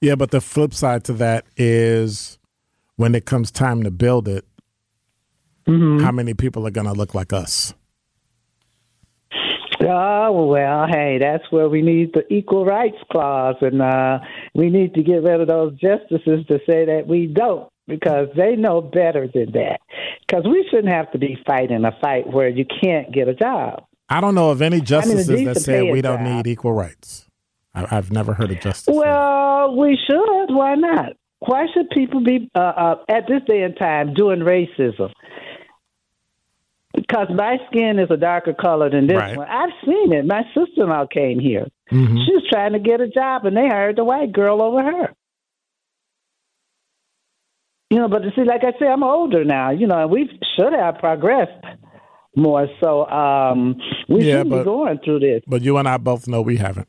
Yeah, 0.00 0.14
but 0.14 0.30
the 0.30 0.40
flip 0.40 0.74
side 0.74 1.04
to 1.04 1.14
that 1.14 1.46
is 1.56 2.38
when 2.96 3.14
it 3.14 3.24
comes 3.24 3.50
time 3.50 3.82
to 3.84 3.90
build 3.90 4.28
it, 4.28 4.44
mm-hmm. 5.66 6.04
how 6.04 6.12
many 6.12 6.34
people 6.34 6.66
are 6.66 6.70
going 6.70 6.86
to 6.86 6.92
look 6.92 7.14
like 7.14 7.32
us? 7.32 7.72
Oh 9.84 10.46
well, 10.46 10.86
hey, 10.88 11.18
that's 11.20 11.44
where 11.50 11.68
we 11.68 11.82
need 11.82 12.12
the 12.12 12.30
equal 12.32 12.64
rights 12.64 12.98
clause, 13.10 13.56
and 13.60 13.82
uh, 13.82 14.18
we 14.54 14.70
need 14.70 14.94
to 14.94 15.02
get 15.02 15.22
rid 15.22 15.40
of 15.40 15.48
those 15.48 15.72
justices 15.72 16.46
to 16.46 16.58
say 16.66 16.84
that 16.84 17.04
we 17.08 17.26
don't, 17.26 17.68
because 17.86 18.28
they 18.36 18.54
know 18.56 18.80
better 18.80 19.28
than 19.32 19.52
that. 19.52 19.80
Because 20.26 20.44
we 20.44 20.66
shouldn't 20.70 20.92
have 20.92 21.10
to 21.12 21.18
be 21.18 21.36
fighting 21.46 21.84
a 21.84 21.92
fight 22.00 22.32
where 22.32 22.48
you 22.48 22.64
can't 22.82 23.12
get 23.12 23.28
a 23.28 23.34
job. 23.34 23.84
I 24.08 24.20
don't 24.20 24.34
know 24.34 24.50
of 24.50 24.62
any 24.62 24.80
justices 24.80 25.30
I 25.30 25.34
mean, 25.34 25.44
that 25.46 25.60
say 25.60 25.90
we 25.90 26.02
don't 26.02 26.24
job. 26.24 26.36
need 26.36 26.46
equal 26.46 26.72
rights. 26.72 27.26
I, 27.74 27.86
have 27.86 28.12
never 28.12 28.34
heard 28.34 28.50
of 28.50 28.60
justice. 28.60 28.94
Well, 28.94 29.76
we 29.76 29.98
should. 30.06 30.54
Why 30.54 30.74
not? 30.74 31.12
Why 31.40 31.66
should 31.74 31.88
people 31.90 32.22
be 32.22 32.50
uh, 32.54 32.58
uh, 32.58 32.94
at 33.08 33.26
this 33.26 33.40
day 33.48 33.62
and 33.62 33.76
time 33.76 34.14
doing 34.14 34.40
racism? 34.40 35.10
Because 36.94 37.28
my 37.34 37.58
skin 37.68 37.98
is 37.98 38.10
a 38.10 38.16
darker 38.16 38.54
color 38.54 38.90
than 38.90 39.06
this 39.06 39.16
right. 39.16 39.36
one. 39.36 39.48
I've 39.48 39.70
seen 39.84 40.12
it. 40.12 40.26
My 40.26 40.42
sister 40.54 40.82
in 40.82 40.88
law 40.88 41.06
came 41.06 41.38
here. 41.38 41.66
Mm-hmm. 41.90 42.16
She 42.26 42.32
was 42.32 42.46
trying 42.50 42.72
to 42.72 42.78
get 42.78 43.00
a 43.00 43.08
job, 43.08 43.46
and 43.46 43.56
they 43.56 43.66
hired 43.66 43.96
the 43.96 44.04
white 44.04 44.32
girl 44.32 44.62
over 44.62 44.82
her. 44.82 45.14
You 47.90 47.98
know, 47.98 48.08
but 48.08 48.22
see, 48.34 48.44
like 48.44 48.62
I 48.64 48.78
say, 48.78 48.86
I'm 48.86 49.02
older 49.02 49.44
now. 49.44 49.70
You 49.70 49.86
know, 49.86 50.02
and 50.02 50.10
we 50.10 50.28
should 50.56 50.72
have 50.72 50.98
progressed 50.98 51.64
more. 52.34 52.66
So 52.82 53.06
um, 53.06 53.76
we 54.08 54.24
yeah, 54.24 54.32
shouldn't 54.32 54.50
but, 54.50 54.58
be 54.58 54.64
going 54.64 54.98
through 55.04 55.20
this. 55.20 55.42
But 55.46 55.62
you 55.62 55.76
and 55.76 55.88
I 55.88 55.98
both 55.98 56.26
know 56.28 56.42
we 56.42 56.56
haven't. 56.56 56.88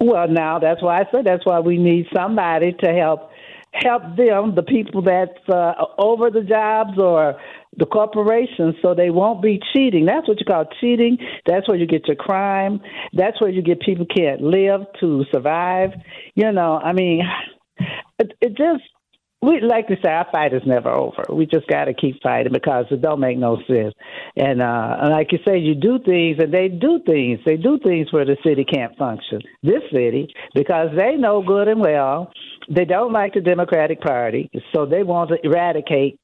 Well, 0.00 0.28
now 0.28 0.58
that's 0.58 0.82
why 0.82 1.00
I 1.00 1.04
said 1.10 1.24
that's 1.24 1.46
why 1.46 1.60
we 1.60 1.78
need 1.78 2.06
somebody 2.14 2.72
to 2.82 2.92
help 2.92 3.30
help 3.74 4.02
them, 4.16 4.54
the 4.54 4.62
people 4.62 5.02
that's 5.02 5.48
uh, 5.48 5.72
over 5.98 6.30
the 6.30 6.42
jobs 6.42 6.98
or 6.98 7.40
the 7.76 7.86
corporations 7.86 8.74
so 8.82 8.94
they 8.94 9.10
won't 9.10 9.42
be 9.42 9.60
cheating. 9.72 10.06
That's 10.06 10.28
what 10.28 10.38
you 10.40 10.46
call 10.46 10.66
cheating. 10.80 11.18
That's 11.46 11.68
where 11.68 11.76
you 11.76 11.86
get 11.86 12.06
your 12.06 12.16
crime. 12.16 12.80
That's 13.12 13.40
where 13.40 13.50
you 13.50 13.62
get 13.62 13.80
people 13.80 14.06
can't 14.06 14.40
live 14.40 14.82
to 15.00 15.24
survive. 15.32 15.90
You 16.34 16.52
know, 16.52 16.78
I 16.78 16.92
mean, 16.92 17.22
it, 18.18 18.32
it 18.40 18.56
just 18.56 18.82
we 19.42 19.60
like 19.60 19.88
to 19.88 19.96
say 20.02 20.10
our 20.10 20.26
fight 20.32 20.54
is 20.54 20.62
never 20.64 20.90
over. 20.90 21.24
We 21.30 21.44
just 21.46 21.66
got 21.66 21.84
to 21.84 21.94
keep 21.94 22.22
fighting 22.22 22.52
because 22.52 22.86
it 22.90 23.02
don't 23.02 23.20
make 23.20 23.36
no 23.36 23.58
sense. 23.66 23.94
And 24.36 24.62
uh, 24.62 24.96
and 25.00 25.10
like 25.10 25.32
you 25.32 25.38
say, 25.46 25.58
you 25.58 25.74
do 25.74 25.98
things 25.98 26.38
and 26.38 26.52
they 26.52 26.68
do 26.68 27.00
things. 27.04 27.40
They 27.44 27.56
do 27.56 27.78
things 27.78 28.12
where 28.12 28.24
the 28.24 28.36
city 28.44 28.64
can't 28.64 28.96
function. 28.96 29.40
This 29.62 29.82
city 29.92 30.32
because 30.54 30.88
they 30.96 31.16
know 31.16 31.42
good 31.46 31.68
and 31.68 31.80
well 31.80 32.32
they 32.68 32.84
don't 32.84 33.12
like 33.12 33.34
the 33.34 33.40
Democratic 33.40 34.00
Party, 34.00 34.50
so 34.74 34.86
they 34.86 35.02
want 35.02 35.30
to 35.30 35.36
eradicate 35.44 36.18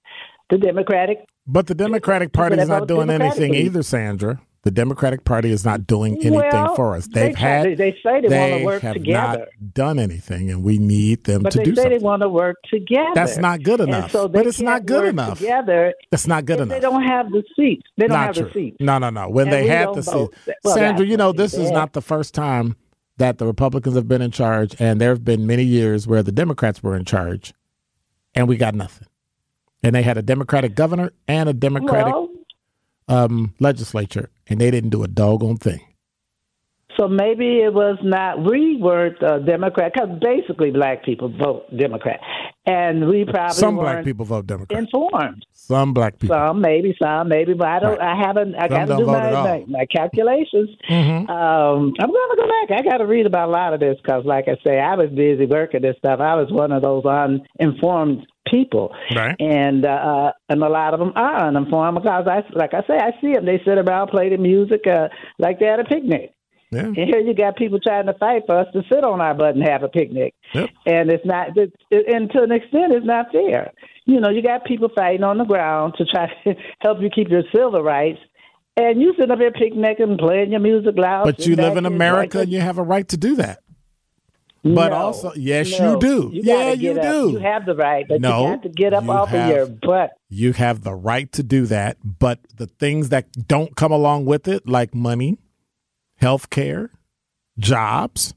the 0.50 0.58
Democratic 0.58 1.18
but 1.46 1.66
the 1.66 1.74
Democratic 1.74 2.32
Party 2.32 2.58
is 2.58 2.68
not 2.68 2.86
doing 2.86 3.10
anything 3.10 3.54
either, 3.54 3.82
Sandra. 3.82 4.40
The 4.62 4.70
Democratic 4.70 5.24
Party 5.24 5.50
is 5.50 5.64
not 5.64 5.86
doing 5.86 6.18
anything 6.18 6.34
well, 6.34 6.76
for 6.76 6.94
us. 6.94 7.06
They've 7.06 7.34
they, 7.34 7.40
had 7.40 7.66
they, 7.66 7.74
they 7.74 7.92
say 8.04 8.20
they, 8.20 8.28
they 8.28 8.50
want 8.50 8.60
to 8.60 8.64
work 8.66 8.82
have 8.82 8.94
together. 8.94 9.38
Not 9.38 9.74
done 9.74 9.98
anything, 9.98 10.50
and 10.50 10.62
we 10.62 10.78
need 10.78 11.24
them 11.24 11.42
but 11.42 11.52
to 11.52 11.58
do 11.58 11.74
something. 11.74 11.74
They 11.74 11.82
say 11.94 11.98
they 11.98 12.04
want 12.04 12.20
to 12.22 12.28
work 12.28 12.56
together. 12.70 13.10
That's 13.14 13.38
not 13.38 13.62
good 13.62 13.80
enough. 13.80 14.10
So 14.10 14.28
but 14.28 14.46
it's 14.46 14.60
not 14.60 14.84
good 14.84 15.06
enough. 15.06 15.38
Together, 15.38 15.94
that's 16.10 16.26
not 16.26 16.44
good 16.44 16.60
enough. 16.60 16.76
They 16.76 16.80
don't 16.80 17.02
have 17.02 17.30
the 17.30 17.42
seats. 17.56 17.88
They 17.96 18.06
don't 18.06 18.16
not 18.16 18.26
have 18.26 18.34
true. 18.34 18.44
the 18.44 18.52
seats. 18.52 18.76
No, 18.80 18.98
no, 18.98 19.08
no. 19.08 19.30
When 19.30 19.46
and 19.46 19.54
they 19.54 19.66
had 19.66 19.94
the 19.94 20.02
seats, 20.02 20.36
well, 20.62 20.74
Sandra, 20.74 21.06
you 21.06 21.16
know 21.16 21.32
this 21.32 21.54
is 21.54 21.70
not 21.70 21.94
the 21.94 22.02
first 22.02 22.34
time 22.34 22.76
that 23.16 23.38
the 23.38 23.46
Republicans 23.46 23.96
have 23.96 24.08
been 24.08 24.22
in 24.22 24.30
charge, 24.30 24.76
and 24.78 25.00
there 25.00 25.10
have 25.10 25.24
been 25.24 25.46
many 25.46 25.64
years 25.64 26.06
where 26.06 26.22
the 26.22 26.32
Democrats 26.32 26.82
were 26.82 26.96
in 26.96 27.06
charge, 27.06 27.54
and 28.34 28.46
we 28.46 28.58
got 28.58 28.74
nothing 28.74 29.08
and 29.82 29.94
they 29.94 30.02
had 30.02 30.18
a 30.18 30.22
Democratic 30.22 30.74
governor 30.74 31.12
and 31.28 31.48
a 31.48 31.52
Democratic 31.52 32.12
well, 32.12 32.28
um, 33.08 33.54
legislature, 33.60 34.30
and 34.48 34.60
they 34.60 34.70
didn't 34.70 34.90
do 34.90 35.02
a 35.02 35.08
doggone 35.08 35.56
thing. 35.56 35.80
So 36.98 37.08
maybe 37.08 37.60
it 37.60 37.72
was 37.72 37.98
not 38.02 38.44
we 38.44 38.76
were 38.76 39.14
uh, 39.24 39.38
Democrat 39.38 39.92
because 39.94 40.18
basically 40.20 40.70
black 40.70 41.02
people 41.02 41.30
vote 41.30 41.64
Democrat, 41.74 42.20
and 42.66 43.08
we 43.08 43.24
probably 43.24 43.54
some 43.54 43.76
black 43.76 44.04
people 44.04 44.26
vote 44.26 44.46
Democrat. 44.46 44.78
Informed. 44.78 45.46
Some 45.52 45.94
black 45.94 46.18
people. 46.18 46.36
Some 46.36 46.60
maybe 46.60 46.96
some 47.00 47.28
maybe, 47.28 47.54
but 47.54 47.68
I 47.68 47.78
don't. 47.78 47.98
Right. 47.98 48.16
I 48.16 48.26
haven't. 48.26 48.54
I 48.56 48.68
got 48.68 48.86
to 48.86 48.96
do 48.96 49.06
my, 49.06 49.30
my, 49.30 49.64
my 49.68 49.86
calculations. 49.86 50.68
Mm-hmm. 50.90 51.30
Um, 51.30 51.94
I'm 52.00 52.10
going 52.10 52.30
to 52.30 52.36
go 52.36 52.48
back. 52.48 52.80
I 52.80 52.82
got 52.82 52.98
to 52.98 53.06
read 53.06 53.24
about 53.24 53.48
a 53.48 53.52
lot 53.52 53.72
of 53.72 53.80
this 53.80 53.96
because, 54.02 54.24
like 54.26 54.46
I 54.48 54.56
say, 54.66 54.78
I 54.78 54.96
was 54.96 55.10
busy 55.10 55.46
working 55.46 55.82
this 55.82 55.96
stuff. 55.98 56.20
I 56.20 56.34
was 56.34 56.50
one 56.50 56.72
of 56.72 56.82
those 56.82 57.04
uninformed 57.06 58.26
people, 58.50 58.94
right? 59.14 59.36
And 59.38 59.84
uh, 59.84 60.32
and 60.48 60.62
a 60.62 60.68
lot 60.68 60.94
of 60.94 61.00
them 61.00 61.12
are 61.14 61.46
uninformed 61.48 61.98
because 62.02 62.26
I, 62.26 62.42
like 62.54 62.74
I 62.74 62.82
say, 62.86 62.98
I 62.98 63.12
see 63.20 63.34
them. 63.34 63.46
They 63.46 63.60
sit 63.64 63.78
around, 63.78 64.08
play 64.08 64.30
the 64.30 64.38
music 64.38 64.86
uh, 64.86 65.08
like 65.38 65.58
they're 65.58 65.74
at 65.74 65.80
a 65.80 65.84
picnic. 65.84 66.34
Yeah. 66.70 66.82
And 66.82 66.96
here 66.96 67.18
you 67.18 67.34
got 67.34 67.56
people 67.56 67.80
trying 67.80 68.06
to 68.06 68.14
fight 68.14 68.42
for 68.46 68.60
us 68.60 68.66
to 68.72 68.82
sit 68.88 69.02
on 69.02 69.20
our 69.20 69.34
butt 69.34 69.56
and 69.56 69.66
have 69.66 69.82
a 69.82 69.88
picnic. 69.88 70.34
Yep. 70.54 70.70
And 70.86 71.10
it's 71.10 71.26
not, 71.26 71.48
it's, 71.56 71.74
and 71.90 72.30
to 72.30 72.42
an 72.42 72.52
extent, 72.52 72.92
it's 72.92 73.04
not 73.04 73.32
fair. 73.32 73.72
You 74.04 74.20
know, 74.20 74.30
you 74.30 74.42
got 74.42 74.64
people 74.64 74.88
fighting 74.94 75.24
on 75.24 75.38
the 75.38 75.44
ground 75.44 75.94
to 75.98 76.04
try 76.04 76.28
to 76.44 76.54
help 76.80 77.00
you 77.00 77.10
keep 77.10 77.28
your 77.28 77.42
civil 77.52 77.82
rights. 77.82 78.20
And 78.76 79.00
you 79.00 79.14
sit 79.18 79.30
up 79.30 79.38
here 79.38 79.50
picnicking 79.50 80.10
and 80.10 80.18
playing 80.18 80.52
your 80.52 80.60
music 80.60 80.94
loud. 80.96 81.24
But 81.24 81.44
you 81.44 81.56
live 81.56 81.76
in 81.76 81.86
America 81.86 82.38
like 82.38 82.44
and 82.44 82.52
you 82.52 82.60
have 82.60 82.78
a 82.78 82.82
right 82.82 83.06
to 83.08 83.16
do 83.16 83.36
that. 83.36 83.58
But 84.62 84.88
no, 84.88 84.96
also, 84.96 85.32
yes, 85.36 85.78
no. 85.78 85.94
you 85.94 86.00
do. 86.00 86.30
You 86.32 86.42
yeah, 86.44 86.72
you 86.72 86.92
up. 86.92 87.02
do. 87.02 87.30
You 87.30 87.38
have 87.38 87.64
the 87.64 87.74
right, 87.74 88.06
but 88.06 88.20
no, 88.20 88.42
you 88.42 88.50
have 88.50 88.62
to 88.62 88.68
get 88.68 88.92
up 88.92 89.08
off 89.08 89.30
have, 89.30 89.48
of 89.48 89.56
your 89.56 89.66
butt. 89.66 90.10
You 90.28 90.52
have 90.52 90.82
the 90.82 90.92
right 90.92 91.32
to 91.32 91.42
do 91.42 91.64
that, 91.66 91.96
but 92.04 92.40
the 92.56 92.66
things 92.66 93.08
that 93.08 93.48
don't 93.48 93.74
come 93.74 93.90
along 93.90 94.26
with 94.26 94.46
it, 94.46 94.68
like 94.68 94.94
money, 94.94 95.38
health 96.16 96.50
care, 96.50 96.90
jobs, 97.58 98.34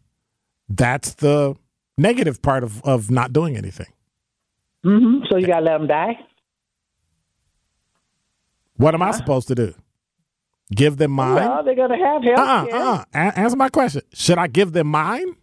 that's 0.69 1.15
the 1.15 1.55
negative 1.97 2.41
part 2.41 2.63
of, 2.63 2.82
of 2.84 3.11
not 3.11 3.34
doing 3.34 3.57
anything. 3.57 3.88
Mm-hmm. 4.86 5.26
So 5.30 5.38
you 5.38 5.47
got 5.47 5.59
to 5.59 5.65
let 5.65 5.78
them 5.78 5.88
die? 5.88 6.19
What 8.78 8.93
am 8.93 9.01
huh? 9.01 9.07
I 9.07 9.11
supposed 9.11 9.49
to 9.49 9.55
do? 9.55 9.76
Give 10.74 10.95
them 10.97 11.11
mine? 11.11 11.36
Well, 11.36 11.63
they're 11.63 11.76
going 11.76 11.91
to 11.91 11.97
have 11.97 12.24
health 12.24 12.39
uh-uh. 12.39 12.78
Uh-uh. 12.78 13.03
A- 13.13 13.39
answer 13.39 13.57
my 13.57 13.69
question. 13.69 14.01
Should 14.13 14.38
I 14.38 14.47
give 14.47 14.71
them 14.71 14.88
mine? 14.88 15.36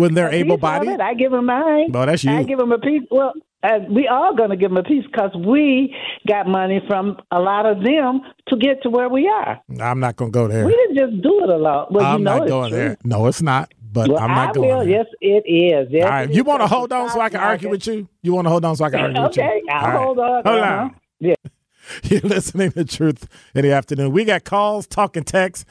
When 0.00 0.14
they're 0.14 0.32
able 0.32 0.56
bodied? 0.56 1.00
I 1.00 1.14
give 1.14 1.32
them 1.32 1.46
mine. 1.46 1.90
No, 1.90 2.06
that's 2.06 2.24
you. 2.24 2.32
I 2.32 2.42
give 2.42 2.58
them 2.58 2.72
a 2.72 2.78
piece. 2.78 3.02
Well, 3.10 3.32
uh, 3.62 3.80
we 3.90 4.08
all 4.08 4.34
going 4.34 4.50
to 4.50 4.56
give 4.56 4.70
them 4.70 4.78
a 4.78 4.82
piece 4.82 5.04
because 5.04 5.30
we 5.46 5.94
got 6.26 6.46
money 6.46 6.80
from 6.88 7.18
a 7.30 7.38
lot 7.38 7.66
of 7.66 7.82
them 7.82 8.22
to 8.48 8.56
get 8.56 8.82
to 8.82 8.90
where 8.90 9.08
we 9.08 9.28
are. 9.28 9.60
I'm 9.80 10.00
not 10.00 10.16
going 10.16 10.32
to 10.32 10.34
go 10.34 10.48
there. 10.48 10.66
We 10.66 10.72
didn't 10.72 10.96
just 10.96 11.22
do 11.22 11.44
it 11.44 11.50
a 11.50 11.56
lot. 11.56 11.92
Well, 11.92 12.04
I'm 12.04 12.20
you 12.20 12.24
know 12.24 12.38
not 12.38 12.48
going 12.48 12.70
true. 12.70 12.78
there. 12.78 12.96
No, 13.04 13.26
it's 13.26 13.42
not. 13.42 13.72
But 13.92 14.08
well, 14.08 14.18
I'm 14.18 14.30
not 14.30 14.50
I 14.50 14.52
going 14.52 14.68
will. 14.68 14.78
there. 14.78 14.88
Yes, 14.88 15.06
it 15.20 15.44
is. 15.46 15.88
Yes, 15.90 16.04
all 16.04 16.10
right. 16.10 16.32
You 16.32 16.44
want 16.44 16.62
to 16.62 16.68
hold 16.68 16.92
on 16.92 17.10
so 17.10 17.20
I 17.20 17.28
can 17.28 17.40
argue 17.40 17.68
with 17.70 17.86
you? 17.86 18.08
You 18.22 18.32
want 18.32 18.46
to 18.46 18.50
hold 18.50 18.64
on 18.64 18.76
so 18.76 18.84
I 18.84 18.90
can 18.90 19.00
argue 19.16 19.20
okay, 19.22 19.26
with 19.26 19.36
you? 19.36 19.42
Okay, 19.42 19.62
I'll 19.70 19.98
hold 19.98 20.18
on. 20.18 20.42
Hold 20.44 20.58
uh-huh. 20.60 20.82
on. 20.84 20.96
Yeah. 21.18 21.34
You're 22.04 22.20
listening 22.20 22.72
to 22.72 22.84
Truth 22.84 23.26
in 23.54 23.62
the 23.62 23.72
Afternoon. 23.72 24.12
We 24.12 24.24
got 24.24 24.44
calls, 24.44 24.86
talking 24.86 25.24
text. 25.24 25.66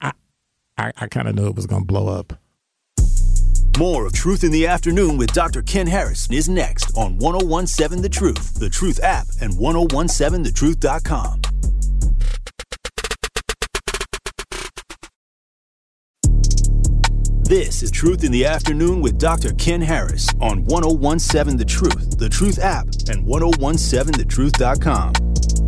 I, 0.00 0.12
I, 0.78 0.92
I 0.96 1.06
kind 1.08 1.28
of 1.28 1.34
knew 1.34 1.48
it 1.48 1.56
was 1.56 1.66
going 1.66 1.82
to 1.82 1.86
blow 1.86 2.08
up. 2.08 2.34
More 3.78 4.06
of 4.06 4.12
Truth 4.12 4.44
in 4.44 4.52
the 4.52 4.66
Afternoon 4.66 5.16
with 5.16 5.32
Dr. 5.32 5.62
Ken 5.62 5.86
Harris 5.86 6.30
is 6.30 6.46
next 6.48 6.94
on 6.96 7.16
1017 7.16 8.02
The 8.02 8.08
Truth, 8.08 8.60
The 8.60 8.68
Truth 8.68 9.00
app, 9.02 9.26
and 9.40 9.54
1017thetruth.com. 9.54 11.40
This 17.44 17.82
is 17.82 17.90
Truth 17.90 18.24
in 18.24 18.32
the 18.32 18.44
Afternoon 18.44 19.00
with 19.00 19.18
Dr. 19.18 19.52
Ken 19.54 19.80
Harris 19.80 20.28
on 20.40 20.64
1017 20.66 21.56
The 21.56 21.64
Truth, 21.64 22.18
The 22.18 22.28
Truth 22.28 22.58
app, 22.58 22.86
and 23.08 23.26
1017thetruth.com. 23.26 25.61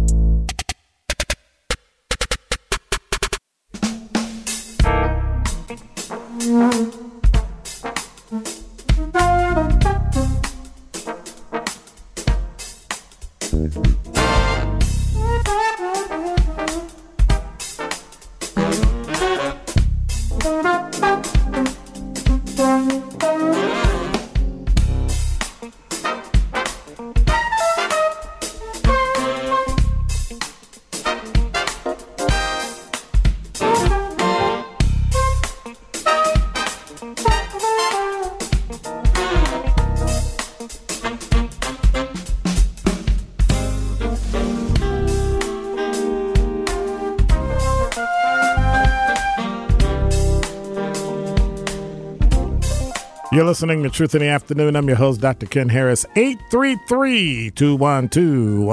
You're 53.34 53.44
listening 53.44 53.82
to 53.82 53.90
Truth 53.90 54.14
in 54.14 54.20
the 54.20 54.28
Afternoon. 54.28 54.76
I'm 54.76 54.86
your 54.86 54.96
host, 54.96 55.20
Dr. 55.20 55.46
Ken 55.46 55.68
Harris. 55.68 56.06
833 56.14 57.50
212 57.50 58.68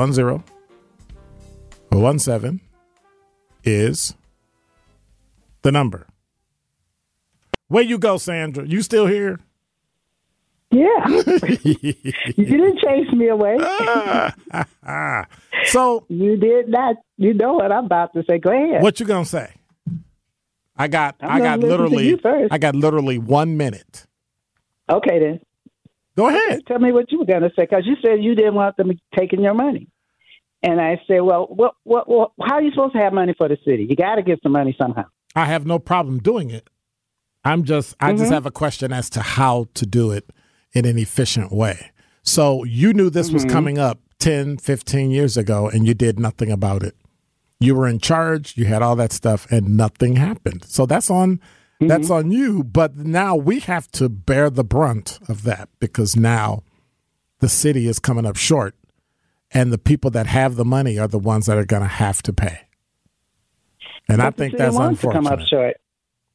1017 1.90 2.62
is 3.64 4.14
the 5.64 5.72
number. 5.72 6.06
Where 7.70 7.82
you 7.82 7.98
go, 7.98 8.20
Sandra? 8.20 8.64
You 8.64 8.84
still 8.84 9.08
here? 9.08 9.40
Yeah. 10.70 11.08
you 11.08 11.84
didn't 12.38 12.78
chase 12.82 13.12
me 13.14 13.30
away. 13.30 13.58
so 15.66 16.06
you 16.08 16.38
did 16.38 16.70
not. 16.70 16.98
You 17.18 17.34
know 17.34 17.54
what 17.54 17.72
I'm 17.72 17.86
about 17.86 18.14
to 18.14 18.24
say. 18.30 18.38
Go 18.38 18.52
ahead. 18.52 18.84
What 18.84 19.00
you 19.00 19.08
gonna 19.08 19.26
say? 19.26 19.56
I 20.78 20.88
got. 20.88 21.16
I'm 21.20 21.32
I 21.32 21.40
got 21.40 21.60
literally. 21.62 22.22
I 22.52 22.60
got 22.60 22.76
literally 22.76 23.18
one 23.18 23.58
minute. 23.58 24.06
Okay, 24.92 25.20
then. 25.20 25.40
Go 26.18 26.28
ahead. 26.28 26.62
Tell 26.68 26.80
me 26.80 26.92
what 26.92 27.12
you 27.12 27.20
were 27.20 27.26
going 27.26 27.42
to 27.42 27.50
say 27.56 27.64
because 27.64 27.86
you 27.86 27.96
said 28.02 28.22
you 28.22 28.36
didn't 28.36 28.56
want 28.56 28.76
them 28.78 28.92
taking 29.18 29.42
your 29.42 29.54
money. 29.54 29.88
And 30.62 30.80
I 30.80 31.02
said, 31.08 31.22
well, 31.22 31.48
what, 31.48 31.74
what, 31.84 32.08
what, 32.08 32.32
how 32.42 32.56
are 32.56 32.62
you 32.62 32.72
supposed 32.72 32.94
to 32.94 33.00
have 33.00 33.14
money 33.14 33.34
for 33.38 33.48
the 33.48 33.58
city? 33.66 33.88
You 33.90 33.96
got 33.96 34.16
to 34.16 34.22
get 34.22 34.40
some 34.44 34.52
money 34.52 34.76
somehow. 34.80 35.06
I 35.36 35.46
have 35.46 35.66
no 35.66 35.80
problem 35.80 36.20
doing 36.20 36.52
it. 36.52 36.70
I'm 37.44 37.64
just, 37.64 37.96
I 38.00 38.10
mm-hmm. 38.10 38.20
just 38.20 38.32
have 38.32 38.46
a 38.46 38.52
question 38.52 38.94
as 38.94 39.10
to 39.12 39.22
how 39.22 39.68
to 39.74 39.86
do 39.86 40.12
it 40.12 40.30
in 40.74 40.86
an 40.86 41.00
efficient 41.00 41.52
way. 41.52 41.92
So 42.24 42.64
you 42.66 42.94
knew 42.94 43.10
this 43.10 43.28
mm-hmm. 43.28 43.36
was 43.36 43.46
coming 43.46 43.80
up 43.80 44.00
10, 44.20 44.58
15 44.58 45.10
years 45.10 45.38
ago, 45.38 45.68
and 45.68 45.88
you 45.88 45.96
did 45.96 46.20
nothing 46.20 46.52
about 46.52 46.84
it. 46.84 46.96
You 47.60 47.76
were 47.76 47.88
in 47.88 48.00
charge, 48.00 48.58
you 48.58 48.66
had 48.66 48.82
all 48.82 48.96
that 48.98 49.12
stuff, 49.12 49.48
and 49.52 49.76
nothing 49.78 50.18
happened. 50.18 50.66
So 50.66 50.86
that's 50.86 51.10
on 51.10 51.40
Mm-hmm. 51.82 51.88
That's 51.88 52.12
on 52.12 52.30
you. 52.32 52.64
But 52.64 52.96
now 52.96 53.36
we 53.36 53.60
have 53.62 53.90
to 53.94 54.08
bear 54.08 54.52
the 54.52 54.64
brunt 54.64 55.18
of 55.28 55.42
that 55.44 55.68
because 55.80 56.16
now 56.16 56.62
the 57.40 57.50
city 57.50 57.88
is 57.88 57.98
coming 57.98 58.26
up 58.26 58.38
short. 58.38 58.76
And 59.54 59.74
the 59.74 59.80
people 59.80 60.12
that 60.12 60.28
have 60.28 60.56
the 60.56 60.64
money 60.64 61.00
are 61.00 61.08
the 61.08 61.20
ones 61.20 61.48
that 61.48 61.58
are 61.58 61.66
going 61.66 61.82
to 61.82 61.88
have 61.88 62.22
to 62.24 62.34
pay. 62.34 62.60
And 64.08 64.20
but 64.20 64.28
I 64.28 64.30
think 64.30 64.58
that's 64.58 64.78
unfortunate. 64.78 65.24
To 65.24 65.30
come 65.30 65.40
up 65.40 65.48
short. 65.48 65.76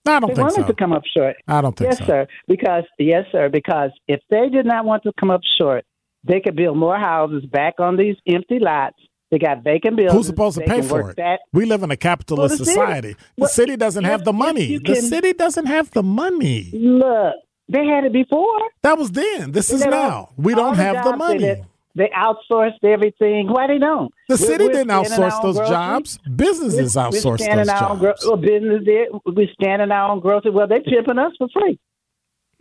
I 0.04 0.20
don't 0.20 0.28
they 0.28 0.34
think 0.34 0.48
wanted 0.50 0.62
so. 0.62 0.66
to 0.66 0.74
come 0.74 0.92
up 0.92 1.02
short. 1.16 1.36
I 1.48 1.60
don't 1.60 1.76
think 1.76 1.90
yes, 1.90 1.98
so. 1.98 2.02
Yes, 2.02 2.08
sir. 2.08 2.26
Because 2.48 2.84
yes, 2.98 3.24
sir. 3.32 3.48
Because 3.48 3.90
if 4.08 4.20
they 4.30 4.48
did 4.48 4.66
not 4.66 4.84
want 4.84 5.04
to 5.04 5.12
come 5.18 5.30
up 5.30 5.40
short, 5.58 5.84
they 6.24 6.40
could 6.40 6.56
build 6.56 6.76
more 6.76 6.98
houses 6.98 7.44
back 7.46 7.74
on 7.78 7.96
these 7.96 8.16
empty 8.26 8.58
lots 8.58 8.96
they 9.30 9.38
got 9.38 9.64
vacant 9.64 9.96
buildings. 9.96 10.16
Who's 10.16 10.26
supposed 10.26 10.58
to 10.58 10.64
pay 10.64 10.82
for 10.82 11.10
it? 11.10 11.16
That. 11.16 11.40
We 11.52 11.64
live 11.64 11.82
in 11.82 11.90
a 11.90 11.96
capitalist 11.96 12.60
well, 12.60 12.66
society. 12.66 13.08
City, 13.08 13.20
the 13.36 13.48
city 13.48 13.76
doesn't 13.76 14.04
have 14.04 14.24
the 14.24 14.32
money. 14.32 14.78
Can, 14.78 14.94
the 14.94 15.00
city 15.00 15.32
doesn't 15.32 15.66
have 15.66 15.90
the 15.90 16.02
money. 16.02 16.70
Look, 16.72 17.34
they 17.68 17.84
had 17.86 18.04
it 18.04 18.12
before. 18.12 18.60
That 18.82 18.96
was 18.96 19.10
then. 19.10 19.52
This 19.52 19.70
is 19.70 19.84
now. 19.84 20.30
We 20.36 20.54
don't 20.54 20.76
have 20.76 21.04
the 21.04 21.16
money. 21.16 21.38
They, 21.38 21.64
they, 21.96 22.10
outsourced 22.16 22.84
everything. 22.84 23.48
Why 23.48 23.66
they 23.66 23.78
don't? 23.78 24.12
The 24.28 24.38
city 24.38 24.66
we're 24.66 24.72
didn't 24.72 24.90
outsource 24.90 25.42
those 25.42 25.56
jobs. 25.56 26.18
Businesses 26.36 26.94
we're, 26.94 27.02
outsourced 27.02 27.48
we're 27.48 27.56
those 27.56 27.66
jobs. 27.66 28.00
Gro- 28.00 28.14
well, 28.26 28.36
business 28.36 28.84
did. 28.84 29.08
We're 29.24 29.48
standing 29.60 29.90
our 29.90 30.12
own 30.12 30.20
grocery. 30.20 30.52
Well, 30.52 30.68
they're 30.68 30.82
pimping 30.82 31.18
us 31.18 31.32
for 31.36 31.48
free. 31.52 31.80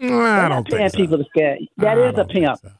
I 0.02 0.50
don't 0.50 0.68
think 0.68 0.92
so. 0.92 0.98
people 0.98 1.18
to 1.20 1.26
scare. 1.26 1.58
That 1.78 1.98
I 2.00 2.10
is 2.10 2.18
a 2.18 2.26
pimp. 2.26 2.60
So. 2.60 2.72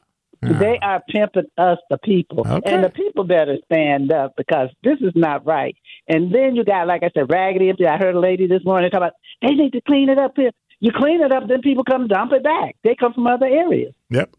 They 0.54 0.78
are 0.82 1.02
pimping 1.08 1.46
us, 1.58 1.78
the 1.90 1.98
people. 1.98 2.46
Okay. 2.46 2.72
And 2.72 2.84
the 2.84 2.90
people 2.90 3.24
better 3.24 3.56
stand 3.64 4.12
up 4.12 4.34
because 4.36 4.70
this 4.82 4.98
is 5.00 5.12
not 5.14 5.46
right. 5.46 5.76
And 6.08 6.34
then 6.34 6.56
you 6.56 6.64
got, 6.64 6.86
like 6.86 7.02
I 7.02 7.10
said, 7.14 7.30
raggedy. 7.30 7.72
I 7.86 7.96
heard 7.96 8.14
a 8.14 8.20
lady 8.20 8.46
this 8.46 8.64
morning 8.64 8.90
talk 8.90 8.98
about 8.98 9.12
they 9.42 9.54
need 9.54 9.72
to 9.72 9.80
clean 9.80 10.08
it 10.08 10.18
up 10.18 10.32
here. 10.36 10.50
You 10.80 10.92
clean 10.94 11.22
it 11.22 11.32
up, 11.32 11.48
then 11.48 11.62
people 11.62 11.84
come 11.84 12.06
dump 12.06 12.32
it 12.32 12.44
back. 12.44 12.76
They 12.84 12.94
come 12.94 13.14
from 13.14 13.26
other 13.26 13.46
areas. 13.46 13.94
Yep. 14.10 14.36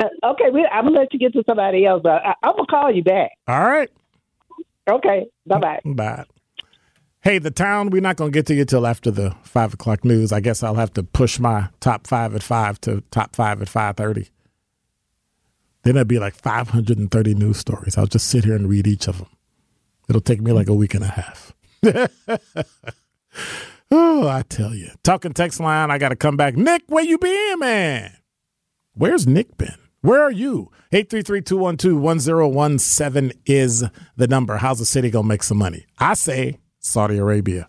Uh, 0.00 0.08
okay, 0.24 0.50
we, 0.52 0.66
I'm 0.70 0.84
gonna 0.86 0.98
let 0.98 1.12
you 1.12 1.18
get 1.18 1.32
to 1.34 1.44
somebody 1.46 1.84
else, 1.86 2.00
but 2.02 2.24
I, 2.24 2.34
I'm 2.42 2.56
gonna 2.56 2.66
call 2.66 2.92
you 2.92 3.02
back. 3.02 3.32
All 3.46 3.60
right. 3.60 3.90
Okay. 4.88 5.26
Bye 5.46 5.58
bye. 5.58 5.80
Bye. 5.84 6.24
Hey, 7.20 7.38
the 7.38 7.50
town. 7.50 7.90
We're 7.90 8.02
not 8.02 8.16
gonna 8.16 8.30
get 8.30 8.46
to 8.46 8.54
you 8.54 8.64
till 8.64 8.86
after 8.86 9.10
the 9.10 9.34
five 9.42 9.74
o'clock 9.74 10.04
news. 10.04 10.32
I 10.32 10.40
guess 10.40 10.62
I'll 10.62 10.74
have 10.74 10.92
to 10.94 11.02
push 11.02 11.38
my 11.38 11.68
top 11.80 12.06
five 12.06 12.34
at 12.34 12.42
five 12.42 12.80
to 12.82 13.02
top 13.10 13.34
five 13.34 13.62
at 13.62 13.68
five 13.68 13.96
thirty. 13.96 14.28
Then 15.84 15.96
it'd 15.96 16.08
be 16.08 16.18
like 16.18 16.34
530 16.34 17.34
news 17.34 17.58
stories. 17.58 17.96
I'll 17.96 18.06
just 18.06 18.28
sit 18.28 18.44
here 18.44 18.56
and 18.56 18.68
read 18.68 18.86
each 18.86 19.06
of 19.06 19.18
them. 19.18 19.28
It'll 20.08 20.20
take 20.20 20.40
me 20.40 20.52
like 20.52 20.68
a 20.68 20.74
week 20.74 20.94
and 20.94 21.04
a 21.04 21.08
half. 21.08 21.52
oh, 23.90 24.28
I 24.28 24.42
tell 24.48 24.74
you. 24.74 24.90
Talking 25.02 25.34
text 25.34 25.60
line, 25.60 25.90
I 25.90 25.98
got 25.98 26.08
to 26.10 26.16
come 26.16 26.36
back. 26.36 26.56
Nick, 26.56 26.82
where 26.88 27.04
you 27.04 27.18
been, 27.18 27.58
man? 27.58 28.16
Where's 28.94 29.26
Nick 29.26 29.56
been? 29.58 29.74
Where 30.00 30.22
are 30.22 30.30
you? 30.30 30.70
833-212-1017 30.92 33.32
is 33.46 33.84
the 34.16 34.28
number. 34.28 34.58
How's 34.58 34.78
the 34.78 34.86
city 34.86 35.10
going 35.10 35.24
to 35.24 35.28
make 35.28 35.42
some 35.42 35.58
money? 35.58 35.86
I 35.98 36.14
say 36.14 36.60
Saudi 36.78 37.18
Arabia. 37.18 37.68